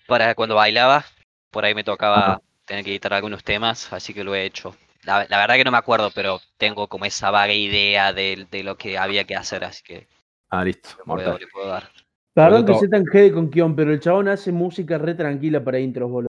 para 0.07 0.33
cuando 0.33 0.55
bailaba. 0.55 1.05
Por 1.51 1.65
ahí 1.65 1.75
me 1.75 1.83
tocaba 1.83 2.41
tener 2.65 2.83
que 2.83 2.91
editar 2.91 3.13
algunos 3.13 3.43
temas, 3.43 3.93
así 3.93 4.13
que 4.13 4.23
lo 4.23 4.33
he 4.33 4.45
hecho. 4.45 4.75
La, 5.03 5.27
la 5.29 5.37
verdad 5.37 5.55
que 5.55 5.63
no 5.63 5.71
me 5.71 5.77
acuerdo, 5.77 6.09
pero 6.11 6.41
tengo 6.57 6.87
como 6.87 7.05
esa 7.05 7.29
vaga 7.29 7.53
idea 7.53 8.11
de, 8.11 8.47
de 8.49 8.63
lo 8.63 8.75
que 8.75 8.97
había 8.97 9.25
que 9.25 9.35
hacer, 9.35 9.63
así 9.63 9.83
que 9.83 10.07
Ah, 10.49 10.63
listo, 10.63 10.89
le 10.97 11.03
puedo, 11.03 11.05
mortal. 11.05 11.37
le 11.39 11.47
puedo 11.47 11.67
dar. 11.67 11.91
Perdón 12.33 12.65
que 12.65 12.75
se 12.75 12.87
tan 12.87 13.05
jede 13.05 13.31
con 13.31 13.49
Kion, 13.49 13.75
pero 13.75 13.93
el 13.93 13.99
chabón 13.99 14.27
hace 14.27 14.51
música 14.51 14.97
re 14.97 15.15
tranquila 15.15 15.63
para 15.63 15.79
intros, 15.79 16.09
boludo. 16.09 16.27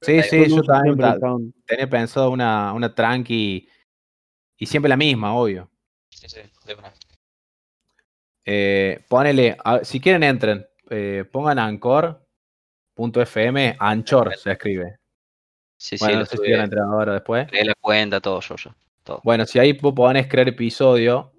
Sí, 0.00 0.22
sí, 0.22 0.48
yo 0.48 0.62
también 0.62 1.52
tenía 1.66 1.88
pensado 1.88 2.30
una, 2.30 2.72
una 2.72 2.94
tranqui 2.94 3.68
y 4.58 4.66
siempre 4.66 4.88
la 4.88 4.96
misma, 4.96 5.34
obvio. 5.34 5.70
Sí, 6.10 6.28
sí, 6.28 6.40
de 6.66 6.74
una. 6.74 6.92
Eh, 8.44 9.04
ponele, 9.08 9.56
a- 9.64 9.84
si 9.84 10.00
quieren 10.00 10.22
entren, 10.22 10.66
eh, 10.90 11.24
pongan 11.30 11.58
anchor.fm, 11.58 12.16
anchor 13.78 14.36
se 14.36 14.52
escribe. 14.52 14.98
Sí, 15.76 15.98
sí, 15.98 16.04
Bueno, 16.04 16.20
no 16.20 16.26
sé 16.26 16.36
si 16.36 16.42
quieren 16.42 16.64
entrar 16.64 16.84
ahora 16.84 17.14
después. 17.14 17.46
creé 17.48 17.64
la 17.64 17.74
cuenta, 17.80 18.20
todo 18.20 18.40
yo, 18.40 18.56
yo. 18.56 18.70
Todo. 19.02 19.20
Bueno, 19.24 19.44
si 19.46 19.58
ahí 19.58 19.74
pones 19.74 20.28
crear 20.28 20.48
episodio, 20.48 21.32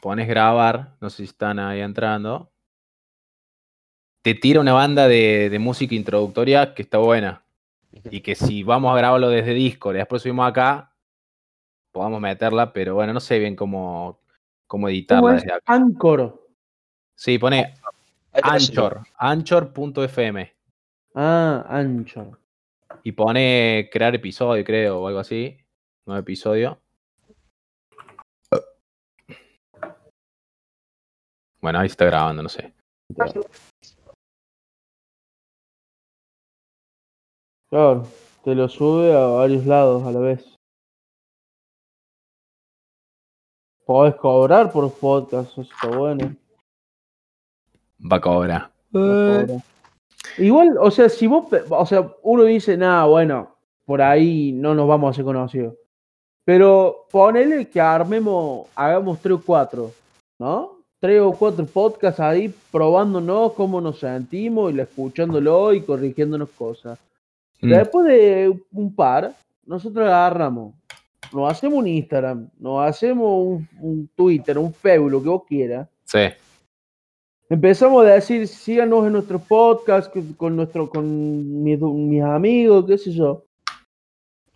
pones 0.00 0.26
grabar, 0.26 0.96
no 1.00 1.10
sé 1.10 1.18
si 1.18 1.24
están 1.24 1.58
ahí 1.58 1.80
entrando, 1.80 2.50
te 4.22 4.34
tira 4.34 4.60
una 4.60 4.72
banda 4.72 5.08
de, 5.08 5.48
de 5.50 5.58
música 5.58 5.94
introductoria 5.94 6.74
que 6.74 6.82
está 6.82 6.98
buena. 6.98 7.44
Y 8.10 8.20
que 8.20 8.34
si 8.34 8.62
vamos 8.62 8.92
a 8.92 8.96
grabarlo 8.96 9.28
desde 9.28 9.52
Discord 9.54 9.96
y 9.96 9.98
después 9.98 10.22
subimos 10.22 10.48
acá, 10.48 10.92
podamos 11.92 12.20
meterla, 12.20 12.72
pero 12.72 12.94
bueno, 12.94 13.12
no 13.12 13.20
sé 13.20 13.38
bien 13.38 13.54
cómo, 13.54 14.18
cómo 14.72 14.88
editarla 14.88 15.20
¿Cómo 15.20 15.34
es? 15.34 15.42
desde 15.42 15.54
acá. 15.54 15.74
Anchor. 15.74 16.48
Sí, 17.14 17.38
pone 17.38 17.74
Anchor, 18.32 19.02
anchor.fm. 19.18 20.54
Ah, 21.14 21.66
Anchor. 21.68 22.40
Y 23.02 23.12
pone 23.12 23.90
crear 23.92 24.14
episodio, 24.14 24.64
creo, 24.64 25.02
o 25.02 25.08
algo 25.08 25.20
así. 25.20 25.58
Nuevo 26.06 26.20
episodio. 26.20 26.80
Bueno, 31.60 31.78
ahí 31.78 31.88
se 31.90 31.92
está 31.92 32.06
grabando, 32.06 32.42
no 32.42 32.48
sé. 32.48 32.72
Claro, 37.68 38.06
te 38.42 38.54
lo 38.54 38.68
sube 38.70 39.12
a 39.12 39.26
varios 39.26 39.66
lados 39.66 40.06
a 40.06 40.12
la 40.12 40.20
vez. 40.20 40.51
Podés 43.86 44.14
cobrar 44.16 44.70
por 44.70 44.92
podcast, 44.92 45.50
eso 45.52 45.62
está 45.62 45.88
bueno. 45.88 46.34
Va 48.00 48.16
a 48.16 48.20
cobrar. 48.20 48.70
podés 48.90 49.46
cobrar. 49.46 49.62
Igual, 50.38 50.76
o 50.78 50.90
sea, 50.90 51.08
si 51.08 51.26
vos, 51.26 51.46
o 51.68 51.86
sea, 51.86 52.10
uno 52.22 52.44
dice, 52.44 52.76
nada, 52.76 53.04
bueno, 53.04 53.56
por 53.84 54.00
ahí 54.00 54.52
no 54.52 54.74
nos 54.74 54.88
vamos 54.88 55.08
a 55.08 55.10
hacer 55.10 55.24
conocidos. 55.24 55.74
Pero 56.44 57.06
ponele 57.10 57.68
que 57.68 57.80
armemos, 57.80 58.66
hagamos 58.74 59.20
tres 59.20 59.34
o 59.34 59.42
cuatro, 59.44 59.90
¿no? 60.38 60.78
Tres 60.98 61.20
o 61.20 61.32
cuatro 61.32 61.66
podcasts 61.66 62.20
ahí 62.20 62.52
probándonos 62.70 63.52
cómo 63.52 63.80
nos 63.80 63.98
sentimos 63.98 64.72
y 64.72 64.80
escuchándolo 64.80 65.72
y 65.72 65.82
corrigiéndonos 65.82 66.48
cosas. 66.50 66.98
Mm, 67.60 67.68
Después 67.68 68.06
de 68.06 68.60
un 68.72 68.94
par, 68.94 69.34
nosotros 69.66 70.06
agarramos, 70.06 70.74
nos 71.32 71.50
hacemos 71.50 71.78
un 71.78 71.86
Instagram, 71.88 72.48
nos 72.58 72.86
hacemos 72.86 73.46
un, 73.46 73.68
un 73.80 74.08
Twitter, 74.14 74.58
un 74.58 74.72
Facebook, 74.72 75.10
lo 75.10 75.22
que 75.22 75.28
vos 75.28 75.42
quieras. 75.48 75.88
Sí. 76.04 76.20
Empezamos 77.48 78.04
a 78.06 78.10
decir, 78.14 78.48
síganos 78.48 79.06
en 79.06 79.12
nuestros 79.12 79.42
podcasts, 79.42 80.10
que- 80.12 80.34
con, 80.36 80.56
nuestro, 80.56 80.88
con 80.88 81.62
mis, 81.62 81.78
mis 81.80 82.22
amigos, 82.22 82.86
qué 82.86 82.96
sé 82.98 83.12
yo. 83.12 83.44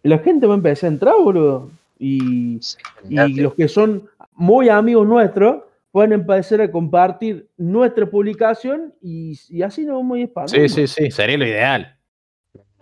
Y 0.02 0.08
la 0.08 0.18
gente 0.18 0.46
va 0.46 0.54
a 0.54 0.56
empezar 0.56 0.88
a 0.88 0.92
entrar, 0.92 1.14
boludo. 1.22 1.70
Y, 1.98 2.58
Sí, 2.60 2.78
y 3.08 3.34
los 3.40 3.54
que 3.54 3.68
son 3.68 4.08
muy 4.34 4.68
amigos 4.68 5.06
nuestros 5.06 5.62
pueden 5.90 6.12
empezar 6.12 6.60
a 6.60 6.70
compartir 6.70 7.48
nuestra 7.56 8.04
publicación 8.06 8.94
y, 9.00 9.38
y 9.48 9.62
así 9.62 9.84
nos 9.84 9.96
vamos 9.96 10.16
a 10.16 10.20
ir. 10.20 10.30
Sí, 10.46 10.68
sí, 10.68 10.86
sí. 10.86 11.10
Sería 11.10 11.38
lo 11.38 11.46
ideal. 11.46 11.96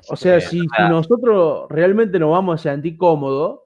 O 0.09 0.17
sea, 0.17 0.41
si, 0.41 0.61
si 0.61 0.67
nosotros 0.89 1.67
realmente 1.71 2.19
nos 2.19 2.31
vamos 2.33 2.61
a 2.61 2.63
sentir 2.73 2.97
cómodos, 2.99 3.61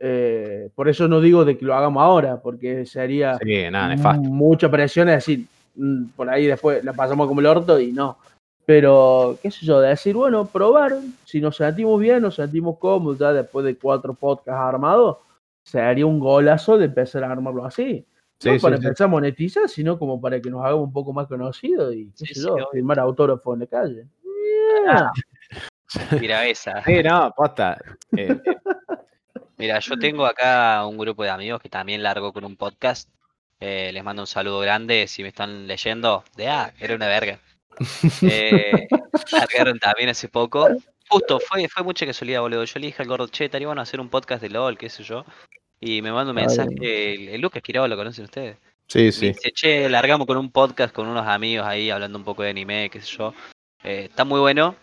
eh, 0.00 0.70
por 0.74 0.88
eso 0.88 1.06
no 1.06 1.20
digo 1.20 1.44
de 1.44 1.58
que 1.58 1.64
lo 1.66 1.74
hagamos 1.74 2.02
ahora, 2.02 2.40
porque 2.40 2.86
sería 2.86 3.36
Sí, 3.38 3.70
nada, 3.70 3.88
nefasto. 3.94 4.22
mucha 4.30 4.70
presión, 4.70 5.08
es 5.10 5.16
decir, 5.16 5.46
mm, 5.76 6.04
por 6.16 6.30
ahí 6.30 6.46
después 6.46 6.82
la 6.82 6.94
pasamos 6.94 7.28
como 7.28 7.40
el 7.40 7.46
orto 7.46 7.78
y 7.78 7.92
no. 7.92 8.16
Pero, 8.64 9.36
qué 9.42 9.50
sé 9.50 9.66
yo, 9.66 9.80
de 9.80 9.88
decir, 9.90 10.14
bueno, 10.14 10.46
probar, 10.46 10.92
si 11.24 11.40
nos 11.40 11.56
sentimos 11.56 12.00
bien, 12.00 12.22
nos 12.22 12.36
sentimos 12.36 12.78
cómodos, 12.78 13.18
ya 13.18 13.32
después 13.32 13.64
de 13.66 13.76
cuatro 13.76 14.14
podcasts 14.14 14.60
armados, 14.60 15.18
sería 15.64 16.06
un 16.06 16.18
golazo 16.18 16.78
de 16.78 16.86
empezar 16.86 17.24
a 17.24 17.32
armarlo 17.32 17.64
así. 17.64 18.06
Sí, 18.38 18.48
no 18.48 18.54
sí, 18.54 18.60
para 18.62 18.78
sí. 18.78 18.84
empezar 18.86 19.04
a 19.04 19.08
monetizar, 19.08 19.68
sino 19.68 19.98
como 19.98 20.18
para 20.20 20.40
que 20.40 20.48
nos 20.50 20.64
hagamos 20.64 20.84
un 20.86 20.92
poco 20.92 21.12
más 21.12 21.26
conocidos 21.26 21.94
y, 21.94 22.06
qué 22.12 22.26
Sí, 22.26 22.26
sé 22.26 22.34
sí, 22.40 22.46
yo, 22.46 22.56
firmar 22.72 22.98
autógrafo 23.00 23.52
en 23.54 23.60
la 23.60 23.66
calle. 23.66 24.06
Yeah. 24.86 25.10
Mira 26.20 26.46
esa. 26.46 26.82
Sí, 26.84 27.02
no, 27.02 27.32
posta. 27.36 27.76
Eh, 28.16 28.28
eh, 28.44 28.56
Mira, 29.60 29.78
yo 29.78 29.98
tengo 29.98 30.24
acá 30.24 30.86
un 30.86 30.96
grupo 30.96 31.22
de 31.22 31.28
amigos 31.28 31.60
que 31.60 31.68
también 31.68 32.02
largo 32.02 32.32
con 32.32 32.44
un 32.46 32.56
podcast. 32.56 33.10
Eh, 33.60 33.90
les 33.92 34.02
mando 34.02 34.22
un 34.22 34.26
saludo 34.26 34.58
grande 34.60 35.06
si 35.06 35.22
me 35.22 35.28
están 35.28 35.66
leyendo. 35.66 36.24
De 36.34 36.48
ah, 36.48 36.72
era 36.80 36.94
una 36.94 37.06
verga. 37.08 37.38
Eh, 38.22 38.88
largaron 39.32 39.78
también 39.78 40.08
hace 40.08 40.28
poco. 40.28 40.66
Justo, 41.08 41.40
fue, 41.40 41.68
fue 41.68 41.82
mucha 41.82 42.06
casualidad, 42.06 42.40
boludo. 42.40 42.64
Yo 42.64 42.80
le 42.80 42.86
dije 42.86 43.02
al 43.02 43.08
gordo, 43.08 43.28
che, 43.28 43.44
estaría 43.46 43.66
bueno 43.66 43.82
hacer 43.82 44.00
un 44.00 44.08
podcast 44.08 44.40
de 44.42 44.48
LOL, 44.48 44.78
qué 44.78 44.88
sé 44.88 45.02
yo. 45.02 45.24
Y 45.78 46.00
me 46.02 46.10
manda 46.10 46.30
un 46.30 46.36
mensaje, 46.36 47.14
el, 47.14 47.28
el 47.28 47.40
Lucas 47.40 47.62
Quiroga, 47.62 47.88
¿lo 47.88 47.96
conocen 47.96 48.24
ustedes? 48.24 48.56
sí, 48.86 49.04
Me 49.04 49.12
sí. 49.12 49.26
dice, 49.28 49.50
che, 49.52 49.88
largamos 49.88 50.26
con 50.26 50.36
un 50.36 50.50
podcast 50.50 50.94
con 50.94 51.06
unos 51.06 51.26
amigos 51.26 51.66
ahí 51.66 51.90
hablando 51.90 52.18
un 52.18 52.24
poco 52.24 52.42
de 52.42 52.50
anime, 52.50 52.88
qué 52.90 53.00
sé 53.00 53.16
yo. 53.16 53.34
Eh, 53.82 54.08
está 54.10 54.24
muy 54.24 54.40
bueno. 54.40 54.74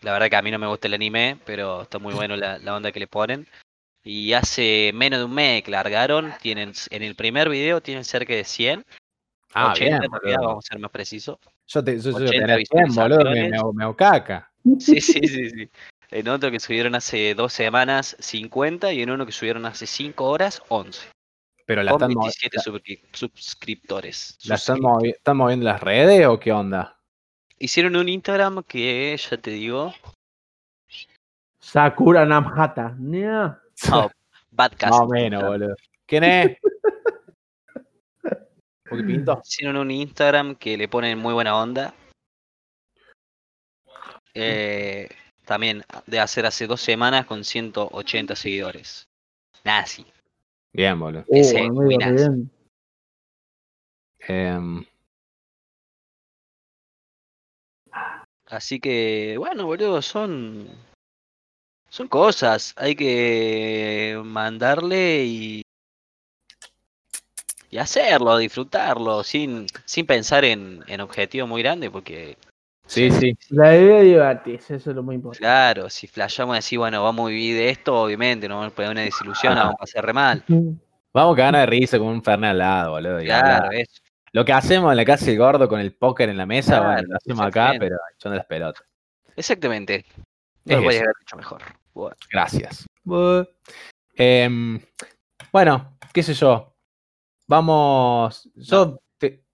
La 0.00 0.12
verdad 0.12 0.28
que 0.30 0.36
a 0.36 0.42
mí 0.42 0.50
no 0.50 0.58
me 0.58 0.66
gusta 0.66 0.88
el 0.88 0.94
anime, 0.94 1.38
pero 1.44 1.82
está 1.82 1.98
muy 1.98 2.14
bueno 2.14 2.36
la, 2.36 2.58
la 2.58 2.74
onda 2.74 2.92
que 2.92 3.00
le 3.00 3.06
ponen. 3.06 3.46
Y 4.04 4.32
hace 4.32 4.90
menos 4.94 5.20
de 5.20 5.24
un 5.26 5.34
mes 5.34 5.62
que 5.62 5.70
largaron, 5.70 6.32
tienen, 6.40 6.72
en 6.90 7.02
el 7.02 7.14
primer 7.14 7.48
video 7.48 7.80
tienen 7.80 8.04
cerca 8.04 8.34
de 8.34 8.44
100, 8.44 8.84
Ah, 9.54 9.72
80 9.72 9.98
bien, 9.98 10.04
en 10.04 10.10
realidad, 10.20 10.40
vamos 10.46 10.64
a 10.64 10.72
ser 10.72 10.80
más 10.80 10.90
precisos. 10.90 11.38
Yo 11.68 11.84
te, 11.84 12.00
yo, 12.00 12.10
yo 12.10 12.16
80 12.16 12.30
tenés 12.46 12.68
100, 12.70 12.94
boludo, 12.94 13.24
me, 13.30 13.48
me, 13.50 13.58
me 13.74 13.84
hago 13.84 13.94
caca. 13.96 14.50
Sí, 14.78 15.00
sí, 15.00 15.20
sí, 15.28 15.50
sí. 15.50 15.70
En 16.10 16.28
otro 16.28 16.50
que 16.50 16.58
subieron 16.58 16.94
hace 16.94 17.34
dos 17.34 17.52
semanas, 17.52 18.16
50, 18.18 18.92
y 18.92 19.02
en 19.02 19.10
uno 19.10 19.24
que 19.26 19.32
subieron 19.32 19.66
hace 19.66 19.86
5 19.86 20.24
horas, 20.24 20.62
11. 20.68 21.08
Pero 21.66 21.82
la 21.82 21.92
Con 21.92 22.00
están, 22.02 22.14
mo- 22.14 22.20
27 22.22 22.58
suscri- 22.58 23.00
suscriptores. 23.12 24.38
la 24.44 24.54
están, 24.56 24.78
movi- 24.78 25.14
están 25.14 25.36
moviendo 25.36 25.64
las 25.66 25.80
redes 25.80 26.26
o 26.26 26.40
qué 26.40 26.50
onda? 26.52 26.98
Hicieron 27.58 27.94
un 27.96 28.08
Instagram 28.08 28.62
que, 28.64 29.16
ya 29.16 29.36
te 29.36 29.50
digo, 29.52 29.94
Sakura 31.60 32.24
Namhata. 32.26 32.96
Nya. 32.98 33.58
No, 33.90 34.10
Badcast. 34.50 34.92
Más 34.92 35.00
o 35.00 35.08
menos, 35.08 35.42
boludo. 35.42 35.74
¿Quién 36.06 36.24
es? 36.24 36.58
¿Por 38.88 38.98
qué 38.98 39.04
pinto? 39.04 39.40
Hicieron 39.44 39.76
un 39.76 39.90
Instagram 39.90 40.54
que 40.56 40.76
le 40.76 40.88
ponen 40.88 41.18
muy 41.18 41.32
buena 41.32 41.56
onda. 41.56 41.94
Eh, 44.34 45.08
también 45.44 45.82
de 46.06 46.20
hacer 46.20 46.46
hace 46.46 46.66
dos 46.66 46.80
semanas 46.80 47.26
con 47.26 47.44
180 47.44 48.36
seguidores. 48.36 49.08
Nazi. 49.64 50.06
Bien, 50.72 50.98
boludo. 50.98 51.24
Oh, 51.28 51.36
Ese, 51.36 51.70
muy 51.70 51.96
bien. 51.96 52.50
Em, 54.20 54.84
Así 58.52 58.80
que, 58.80 59.36
bueno, 59.38 59.64
boludo, 59.64 60.02
son. 60.02 60.68
Son 61.92 62.08
cosas. 62.08 62.72
Hay 62.78 62.94
que 62.96 64.18
mandarle 64.24 65.24
y. 65.26 65.62
Y 67.68 67.76
hacerlo, 67.76 68.38
disfrutarlo, 68.38 69.22
sin, 69.22 69.66
sin 69.84 70.06
pensar 70.06 70.42
en, 70.46 70.82
en 70.86 71.00
objetivos 71.02 71.48
muy 71.48 71.62
grandes, 71.62 71.90
porque, 71.90 72.36
sí, 72.86 73.10
sí. 73.10 73.36
La 73.50 73.74
idea 73.76 73.98
es 73.98 74.04
divertirse, 74.04 74.74
eso 74.76 74.90
es 74.90 74.96
lo 74.96 75.02
muy 75.02 75.16
importante. 75.16 75.40
claro, 75.42 75.90
si 75.90 76.06
flashamos 76.06 76.56
así, 76.56 76.76
bueno, 76.78 77.02
vamos 77.02 77.26
a 77.26 77.28
vivir 77.30 77.56
de 77.56 77.70
esto, 77.70 77.94
obviamente, 78.02 78.48
nos 78.48 78.56
vamos 78.56 78.72
a 78.72 78.76
poner 78.76 78.90
una 78.90 79.00
desilusión, 79.02 79.54
vamos 79.54 79.74
a 79.74 79.78
pasar 79.78 80.04
re 80.06 80.12
mal. 80.12 80.44
Vamos 81.14 81.34
a 81.38 81.42
ganar 81.42 81.60
de 81.68 81.76
risa 81.78 81.98
con 81.98 82.08
un 82.08 82.22
Fernet 82.24 82.52
al 82.52 82.58
lado, 82.58 82.92
boludo. 82.92 83.20
y 83.20 83.26
Claro, 83.26 83.70
eso. 83.70 84.00
Lo 84.32 84.46
que 84.46 84.52
hacemos 84.54 84.90
en 84.90 84.96
la 84.96 85.04
casa 85.04 85.26
del 85.26 85.36
gordo 85.36 85.68
con 85.68 85.78
el 85.78 85.92
póker 85.92 86.30
en 86.30 86.38
la 86.38 86.46
mesa, 86.46 86.78
Claro, 86.78 86.92
bueno, 86.92 87.08
lo 87.10 87.16
hacemos 87.16 87.46
acá, 87.46 87.74
pero 87.78 87.96
echando 88.16 88.36
las 88.36 88.46
pelotas. 88.46 88.82
Exactamente. 89.36 89.96
Es 89.96 90.06
No 90.64 90.76
lo 90.76 90.82
podías 90.84 91.02
eso. 91.02 91.04
haber 91.04 91.16
hecho 91.22 91.36
mejor. 91.36 91.62
Gracias. 92.30 92.86
Em, 94.14 94.80
bueno, 95.52 95.98
qué 96.12 96.22
sé 96.22 96.34
yo. 96.34 96.74
Vamos. 97.46 98.48
Yo 98.54 98.98
te- 99.18 99.44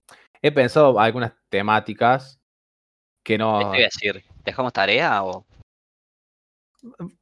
he 0.42 0.53
pensado 0.53 0.98
algunas 0.98 1.33
temáticas 1.48 2.40
que 3.22 3.35
¿Qué 3.35 3.38
no. 3.38 3.59
te 3.59 3.64
voy 3.64 3.81
a 3.81 3.85
decir? 3.85 4.24
¿Dejamos 4.44 4.72
tarea 4.72 5.22
o.? 5.24 5.44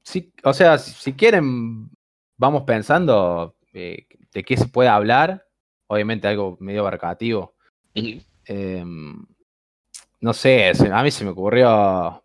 si- 0.02 0.33
o 0.44 0.52
sea, 0.52 0.79
si, 0.79 1.14
quieren, 1.14 1.90
vamos 2.37 2.62
pensando 2.64 3.57
eh, 3.72 4.07
de 4.33 4.42
qué 4.44 4.57
se 4.57 4.68
puede 4.68 4.88
hablar. 4.88 5.46
Obviamente 5.88 6.29
algo 6.29 6.57
medio 6.61 6.81
abarcativo. 6.81 7.55
Em, 8.44 9.24
no 10.20 10.33
sé, 10.33 10.72
a 10.92 11.02
mí 11.02 11.11
se 11.11 11.24
me 11.24 11.31
ocurrió. 11.31 12.22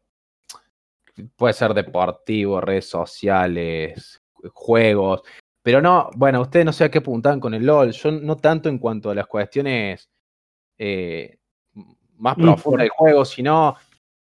Puede 1.35 1.53
ser 1.53 1.73
deportivo, 1.73 2.61
redes 2.61 2.89
sociales, 2.89 4.21
juegos. 4.53 5.21
Pero 5.61 5.81
no, 5.81 6.09
bueno, 6.15 6.41
ustedes 6.41 6.65
no 6.65 6.73
sé 6.73 6.85
a 6.85 6.91
qué 6.91 6.99
apuntan 6.99 7.39
con 7.39 7.53
el 7.53 7.65
LOL. 7.65 7.91
Yo 7.91 8.11
no 8.11 8.37
tanto 8.37 8.69
en 8.69 8.79
cuanto 8.79 9.09
a 9.09 9.15
las 9.15 9.27
cuestiones 9.27 10.09
eh, 10.77 11.37
más 12.17 12.37
Y 12.37 12.41
profundas 12.41 12.83
del 12.83 12.89
juego, 12.89 13.25
sino 13.25 13.75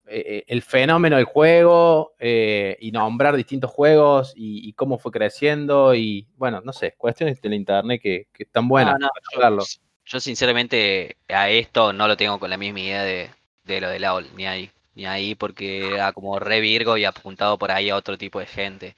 eh, 0.06 0.44
el 0.46 0.62
fenómeno 0.62 1.16
del 1.16 1.26
juego 1.26 2.14
eh, 2.18 2.76
y 2.80 2.90
nombrar 2.90 3.36
distintos 3.36 3.70
juegos 3.70 4.32
y, 4.34 4.68
y 4.68 4.72
cómo 4.72 4.98
fue 4.98 5.12
creciendo. 5.12 5.94
Y 5.94 6.26
bueno, 6.36 6.60
no 6.64 6.72
sé, 6.72 6.94
cuestiones 6.96 7.40
de 7.40 7.48
la 7.48 7.54
internet 7.54 8.00
que, 8.02 8.28
que 8.32 8.42
están 8.44 8.66
buenas 8.66 8.94
No, 8.98 9.06
no, 9.06 9.10
para 9.34 9.50
yo-. 9.50 9.62
Yo 10.04 10.20
sinceramente 10.20 11.18
a 11.28 11.50
esto 11.50 11.92
no 11.92 12.08
lo 12.08 12.16
tengo 12.16 12.40
con 12.40 12.48
la 12.48 12.56
misma 12.56 12.80
idea 12.80 13.02
de, 13.04 13.28
de 13.64 13.80
lo 13.82 13.90
de 13.90 14.00
la 14.00 14.14
OL, 14.14 14.26
ni 14.34 14.46
ahí, 14.46 14.70
ni 14.98 15.06
ahí 15.06 15.36
porque 15.36 15.94
era 15.94 16.12
como 16.12 16.40
re 16.40 16.60
Virgo 16.60 16.96
y 16.96 17.04
apuntado 17.04 17.56
por 17.56 17.70
ahí 17.70 17.88
a 17.88 17.94
otro 17.94 18.18
tipo 18.18 18.40
de 18.40 18.46
gente. 18.46 18.96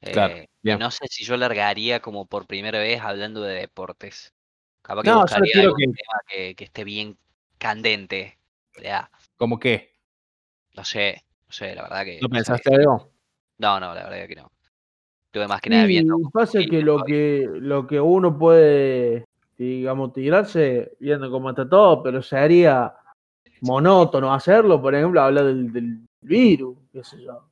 Claro, 0.00 0.34
Eh, 0.34 0.48
no 0.64 0.90
sé 0.90 1.06
si 1.08 1.24
yo 1.24 1.36
largaría 1.36 2.00
como 2.00 2.26
por 2.26 2.48
primera 2.48 2.80
vez 2.80 3.00
hablando 3.00 3.42
de 3.42 3.54
deportes. 3.54 4.34
Capaz 4.82 5.02
que 5.02 5.08
No, 5.10 5.14
yo 5.18 5.22
buscaría 5.22 5.60
algún 5.62 5.76
que- 5.78 5.86
tema 5.86 6.20
que, 6.28 6.54
que 6.56 6.64
esté 6.64 6.82
bien 6.82 7.16
candente. 7.56 8.36
Ya, 8.82 9.10
¿Cómo 9.36 9.60
qué? 9.60 9.92
no 10.74 10.84
sé, 10.84 11.22
no 11.46 11.52
sé, 11.52 11.74
la 11.74 11.82
verdad 11.82 12.04
que. 12.04 12.18
¿No 12.20 12.28
no 12.28 12.28
sé. 12.28 12.34
pensaste 12.34 12.74
algo? 12.74 13.08
No, 13.58 13.78
no, 13.78 13.94
la 13.94 14.08
verdad 14.08 14.26
que 14.26 14.34
no. 14.36 14.50
Estuve 15.26 15.46
más 15.46 15.60
que 15.60 15.70
nada 15.70 15.86
viendo. 15.86 16.16
pasa 16.32 16.58
que 16.68 16.82
lo 16.82 17.04
que 17.04 17.46
lo 17.48 17.86
que 17.86 18.00
uno 18.00 18.36
puede, 18.36 19.24
digamos, 19.56 20.12
tirarse 20.12 20.96
viendo 20.98 21.30
cómo 21.30 21.50
está 21.50 21.68
todo, 21.68 22.02
pero 22.02 22.22
sería 22.22 22.92
monótono 23.62 24.32
hacerlo, 24.32 24.80
por 24.80 24.94
ejemplo, 24.94 25.20
hablar 25.20 25.44
del, 25.44 25.72
del 25.72 25.98
virus, 26.22 26.76
qué 26.92 27.02
sé 27.04 27.22
yo. 27.22 27.44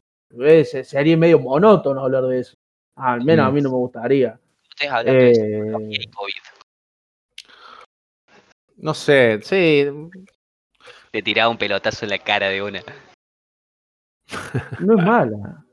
Se- 0.65 0.85
Sería 0.85 1.17
medio 1.17 1.39
monótono 1.39 2.03
hablar 2.03 2.25
de 2.25 2.41
eso. 2.41 2.55
Al 2.97 3.23
menos 3.25 3.47
a 3.47 3.51
mí 3.51 3.61
no 3.61 3.71
me 3.71 3.77
gustaría. 3.77 4.39
Ustedes 4.71 4.93
hablando 4.93 5.21
de 5.21 5.31
Eh, 5.31 5.89
y 5.91 6.07
COVID. 6.11 6.33
No 8.79 8.93
sé, 8.95 9.41
sí. 9.43 9.87
Te 11.11 11.23
tiraba 11.23 11.49
un 11.51 11.57
pelotazo 11.59 12.05
en 12.05 12.11
la 12.11 12.19
cara 12.19 12.49
de 12.49 12.63
una. 12.63 12.81
no 14.81 14.99
es 14.99 15.05
mala. 15.05 15.65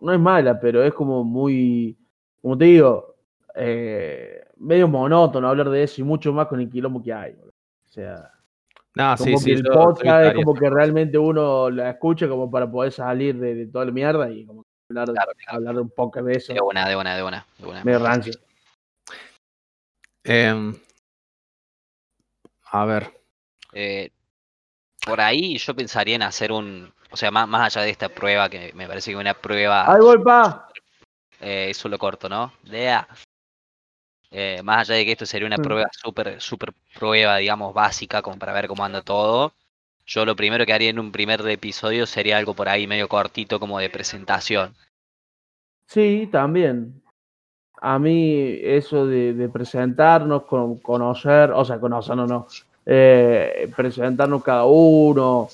No 0.00 0.12
es 0.12 0.18
mala, 0.20 0.58
pero 0.60 0.82
es 0.82 0.92
como 0.92 1.24
muy, 1.24 1.96
como 2.42 2.58
te 2.58 2.64
digo, 2.66 3.14
eh, 3.54 4.44
medio 4.56 4.88
monótono 4.88 5.48
hablar 5.48 5.70
de 5.70 5.82
eso 5.82 6.00
y 6.00 6.04
mucho 6.04 6.32
más 6.32 6.46
con 6.48 6.60
el 6.60 6.68
quilombo 6.70 7.02
que 7.02 7.12
hay. 7.12 7.32
boludo. 7.32 7.50
O 7.84 7.88
sea, 7.88 8.30
No, 8.96 9.14
como 9.14 9.24
sí, 9.24 9.32
que 9.32 9.38
sí. 9.38 9.50
el 9.52 9.62
podcast 9.62 10.26
es 10.28 10.34
como 10.34 10.54
que 10.54 10.70
realmente 10.70 11.18
uno 11.18 11.68
la 11.68 11.90
escucha 11.90 12.26
como 12.28 12.50
para 12.50 12.70
poder 12.70 12.90
salir 12.92 13.38
de, 13.38 13.54
de 13.54 13.66
toda 13.66 13.84
la 13.84 13.92
mierda 13.92 14.30
y 14.30 14.46
como 14.46 14.62
hablar, 14.88 15.08
Claro, 15.12 15.32
claro. 15.36 15.58
hablar 15.58 15.78
un 15.82 15.90
poco 15.90 16.22
de 16.22 16.32
eso. 16.32 16.54
De 16.54 16.60
una, 16.62 16.88
de 16.88 16.96
una, 16.96 17.14
de 17.14 17.22
una. 17.22 17.46
De 17.58 17.66
una. 17.66 17.84
Medio 17.84 17.98
rancio. 17.98 18.32
Em, 20.24 20.74
a 22.70 22.84
ver. 22.86 23.12
Eh, 23.74 24.10
por 25.04 25.20
ahí 25.20 25.58
yo 25.58 25.76
pensaría 25.76 26.16
en 26.16 26.22
hacer 26.22 26.50
un. 26.50 26.90
O 27.10 27.16
sea, 27.18 27.30
más, 27.30 27.46
más 27.46 27.76
allá 27.76 27.84
de 27.84 27.90
esta 27.90 28.08
prueba, 28.08 28.48
que 28.48 28.72
me 28.74 28.88
parece 28.88 29.10
que 29.10 29.16
una 29.18 29.34
prueba. 29.34 29.92
¡Ahí 29.92 30.00
voy, 30.00 30.18
pa! 30.22 30.68
eh, 31.40 31.66
eso 31.68 31.88
lo 31.90 31.98
corto, 31.98 32.30
¿no? 32.30 32.52
Lea. 32.64 33.06
Eh, 34.30 34.60
más 34.64 34.88
allá 34.88 34.98
de 34.98 35.04
que 35.04 35.12
esto 35.12 35.26
sería 35.26 35.46
una 35.46 35.56
Mm. 35.56 35.62
prueba 35.62 35.88
súper, 35.92 36.40
súper 36.40 36.72
prueba, 36.94 37.36
digamos, 37.36 37.72
básica, 37.72 38.22
como 38.22 38.38
para 38.38 38.52
ver 38.52 38.66
cómo 38.66 38.84
anda 38.84 39.02
todo. 39.02 39.52
Yo 40.06 40.24
lo 40.24 40.36
primero 40.36 40.64
que 40.66 40.72
haría 40.72 40.90
en 40.90 40.98
un 40.98 41.10
primer 41.12 41.46
episodio 41.48 42.06
sería 42.06 42.38
algo 42.38 42.54
por 42.54 42.68
ahí 42.68 42.86
medio 42.86 43.08
cortito, 43.08 43.58
como 43.58 43.78
de 43.78 43.90
presentación. 43.90 44.74
Sí, 45.86 46.28
también. 46.30 47.02
A 47.80 47.98
mí 47.98 48.58
eso 48.62 49.06
de, 49.06 49.34
de 49.34 49.48
presentarnos, 49.48 50.44
con, 50.44 50.78
conocer, 50.78 51.50
o 51.52 51.64
sea, 51.64 51.78
conocernos 51.78 52.28
no, 52.28 52.46
eh, 52.86 53.70
presentarnos 53.76 54.42
cada 54.42 54.64
uno. 54.64 55.48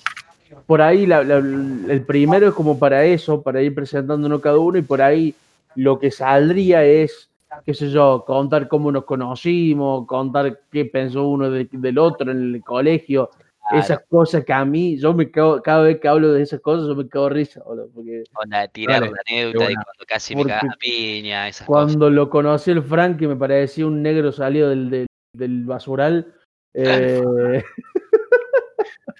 Por 0.66 0.80
ahí 0.80 1.06
la- 1.06 1.24
la- 1.24 1.36
el 1.38 2.04
primero 2.06 2.48
es 2.48 2.54
como 2.54 2.78
para 2.78 3.04
eso, 3.04 3.42
para 3.42 3.60
ir 3.60 3.74
presentándonos 3.74 4.40
cada 4.40 4.58
uno 4.58 4.78
y 4.78 4.82
por 4.82 5.02
ahí 5.02 5.34
lo 5.74 5.98
que 5.98 6.10
saldría 6.10 6.84
es, 6.84 7.28
qué 7.64 7.74
sé 7.74 7.90
yo, 7.90 8.24
contar 8.26 8.68
cómo 8.68 8.90
nos 8.90 9.04
conocimos, 9.04 10.06
contar 10.06 10.60
qué 10.70 10.84
pensó 10.86 11.28
uno 11.28 11.50
de- 11.50 11.68
del 11.70 11.98
otro 11.98 12.30
en 12.30 12.54
el 12.54 12.62
colegio, 12.62 13.30
esas 13.70 14.00
cosas 14.08 14.44
que 14.44 14.52
a 14.52 14.64
mí, 14.64 14.98
yo 14.98 15.14
me 15.14 15.30
cago, 15.30 15.62
cada 15.62 15.82
vez 15.84 16.00
que 16.00 16.08
hablo 16.08 16.32
de 16.32 16.42
esas 16.42 16.60
cosas, 16.60 16.86
yo 16.88 16.94
me 16.94 17.08
cago 17.08 17.28
risa, 17.28 17.62
boludo, 17.64 17.88
porque 17.94 18.24
Onda, 18.34 18.66
tirar 18.68 19.00
Dale, 19.00 19.12
la 19.12 19.22
anécdota 19.26 19.68
de 19.68 19.74
cuando 19.74 20.04
casi 20.06 20.36
me 20.36 20.44
piña, 20.78 21.48
esas 21.48 21.66
cosas. 21.66 21.84
Cuando 21.86 22.10
lo 22.10 22.28
conocí 22.28 22.70
el 22.70 22.82
Frankie 22.82 23.26
me 23.28 23.36
parecía 23.36 23.86
un 23.86 24.02
negro 24.02 24.30
salido 24.32 24.68
del, 24.68 24.90
del, 24.90 25.06
del 25.34 25.64
basural. 25.64 26.34
Eh, 26.74 27.62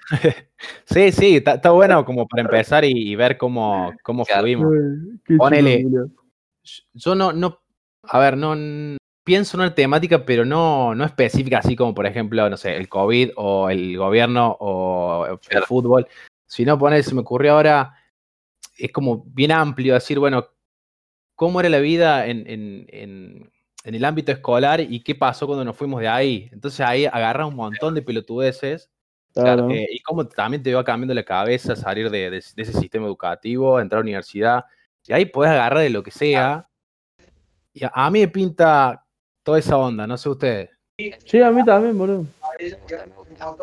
Sí, 0.85 1.11
sí, 1.11 1.37
está, 1.37 1.55
está 1.55 1.71
bueno 1.71 2.05
como 2.05 2.27
para 2.27 2.43
empezar 2.43 2.85
y, 2.85 2.91
y 2.91 3.15
ver 3.15 3.37
cómo, 3.37 3.93
cómo 4.03 4.25
Claro. 4.25 4.41
fluimos. 4.41 4.71
Ponele. 5.37 5.85
Yo 6.93 7.15
no, 7.15 7.33
no, 7.33 7.62
a 8.03 8.19
ver, 8.19 8.37
no 8.37 8.55
pienso 9.25 9.57
en 9.57 9.61
una 9.61 9.73
temática, 9.75 10.25
pero 10.25 10.43
no, 10.45 10.93
no 10.95 11.05
específica, 11.05 11.59
así 11.59 11.75
como 11.75 11.93
por 11.95 12.05
ejemplo, 12.05 12.49
no 12.49 12.57
sé, 12.57 12.75
el 12.75 12.89
COVID 12.89 13.31
o 13.37 13.69
el 13.69 13.97
gobierno 13.97 14.57
o 14.59 15.25
el 15.27 15.39
Claro. 15.39 15.65
fútbol. 15.65 16.07
Si 16.45 16.65
no 16.65 16.77
poner, 16.77 17.03
se 17.03 17.15
me 17.15 17.21
ocurrió 17.21 17.53
ahora, 17.53 17.95
es 18.77 18.91
como 18.91 19.23
bien 19.27 19.51
amplio 19.51 19.93
decir, 19.93 20.19
bueno, 20.19 20.47
cómo 21.35 21.59
era 21.59 21.69
la 21.69 21.79
vida 21.79 22.27
en, 22.27 22.43
en- 22.49 22.85
en- 22.89 23.51
en 23.85 23.95
el 23.95 24.05
ámbito 24.05 24.31
escolar 24.31 24.79
y 24.81 25.01
qué 25.01 25.15
pasó 25.15 25.45
cuando 25.47 25.65
nos 25.65 25.75
fuimos 25.75 25.99
de 26.01 26.07
ahí. 26.07 26.49
Entonces 26.53 26.79
ahí 26.81 27.05
agarras 27.05 27.47
un 27.47 27.55
montón 27.55 27.93
de 27.95 28.01
pelotudeces 28.01 28.89
Claro. 29.33 29.69
eh, 29.71 29.87
y 29.91 29.99
cómo 30.01 30.25
también 30.27 30.61
te 30.63 30.73
va 30.73 30.83
cambiando 30.83 31.13
la 31.13 31.23
cabeza 31.23 31.75
salir 31.75 32.09
de, 32.09 32.29
de- 32.29 32.43
de 32.55 32.61
ese 32.61 32.73
sistema 32.73 33.07
educativo, 33.07 33.79
entrar 33.79 33.97
a 33.97 34.01
la 34.01 34.03
universidad. 34.05 34.65
Y 35.07 35.13
ahí 35.13 35.25
puedes 35.25 35.51
agarrar 35.53 35.79
de 35.83 35.89
lo 35.89 36.03
que 36.03 36.11
sea. 36.11 36.69
Y 37.73 37.83
a, 37.83 37.91
a 37.93 38.09
mí 38.09 38.19
me 38.19 38.27
pinta 38.27 39.03
toda 39.43 39.59
esa 39.59 39.77
onda, 39.77 40.05
no 40.07 40.17
sé 40.17 40.29
ustedes. 40.29 40.69
Sí, 41.25 41.41
a 41.41 41.51
mí 41.51 41.65
también, 41.65 41.97
boludo. 41.97 42.25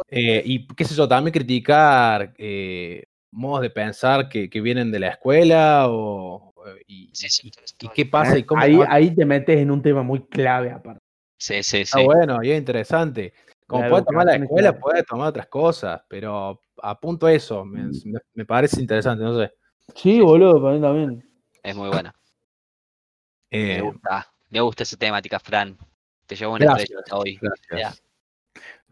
Eh, 0.09 0.43
y 0.45 0.67
qué 0.69 0.85
sé 0.85 0.95
yo, 0.95 1.07
también 1.09 1.33
criticar 1.33 2.35
eh, 2.37 3.05
modos 3.31 3.63
de 3.63 3.71
pensar 3.71 4.29
que, 4.29 4.51
que 4.51 4.61
vienen 4.61 4.91
de 4.91 4.99
la 4.99 5.09
escuela 5.09 5.87
o, 5.89 6.53
y, 6.87 7.11
Sí, 7.15 7.29
sí, 7.29 7.49
y- 7.79 7.87
y 7.87 7.89
qué 7.91 8.07
pasa 8.07 8.37
y 8.37 8.43
cómo 8.43 8.61
ahí, 8.61 8.81
ahí 8.89 9.15
te 9.15 9.25
metes 9.25 9.59
en 9.59 9.71
un 9.71 9.81
tema 9.81 10.03
muy 10.03 10.21
clave 10.27 10.71
aparte. 10.73 11.01
Sí, 11.39 11.63
sí, 11.63 11.79
Está 11.79 11.99
sí. 11.99 12.05
bueno 12.05 12.43
y 12.43 12.51
es 12.51 12.59
interesante. 12.59 13.33
Como 13.67 13.83
La 13.85 13.89
puede 13.89 14.05
tomar 14.05 14.27
la 14.27 14.35
escuela, 14.37 14.71
clave. 14.71 14.83
puede 14.83 15.03
tomar 15.05 15.29
otras 15.29 15.47
cosas, 15.47 16.03
pero 16.09 16.61
apunto 16.83 17.29
eso, 17.29 17.65
me, 17.65 17.85
me- 18.05 18.21
me 18.35 18.45
parece 18.45 18.81
interesante, 18.81 19.23
no 19.23 19.39
sé. 19.39 19.53
Sí, 19.95 20.21
boludo, 20.21 20.61
para 20.61 20.75
mí 20.75 20.81
también. 20.81 21.25
Es 21.63 21.77
muy 21.77 21.89
buena. 21.89 22.13
Eh, 23.51 23.77
Me 23.77 23.81
gusta. 23.83 24.33
Me 24.51 24.61
gusta 24.61 24.83
esa 24.83 24.97
temática, 24.97 25.39
Fran. 25.39 25.77
Te 26.27 26.37
llevo 26.37 26.55
una 26.55 26.65
Gracias. 26.67 26.91
estrella 26.91 27.17
hoy. 27.19 27.39
gracias. 27.41 28.03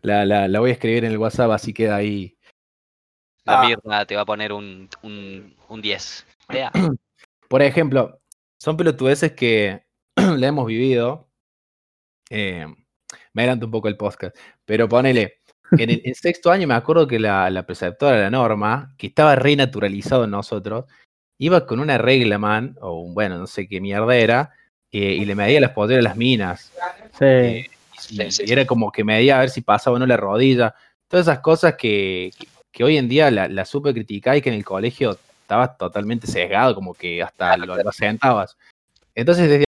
La, 0.03 0.25
la- 0.25 0.49
la 0.49 0.61
voy 0.61 0.71
a 0.71 0.73
escribir 0.75 1.05
en 1.05 1.13
el 1.13 1.19
WhatsApp, 1.19 1.51
así 1.51 1.73
queda 1.73 1.97
ahí. 1.97 2.37
La 3.45 3.61
Ah. 3.63 3.67
Mirna 3.67 4.05
te 4.07 4.15
va 4.17 4.23
a 4.23 4.27
poner 4.27 4.53
un, 4.53 4.89
un, 5.03 5.57
un 5.69 5.83
10. 5.83 6.27
Vea. 6.49 6.71
Por 7.49 7.63
ejemplo, 7.63 8.21
son 8.59 8.77
pelotudeces 8.77 9.33
que 9.33 9.85
le 10.37 10.47
hemos 10.47 10.67
vivido. 10.67 11.29
eh, 12.31 12.67
me 13.33 13.43
adelanto 13.43 13.67
un 13.67 13.73
poco 13.73 13.89
el 13.89 13.97
podcast, 13.97 14.37
pero 14.65 14.89
ponele. 14.89 15.41
En 15.73 15.91
el 15.91 16.01
en 16.05 16.15
sexto 16.15 16.51
año 16.51 16.67
me 16.67 16.75
acuerdo 16.75 17.07
que 17.07 17.19
la, 17.19 17.49
la 17.51 17.65
preceptora 17.67 18.17
de 18.17 18.23
la 18.23 18.31
norma, 18.31 18.95
que 18.99 19.07
estaba 19.09 19.35
re 19.37 19.55
naturalizado 19.55 20.25
en 20.25 20.31
nosotros, 20.31 20.87
iba 21.39 21.67
con 21.67 21.81
una 21.81 21.99
regla, 21.99 22.39
man, 22.39 22.77
o 22.81 23.01
un, 23.01 23.15
bueno, 23.15 23.39
no 23.39 23.47
sé 23.47 23.69
qué 23.69 23.81
mierda 23.81 24.17
era, 24.17 24.51
eh, 24.91 25.15
y 25.15 25.25
le 25.25 25.35
medía 25.35 25.61
las 25.61 25.71
polleras 25.73 26.05
a 26.05 26.09
las 26.09 26.17
minas. 26.17 26.73
Sí. 27.19 27.25
Eh, 27.25 27.67
y, 27.71 27.79
Sí, 28.01 28.31
sí, 28.31 28.45
y 28.47 28.53
era 28.53 28.65
como 28.65 28.93
que 28.93 29.03
medía 29.05 29.37
a 29.37 29.41
ver 29.41 29.51
si 29.51 29.61
pasaba 29.61 29.97
o 29.97 29.99
no 29.99 30.07
la 30.07 30.17
rodilla. 30.17 30.75
Todas 31.09 31.27
esas 31.27 31.41
cosas 31.41 31.75
que, 31.75 32.31
que- 32.39 32.47
que 32.71 32.85
hoy 32.85 32.97
en 32.97 33.09
día 33.09 33.29
la, 33.31 33.49
la 33.49 33.65
supe 33.65 33.93
criticar 33.93 34.37
y 34.37 34.41
que 34.43 34.51
en 34.51 34.55
el 34.55 34.65
colegio 34.65 35.19
estabas 35.43 35.77
totalmente 35.79 36.27
sesgado, 36.29 36.75
como 36.77 36.95
que 36.95 37.23
hasta 37.23 37.57
lo, 37.57 37.67
lo 37.77 37.89
asentabas. 37.89 38.57
Entonces, 39.17 39.49
desde 39.49 39.65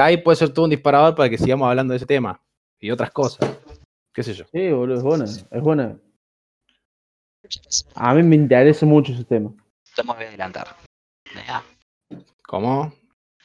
ahí 0.00 0.18
puede 0.18 0.36
ser 0.36 0.50
todo 0.50 0.66
un 0.66 0.70
disparador 0.70 1.14
para 1.16 1.28
que 1.28 1.36
sigamos 1.38 1.68
hablando 1.68 1.92
de 1.92 1.96
ese 1.96 2.06
tema 2.06 2.40
y 2.78 2.90
otras 2.92 3.10
cosas. 3.10 3.50
¿Qué 4.12 4.22
sé 4.22 4.34
yo? 4.34 4.44
Sí, 4.52 4.70
boludo, 4.70 4.98
es 4.98 5.02
buena, 5.02 5.24
es 5.24 5.60
buena. 5.62 5.96
A 7.96 8.14
mí 8.14 8.22
me 8.22 8.36
interesa 8.36 8.86
mucho 8.86 9.12
ese 9.12 9.24
tema. 9.24 9.50
Voy 10.04 10.24
a 10.24 10.28
adelantar. 10.28 10.68
¿Cómo? 12.42 12.92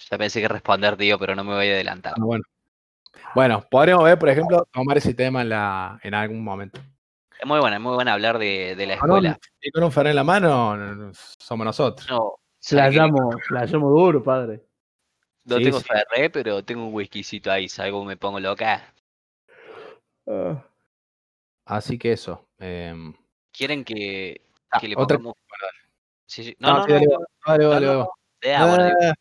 Ya 0.10 0.18
pensé 0.18 0.42
que 0.42 0.48
responder, 0.48 0.98
tío, 0.98 1.18
pero 1.20 1.36
no 1.36 1.44
me 1.44 1.54
voy 1.54 1.68
a 1.68 1.72
adelantar. 1.74 2.14
Ah, 2.18 2.24
bueno. 2.24 2.44
Bueno, 3.36 3.66
podríamos 3.70 4.06
ver, 4.06 4.18
por 4.18 4.30
ejemplo, 4.30 4.68
tomar 4.72 4.98
ese 4.98 5.14
tema 5.14 5.42
en, 5.42 5.50
la, 5.50 6.00
en 6.04 6.14
algún 6.14 6.44
momento. 6.44 6.80
Es 7.40 7.46
muy 7.48 7.60
buena, 7.60 7.78
es 7.78 7.82
muy 7.82 7.94
buena 7.96 8.14
hablar 8.14 8.38
de, 8.38 8.76
de 8.76 8.86
la 8.88 8.98
Con 9.00 9.12
un- 9.12 9.18
escuela. 9.18 9.40
y 9.62 9.72
con 9.72 9.84
un 9.84 9.92
fernet 9.92 10.12
en 10.12 10.16
la 10.16 10.24
mano, 10.24 10.76
no- 10.78 10.96
no- 10.96 11.12
somos 11.14 11.66
nosotros. 11.66 12.08
No, 12.10 12.34
¿sabe 12.60 12.90
qué? 12.92 12.98
Playamos, 12.98 13.36
playamos 13.48 13.90
duro, 13.92 14.24
padre. 14.24 14.64
no 15.46 15.58
Sí, 15.58 15.64
tengo 15.64 15.80
sí. 15.80 15.86
ferré, 15.88 16.30
pero 16.30 16.64
tengo 16.64 16.86
un 16.86 16.94
whiskycito 16.94 17.52
ahí. 17.52 17.68
¿Sabes 17.70 17.92
cómo 17.92 18.06
me 18.06 18.18
pongo 18.18 18.40
loca? 18.40 18.94
Ah, 20.28 20.64
Así 21.66 21.98
que 21.98 22.12
eso. 22.14 22.48
em, 22.60 23.14
¿Quieren 23.52 23.84
que, 23.84 24.42
ah, 24.72 24.80
que 24.80 24.88
le 24.88 24.96
otra- 24.96 25.18
pongamos... 25.18 25.36
Sí, 25.38 25.79
sí. 26.30 26.56
No, 26.60 26.86
sí, 26.86 26.94
digo, 26.94 27.26
Ah, 27.46 29.14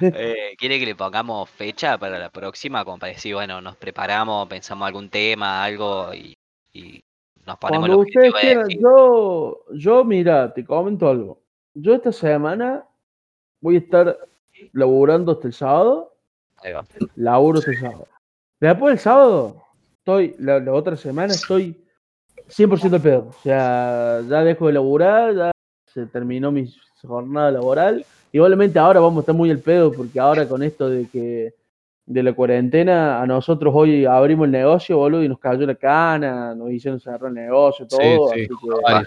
Eh, 0.00 0.54
¿Quiere 0.56 0.78
que 0.78 0.86
le 0.86 0.94
pongamos 0.94 1.50
fecha 1.50 1.98
para 1.98 2.18
la 2.18 2.30
próxima? 2.30 2.84
Como 2.84 2.98
para 2.98 3.12
decir, 3.12 3.34
bueno, 3.34 3.60
nos 3.60 3.76
preparamos, 3.76 4.46
pensamos 4.48 4.86
algún 4.86 5.08
tema, 5.08 5.64
algo 5.64 6.14
y, 6.14 6.36
y 6.72 7.02
nos 7.44 7.58
ponemos 7.58 7.88
Cuando 7.88 8.04
ustedes 8.04 8.32
quieran, 8.34 8.68
yo, 8.68 9.64
yo, 9.72 10.04
mira, 10.04 10.54
te 10.54 10.64
comento 10.64 11.08
algo. 11.08 11.40
Yo 11.74 11.94
esta 11.94 12.12
semana 12.12 12.84
voy 13.60 13.76
a 13.76 13.78
estar 13.78 14.16
laburando 14.72 15.32
hasta 15.32 15.48
el 15.48 15.54
sábado, 15.54 16.14
ahí 16.58 16.72
va. 16.72 16.84
laburo 17.16 17.58
hasta 17.58 17.72
el 17.72 17.78
sábado. 17.78 18.08
Después 18.60 18.92
del 18.92 18.98
sábado, 19.00 19.62
estoy, 19.98 20.36
la, 20.38 20.60
la 20.60 20.72
otra 20.72 20.96
semana 20.96 21.32
estoy 21.32 21.82
100% 22.48 22.94
al 22.94 23.02
pedo. 23.02 23.28
O 23.28 23.42
sea, 23.42 24.20
ya 24.28 24.44
dejo 24.44 24.66
de 24.68 24.72
laburar, 24.74 25.34
ya 25.34 25.50
se 25.92 26.06
terminó 26.06 26.50
mi 26.50 26.72
jornada 27.02 27.50
laboral. 27.50 28.04
Igualmente 28.32 28.78
ahora 28.78 29.00
vamos 29.00 29.18
a 29.18 29.20
estar 29.20 29.34
muy 29.34 29.50
al 29.50 29.58
pedo 29.58 29.92
porque 29.92 30.20
ahora 30.20 30.46
con 30.48 30.62
esto 30.62 30.88
de 30.88 31.08
que 31.08 31.54
de 32.06 32.22
la 32.24 32.32
cuarentena, 32.32 33.22
a 33.22 33.26
nosotros 33.26 33.72
hoy 33.74 34.04
abrimos 34.04 34.46
el 34.46 34.50
negocio, 34.50 34.96
boludo, 34.96 35.22
y 35.22 35.28
nos 35.28 35.38
cayó 35.38 35.64
la 35.64 35.76
cana, 35.76 36.54
nos 36.56 36.70
hicieron 36.72 36.98
cerrar 36.98 37.28
el 37.28 37.34
negocio, 37.34 37.86
todo. 37.86 38.32
sí, 38.32 38.40
así, 38.40 38.48
que, 38.48 39.06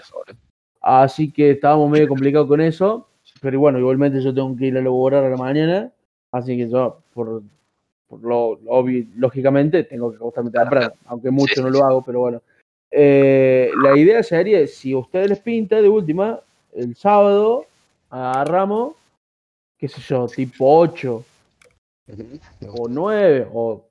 así 0.80 1.32
que 1.32 1.50
estábamos 1.50 1.90
medio 1.90 2.08
complicados 2.08 2.48
con 2.48 2.62
eso. 2.62 3.08
Pero 3.42 3.60
bueno, 3.60 3.78
igualmente 3.78 4.22
yo 4.22 4.32
tengo 4.32 4.56
que 4.56 4.66
ir 4.66 4.78
a 4.78 4.80
laburar 4.80 5.22
a 5.22 5.28
la 5.28 5.36
mañana, 5.36 5.92
así 6.32 6.56
que 6.56 6.66
yo, 6.66 7.00
por, 7.12 7.42
por 8.08 8.22
lo, 8.22 8.58
lo 8.62 8.70
obvio, 8.70 9.04
lógicamente, 9.16 9.84
tengo 9.84 10.10
que 10.10 10.16
acostarme 10.16 10.50
temprano, 10.50 10.94
aunque 11.04 11.30
mucho 11.30 11.56
Sí, 11.56 11.60
no 11.60 11.70
sí, 11.70 11.78
lo 11.78 11.84
hago, 11.84 12.02
pero 12.02 12.20
bueno. 12.20 12.40
Eh, 12.90 13.70
la 13.82 13.98
idea 13.98 14.22
sería, 14.22 14.66
si 14.66 14.92
a 14.92 14.98
ustedes 14.98 15.28
les 15.28 15.40
pinta, 15.40 15.82
de 15.82 15.88
última, 15.90 16.40
el 16.74 16.94
sábado 16.96 17.66
agarramos, 18.10 18.94
qué 19.78 19.88
sé 19.88 20.00
yo, 20.00 20.26
tipo 20.26 20.78
8 20.78 21.24
o 22.68 22.88
9, 22.88 23.48
o 23.52 23.84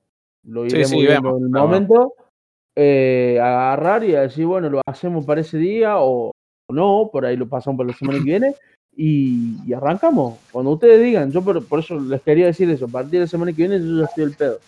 lo 0.44 0.62
Sí, 0.68 0.76
iremos 0.76 0.90
sí, 0.90 0.96
viendo 0.96 1.14
vemos, 1.14 1.38
en 1.38 1.44
el 1.44 1.50
momento, 1.50 2.14
eh, 2.76 3.38
agarrar 3.40 4.04
y 4.04 4.12
decir, 4.12 4.46
bueno, 4.46 4.68
lo 4.70 4.80
hacemos 4.86 5.24
para 5.24 5.40
ese 5.40 5.58
día 5.58 5.96
o 5.98 6.32
no, 6.70 7.10
por 7.12 7.26
ahí 7.26 7.36
lo 7.36 7.48
pasamos 7.48 7.78
para 7.78 7.90
la 7.90 7.96
semana 7.96 8.18
que 8.18 8.24
viene 8.24 8.54
y, 8.96 9.56
y 9.66 9.72
arrancamos. 9.72 10.38
Cuando 10.52 10.72
ustedes 10.72 11.02
digan, 11.02 11.30
yo 11.32 11.42
por, 11.42 11.64
por 11.66 11.80
eso 11.80 11.98
les 11.98 12.22
quería 12.22 12.46
decir 12.46 12.68
eso, 12.70 12.86
a 12.86 12.88
partir 12.88 13.12
de 13.12 13.20
la 13.20 13.26
semana 13.26 13.52
que 13.52 13.66
viene 13.66 13.80
yo 13.80 13.98
ya 14.00 14.04
estoy 14.04 14.24
el 14.24 14.34
pedo. 14.34 14.58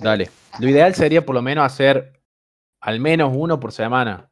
Dale. 0.00 0.30
Lo 0.58 0.68
ideal 0.68 0.94
sería 0.94 1.24
por 1.24 1.34
lo 1.34 1.42
menos 1.42 1.64
hacer 1.64 2.12
al 2.80 3.00
menos 3.00 3.32
uno 3.34 3.60
por 3.60 3.72
semana. 3.72 4.28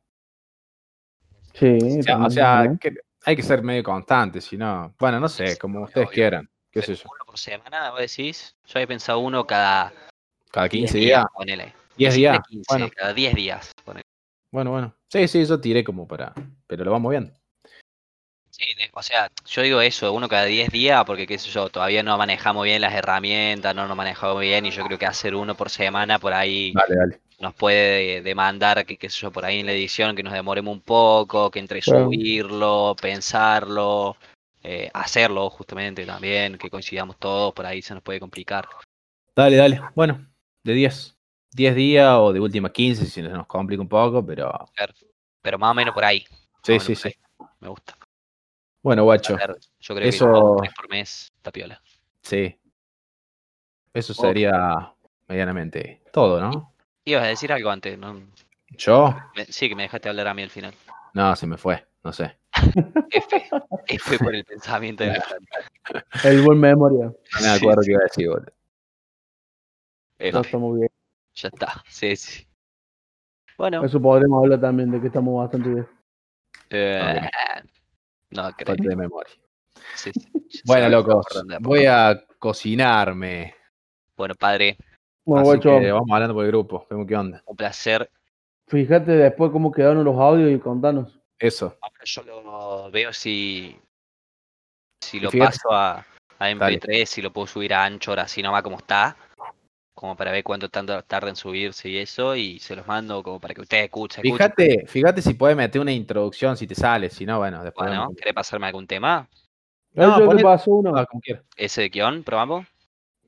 Sí, 1.55 1.79
O 1.99 2.03
sea, 2.03 2.25
o 2.25 2.31
sea, 2.31 2.77
que 2.81 2.95
hay 3.29 3.37
que 3.37 3.43
ser 3.43 3.63
medio 3.63 3.83
constante, 3.83 4.41
si 4.41 4.57
no. 4.57 4.95
Bueno, 4.99 5.21
no 5.21 5.29
sé, 5.29 5.59
como 5.59 5.83
ustedes 5.83 6.07
obvio. 6.07 6.15
quieran. 6.15 6.51
¿Qué 6.71 6.81
sé 6.81 6.95
yo? 6.95 7.03
Uno 7.05 7.25
por 7.27 7.39
semana, 7.39 7.91
vos 7.91 8.01
decís. 8.01 8.57
Yo 8.65 8.79
había 8.79 8.87
pensado 8.87 9.19
uno 9.19 9.47
cada 9.47 9.93
Cada 10.51 10.67
10 10.67 10.91
15 10.93 10.99
días. 10.99 11.25
ponele. 11.35 11.75
10 11.99 12.11
Ni 12.11 12.15
siquiera 12.15 12.33
días. 12.33 12.43
15, 12.49 12.67
Bueno, 12.71 12.91
cada 12.97 13.13
10 13.13 13.35
días. 13.35 13.71
ponele. 13.85 14.05
bueno, 14.51 14.71
bueno. 14.71 14.95
Sí, 15.11 15.29
sí, 15.29 15.45
yo 15.45 15.61
tiré 15.61 15.85
como 15.85 16.09
para. 16.09 16.33
Pero 16.67 16.85
lo 16.85 16.91
vamos 16.93 17.11
viendo. 17.11 17.33
Sí, 18.51 18.65
o 18.93 19.03
sea, 19.03 19.31
yo 19.47 19.63
digo 19.63 19.81
eso, 19.83 20.11
uno 20.15 20.27
cada 20.27 20.45
10 20.47 20.71
días, 20.71 21.05
porque 21.05 21.27
qué 21.27 21.39
sé 21.39 21.51
yo, 21.51 21.69
todavía 21.69 22.03
no 22.03 22.17
manejamos 22.17 22.65
bien 22.65 22.81
las 22.81 22.95
herramientas, 22.95 23.75
no 23.75 23.87
nos 23.87 23.97
manejamos 23.97 24.41
bien, 24.41 24.65
y 24.67 24.71
yo 24.71 24.85
creo 24.85 24.99
que 24.99 25.07
hacer 25.07 25.35
uno 25.35 25.55
por 25.55 25.69
semana 25.71 26.19
por 26.19 26.33
ahí 26.33 26.73
Dale, 26.73 26.97
dale. 26.97 27.21
Nos 27.39 27.55
puede 27.55 28.21
demandar 28.23 28.85
que, 28.85 28.97
qué 28.97 29.09
sé 29.09 29.21
yo, 29.21 29.31
por 29.31 29.45
ahí 29.45 29.61
en 29.61 29.67
la 29.67 29.73
edición, 29.73 30.17
que 30.17 30.23
nos 30.23 30.33
demoremos 30.33 30.73
un 30.73 30.81
poco, 30.81 31.51
que 31.51 31.59
entre 31.61 31.81
Claro. 31.81 32.05
subirlo, 32.07 32.97
pensarlo, 33.01 34.17
eh, 34.63 34.91
hacerlo 34.93 35.49
justamente 35.51 36.05
también, 36.05 36.59
que 36.59 36.69
coincidamos 36.71 37.17
todos, 37.19 37.55
por 37.55 37.65
ahí 37.67 37.81
se 37.81 37.95
nos 37.95 38.03
puede 38.03 38.19
complicar. 38.21 38.69
Dale, 39.37 39.57
dale. 39.57 39.81
Bueno, 39.95 40.27
de 40.65 40.73
10. 40.75 41.15
10 41.53 41.75
días 41.75 42.15
o 42.19 42.33
de 42.33 42.41
última 42.41 42.71
15 42.71 43.05
si 43.07 43.11
se 43.11 43.23
nos 43.23 43.47
complica 43.47 43.81
un 43.81 43.89
poco, 43.89 44.25
pero. 44.25 44.53
Pero 45.41 45.59
más 45.59 45.71
o 45.71 45.75
menos 45.75 45.95
por 45.95 46.05
ahí. 46.05 46.25
Sí, 46.63 46.79
sí, 46.81 46.95
sí. 46.95 47.09
ahí. 47.09 47.47
Me 47.61 47.69
gusta. 47.69 47.97
Bueno, 48.83 49.05
guacho. 49.05 49.37
Yo 49.81 49.95
creo 49.95 50.09
Eso- 50.09 50.25
que 50.27 50.31
dos, 50.33 50.57
tres 50.61 50.75
por 50.75 50.89
mes, 50.89 51.33
tapiola. 51.41 51.81
Sí. 52.23 52.59
Eso 53.95 54.13
Oh. 54.17 54.21
sería 54.23 54.93
medianamente 55.27 56.03
todo, 56.13 56.41
¿no? 56.41 56.75
Ibas 57.09 57.25
a 57.25 57.29
decir 57.29 57.51
algo 57.53 57.71
antes, 57.71 57.99
¿no? 57.99 58.21
¿Yo? 58.77 59.17
Me- 59.35 59.47
Sí, 59.47 59.69
que 59.69 59.75
me 59.75 59.85
dejaste 59.85 60.11
hablar 60.11 60.29
a 60.29 60.35
mí 60.35 60.43
al 60.43 60.51
final. 60.51 60.75
No, 61.15 61.35
se 61.37 61.47
me 61.47 61.57
fue. 61.57 61.87
No 62.05 62.13
sé. 62.13 62.37
F. 63.11 63.49
F 63.87 64.19
por 64.19 64.35
el 64.35 64.45
pensamiento 64.45 65.05
de 65.05 65.11
la 65.15 65.23
gente. 65.23 65.49
El 66.29 66.43
buen 66.43 66.61
memoria, 66.61 67.07
No 67.07 67.41
me 67.41 67.49
acuerdo 67.49 67.81
qué 67.83 67.93
iba 67.93 68.01
a 68.01 68.05
decir, 68.05 68.29
boludo. 68.29 68.53
Ya 70.19 70.41
está 70.41 70.59
muy 70.59 70.81
bien. 70.81 70.91
ya 71.35 71.49
está. 71.49 71.83
Sí, 71.89 72.15
sí. 72.17 72.47
Bueno, 73.57 73.83
Eso 73.85 74.01
podremos 74.03 74.43
hablar 74.43 74.61
también 74.61 74.91
de 74.91 75.01
que 75.01 75.07
estamos 75.07 75.35
bastante 75.43 75.69
bien. 75.71 75.89
eh, 76.71 77.21
no 78.31 78.53
creo. 78.53 78.67
Falta 78.67 78.89
de 78.89 78.97
memoria. 78.97 79.33
Sí, 79.95 80.11
sí, 80.13 80.61
Bueno, 80.67 80.89
locos, 80.91 81.27
voy 81.61 81.87
a 81.87 82.23
cocinarme. 82.39 83.55
Bueno, 84.17 84.35
padre, 84.35 84.77
Bueno, 85.29 85.43
Así 85.43 85.61
guacho, 85.61 85.81
que 85.81 85.93
vamos 85.93 86.09
hablando 86.11 86.35
por 86.35 86.45
el 86.47 86.51
grupo, 86.51 86.87
vemos 86.89 87.07
qué 87.07 87.15
onda. 87.17 87.43
un 87.45 87.55
placer. 87.57 88.11
fíjate 88.67 89.13
después 89.13 89.51
cómo 89.51 89.71
quedaron 89.71 90.03
los 90.03 90.17
audios 90.19 90.51
y 90.51 90.59
contanos. 90.59 91.21
Eso. 91.39 91.77
Ahora 91.83 92.01
yo 92.05 92.23
lo 92.23 92.91
veo 92.91 93.13
si, 93.13 93.77
si 95.03 95.21
lo 95.21 95.31
fíjate- 95.31 95.51
paso 95.51 95.71
a, 95.73 95.99
a 96.39 96.55
Dale. 96.55 96.81
MP3, 96.81 97.05
si 97.07 97.21
lo 97.21 97.31
puedo 97.31 97.47
subir 97.47 97.75
a 97.75 97.85
Anchor, 97.85 98.19
así 98.21 98.43
nomás 98.43 98.63
como 98.63 98.79
está. 98.79 99.17
Como 99.95 100.17
para 100.17 100.31
ver 100.33 100.45
cuánto 100.45 100.69
tanto 100.71 101.03
tarda 101.03 101.29
en 101.29 101.37
subirse 101.37 101.89
y 101.91 101.99
eso. 101.99 102.35
Y 102.35 102.59
se 102.61 102.75
los 102.75 102.87
mando 102.87 103.23
como 103.23 103.39
para 103.39 103.53
que 103.53 103.61
ustedes 103.61 103.85
escuchen. 103.85 104.25
escuchen. 104.25 104.53
Fíjate, 104.57 104.87
fíjate 104.87 105.21
si 105.23 105.35
puedes 105.35 105.57
meter 105.57 105.81
una 105.81 105.93
introducción 105.93 106.57
si 106.57 106.67
te 106.67 106.75
sale, 106.75 107.11
si 107.11 107.27
no, 107.27 107.39
bueno, 107.39 107.63
después. 107.63 107.89
Bueno. 107.89 108.09
¿querés 108.17 108.33
pasarme 108.33 108.67
algún 108.69 108.87
tema? 108.87 109.29
No, 109.93 110.19
yo 110.21 110.37
te 110.37 110.43
paso 110.43 110.71
uno. 110.71 110.93
Ah, 110.97 111.05
como. 111.05 111.21
¿Ese 111.57 111.83
de 111.83 111.89
guion? 111.91 112.23
¿Probamos? 112.23 112.67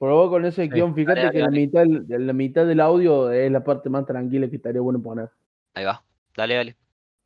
Probó 0.01 0.30
con 0.30 0.44
ese 0.46 0.64
Sí. 0.64 0.70
guion. 0.70 0.94
Fíjate 0.94 1.20
Dale, 1.20 1.30
que 1.32 1.38
la 1.40 1.51
mitad, 1.51 1.80
del- 1.82 2.09
de 2.09 2.18
la 2.18 2.32
mitad 2.32 2.64
del 2.66 2.80
audio 2.80 3.30
es 3.30 3.53
la 3.53 3.62
parte 3.62 3.90
más 3.90 4.07
tranquila 4.07 4.48
que 4.48 4.57
estaría 4.57 4.80
bueno 4.80 5.01
poner. 5.01 5.28
Ahí 5.74 5.84
va. 5.84 6.03
Dale, 6.34 6.55
dale. 6.55 6.76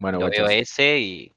Bueno, 0.00 0.18
Lo 0.18 0.28
veo 0.28 0.48
ese 0.48 0.98
y. 0.98 1.32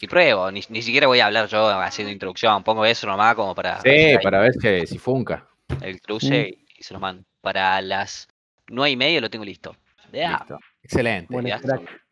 Y 0.00 0.06
pruebo. 0.06 0.50
Ni, 0.52 0.60
ni 0.68 0.82
siquiera 0.82 1.06
voy 1.06 1.20
a 1.20 1.26
hablar 1.26 1.46
yo 1.48 1.66
haciendo 1.80 2.12
introducción. 2.12 2.62
Pongo 2.62 2.84
eso 2.84 3.06
nomás 3.06 3.34
como 3.34 3.54
para. 3.54 3.80
Sí, 3.80 4.14
para 4.22 4.40
ver 4.40 4.52
si, 4.52 4.86
si 4.86 4.98
funca. 4.98 5.48
El 5.82 6.00
cruce 6.02 6.50
y, 6.50 6.66
y 6.78 6.82
se 6.82 6.92
los 6.92 7.00
mando. 7.00 7.24
Para 7.40 7.80
las 7.80 8.28
nueve 8.68 8.90
y 8.90 8.96
media 8.96 9.20
lo 9.22 9.30
tengo 9.30 9.44
listo. 9.46 9.74
Ya. 10.12 10.36
Listo. 10.38 10.58
Excelente. 10.82 11.32
Bueno, 11.32 11.48
crack. 11.62 12.02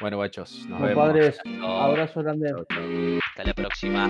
Bueno, 0.00 0.16
guachos, 0.16 0.66
nos 0.68 0.80
vemos. 0.82 0.96
padres, 0.96 1.38
abrazo 1.62 2.20
grande. 2.22 2.50
Hasta 2.50 3.44
la 3.44 3.54
próxima. 3.54 4.08